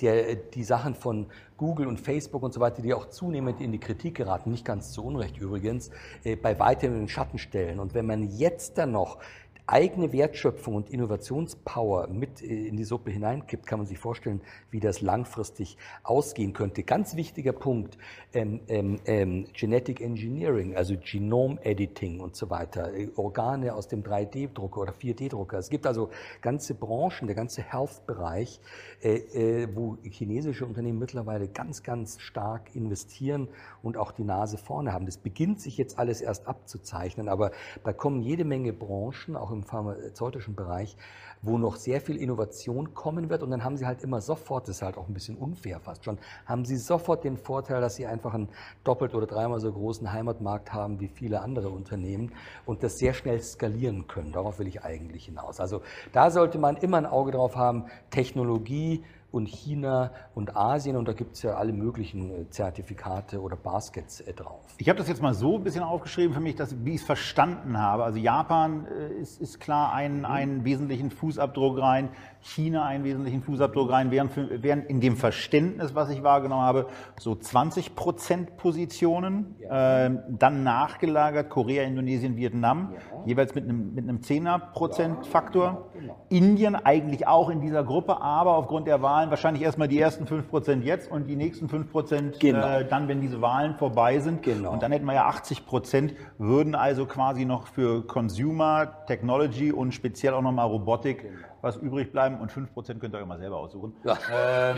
[0.00, 1.26] der die Sachen von
[1.56, 4.92] Google und Facebook und so weiter, die auch zunehmend in die Kritik geraten, nicht ganz
[4.92, 5.90] zu Unrecht übrigens,
[6.24, 7.80] äh, bei weitem in den Schatten stellen.
[7.80, 9.18] Und wenn man jetzt dann noch
[9.66, 14.80] eigene Wertschöpfung und Innovationspower mit äh, in die Suppe hineinkippt, kann man sich vorstellen, wie
[14.80, 16.82] das langfristig ausgehen könnte.
[16.82, 17.96] Ganz wichtiger Punkt,
[18.34, 24.02] ähm, ähm, ähm, Genetic Engineering, also Genome Editing und so weiter, äh, Organe aus dem
[24.02, 25.58] 3D-Drucker oder 4D-Drucker.
[25.58, 26.10] Es gibt also
[26.42, 28.60] ganze Branchen, der ganze Health-Bereich,
[29.02, 33.48] äh, äh, wo chinesische Unternehmen mittlerweile ganz, ganz stark investieren
[33.82, 35.06] und auch die Nase vorne haben.
[35.06, 39.62] Das beginnt sich jetzt alles erst abzuzeichnen, aber da kommen jede Menge Branchen, auch im
[39.62, 40.96] pharmazeutischen Bereich,
[41.42, 44.76] wo noch sehr viel Innovation kommen wird und dann haben sie halt immer sofort, das
[44.76, 48.06] ist halt auch ein bisschen unfair fast schon, haben sie sofort den Vorteil, dass sie
[48.06, 48.48] einfach einen
[48.82, 52.32] doppelt oder dreimal so großen Heimatmarkt haben wie viele andere Unternehmen
[52.66, 54.32] und das sehr schnell skalieren können.
[54.32, 55.60] Darauf will ich eigentlich hinaus.
[55.60, 55.82] Also
[56.12, 59.04] da sollte man immer ein Auge drauf haben, Technologie,
[59.34, 64.20] und China und Asien und da gibt es ja alle möglichen äh, Zertifikate oder Baskets
[64.20, 64.62] äh, drauf.
[64.78, 67.02] Ich habe das jetzt mal so ein bisschen aufgeschrieben für mich, dass, wie ich es
[67.04, 68.04] verstanden habe.
[68.04, 70.24] Also Japan äh, ist, ist klar einen, mhm.
[70.24, 72.10] einen wesentlichen Fußabdruck rein,
[72.44, 76.86] China einen wesentlichen Fußabdruck rein, während, für, während in dem Verständnis, was ich wahrgenommen habe,
[77.18, 80.06] so 20 Prozent Positionen, ja.
[80.06, 83.26] äh, dann nachgelagert Korea, Indonesien, Vietnam, ja.
[83.26, 85.64] jeweils mit einem, mit einem 10er Prozent Faktor.
[85.94, 86.26] Ja, genau.
[86.28, 90.48] Indien eigentlich auch in dieser Gruppe, aber aufgrund der Wahlen wahrscheinlich erstmal die ersten 5
[90.48, 92.66] Prozent jetzt und die nächsten 5 Prozent genau.
[92.66, 94.42] äh, dann, wenn diese Wahlen vorbei sind.
[94.42, 94.70] Genau.
[94.72, 99.92] Und dann hätten wir ja 80 Prozent, würden also quasi noch für Consumer, Technology und
[99.92, 103.56] speziell auch nochmal Robotik genau was übrig bleiben und 5% könnt ihr euch mal selber
[103.56, 103.94] aussuchen.
[104.04, 104.16] Ja.
[104.32, 104.76] Ähm,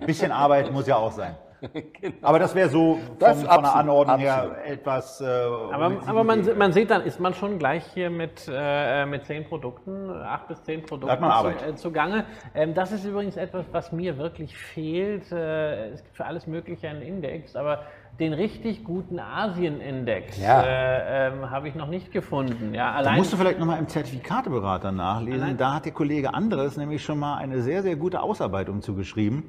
[0.00, 1.36] ein bisschen Arbeit muss ja auch sein.
[1.60, 2.14] Genau.
[2.22, 4.56] Aber das wäre so von, von der Anordnung absolut.
[4.56, 5.20] her etwas.
[5.20, 9.24] Äh, aber, aber man, man, sieht dann, ist man schon gleich hier mit, äh, mit
[9.24, 12.24] zehn Produkten, acht bis zehn Produkten zu, äh, zugange.
[12.54, 15.32] Ähm, das ist übrigens etwas, was mir wirklich fehlt.
[15.32, 17.84] Äh, es gibt für alles Mögliche einen Index, aber
[18.18, 20.62] den richtig guten Asien-Index ja.
[20.62, 22.74] äh, ähm, habe ich noch nicht gefunden.
[22.74, 25.56] Ja, allein da musst du vielleicht nochmal im Zertifikateberater nachlesen.
[25.56, 29.44] Da hat der Kollege anderes nämlich schon mal eine sehr, sehr gute Ausarbeitung zugeschrieben,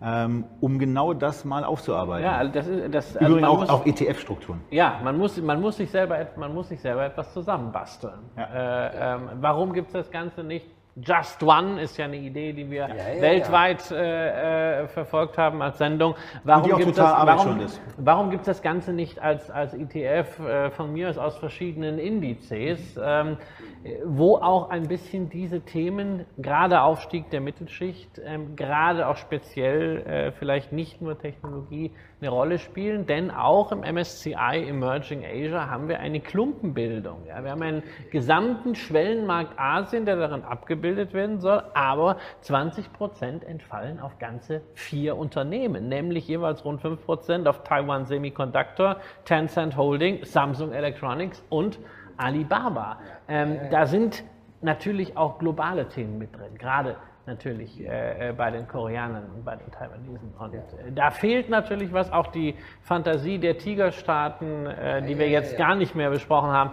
[0.00, 2.24] ähm, um genau das mal aufzuarbeiten.
[2.24, 4.60] Ja, das ist, das, also Übrigens auch, muss, auch ETF-Strukturen.
[4.70, 8.20] Ja, man muss, man, muss sich selber, man muss sich selber etwas zusammenbasteln.
[8.36, 8.44] Ja.
[8.44, 10.66] Äh, ähm, warum gibt es das Ganze nicht
[10.96, 15.60] Just One ist ja eine Idee, die wir ja, ja, weltweit äh, äh, verfolgt haben
[15.60, 16.14] als Sendung.
[16.44, 17.66] Warum gibt, es, warum,
[17.96, 21.98] warum gibt es das Ganze nicht als, als ETF äh, von mir aus, aus verschiedenen
[21.98, 23.38] Indizes, ähm,
[24.04, 30.32] wo auch ein bisschen diese Themen, gerade Aufstieg der Mittelschicht, ähm, gerade auch speziell äh,
[30.32, 31.90] vielleicht nicht nur Technologie
[32.24, 37.26] eine Rolle spielen, denn auch im MSCI Emerging Asia haben wir eine Klumpenbildung.
[37.26, 37.44] Ja?
[37.44, 44.00] Wir haben einen gesamten Schwellenmarkt Asien, der darin abgebildet werden soll, aber 20 Prozent entfallen
[44.00, 48.96] auf ganze vier Unternehmen, nämlich jeweils rund 5 Prozent auf Taiwan Semiconductor,
[49.26, 51.78] Tencent Holding, Samsung Electronics und
[52.16, 53.00] Alibaba.
[53.28, 54.24] Ähm, da sind
[54.62, 56.96] natürlich auch globale Themen mit drin, gerade
[57.26, 60.32] natürlich äh, äh, bei den Koreanern und bei den Taiwanesen.
[60.38, 65.56] Und äh, da fehlt natürlich was, auch die Fantasie der Tigerstaaten, äh, die wir jetzt
[65.56, 66.72] gar nicht mehr besprochen haben.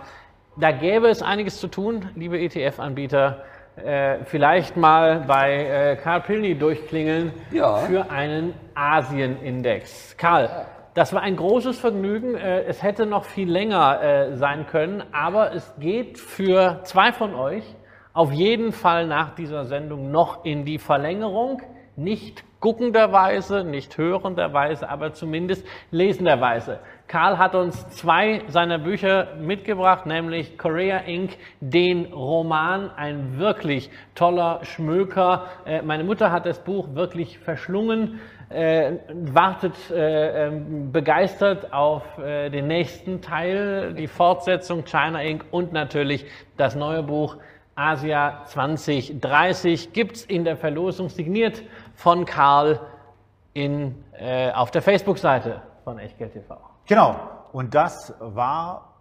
[0.58, 3.44] Da gäbe es einiges zu tun, liebe ETF-Anbieter.
[3.78, 7.78] Äh, vielleicht mal bei äh, Karl Pilny durchklingeln ja.
[7.78, 10.18] für einen Asien-Index.
[10.18, 12.36] Karl, das war ein großes Vergnügen.
[12.36, 17.64] Es hätte noch viel länger sein können, aber es geht für zwei von euch
[18.14, 21.62] auf jeden Fall nach dieser Sendung noch in die Verlängerung,
[21.96, 26.80] nicht guckenderweise, nicht hörenderweise, aber zumindest lesenderweise.
[27.08, 34.64] Karl hat uns zwei seiner Bücher mitgebracht, nämlich Korea Inc., den Roman, ein wirklich toller
[34.64, 35.48] Schmöker.
[35.66, 42.68] Äh, meine Mutter hat das Buch wirklich verschlungen, äh, wartet äh, ähm, begeistert auf den
[42.68, 45.46] nächsten Teil, die Fortsetzung China Inc.
[45.52, 46.26] und natürlich
[46.58, 47.38] das neue Buch
[47.76, 51.64] Asia 2030 gibt es in der Verlosung signiert
[51.96, 52.80] von Karl
[53.54, 56.58] in, äh, auf der Facebook-Seite von Echtgeld TV.
[56.86, 57.16] Genau.
[57.52, 58.92] Und das war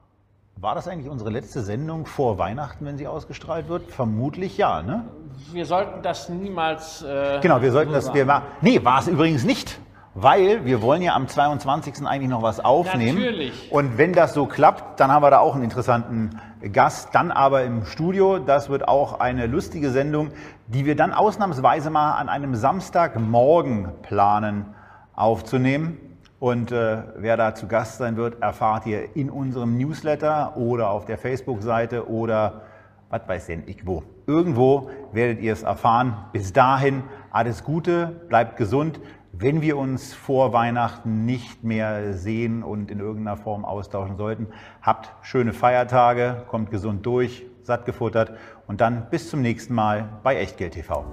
[0.56, 3.90] war das eigentlich unsere letzte Sendung vor Weihnachten, wenn sie ausgestrahlt wird?
[3.90, 5.06] Vermutlich ja, ne?
[5.52, 7.02] Wir sollten das niemals.
[7.02, 8.12] Äh, genau, wir sollten das.
[8.12, 9.80] Wir, nee, war es übrigens nicht
[10.14, 12.06] weil wir wollen ja am 22.
[12.06, 13.18] eigentlich noch was aufnehmen.
[13.18, 13.70] Natürlich.
[13.70, 16.40] Und wenn das so klappt, dann haben wir da auch einen interessanten
[16.72, 18.38] Gast, dann aber im Studio.
[18.38, 20.30] Das wird auch eine lustige Sendung,
[20.66, 24.74] die wir dann ausnahmsweise mal an einem Samstagmorgen planen
[25.14, 25.98] aufzunehmen.
[26.40, 31.04] Und äh, wer da zu Gast sein wird, erfahrt ihr in unserem Newsletter oder auf
[31.04, 32.62] der Facebook-Seite oder
[33.10, 34.04] was weiß denn ich wo.
[34.26, 36.16] Irgendwo werdet ihr es erfahren.
[36.32, 39.00] Bis dahin alles Gute, bleibt gesund.
[39.42, 44.48] Wenn wir uns vor Weihnachten nicht mehr sehen und in irgendeiner Form austauschen sollten,
[44.82, 48.34] habt schöne Feiertage, kommt gesund durch, satt gefuttert
[48.66, 51.06] und dann bis zum nächsten Mal bei Echtgeld TV.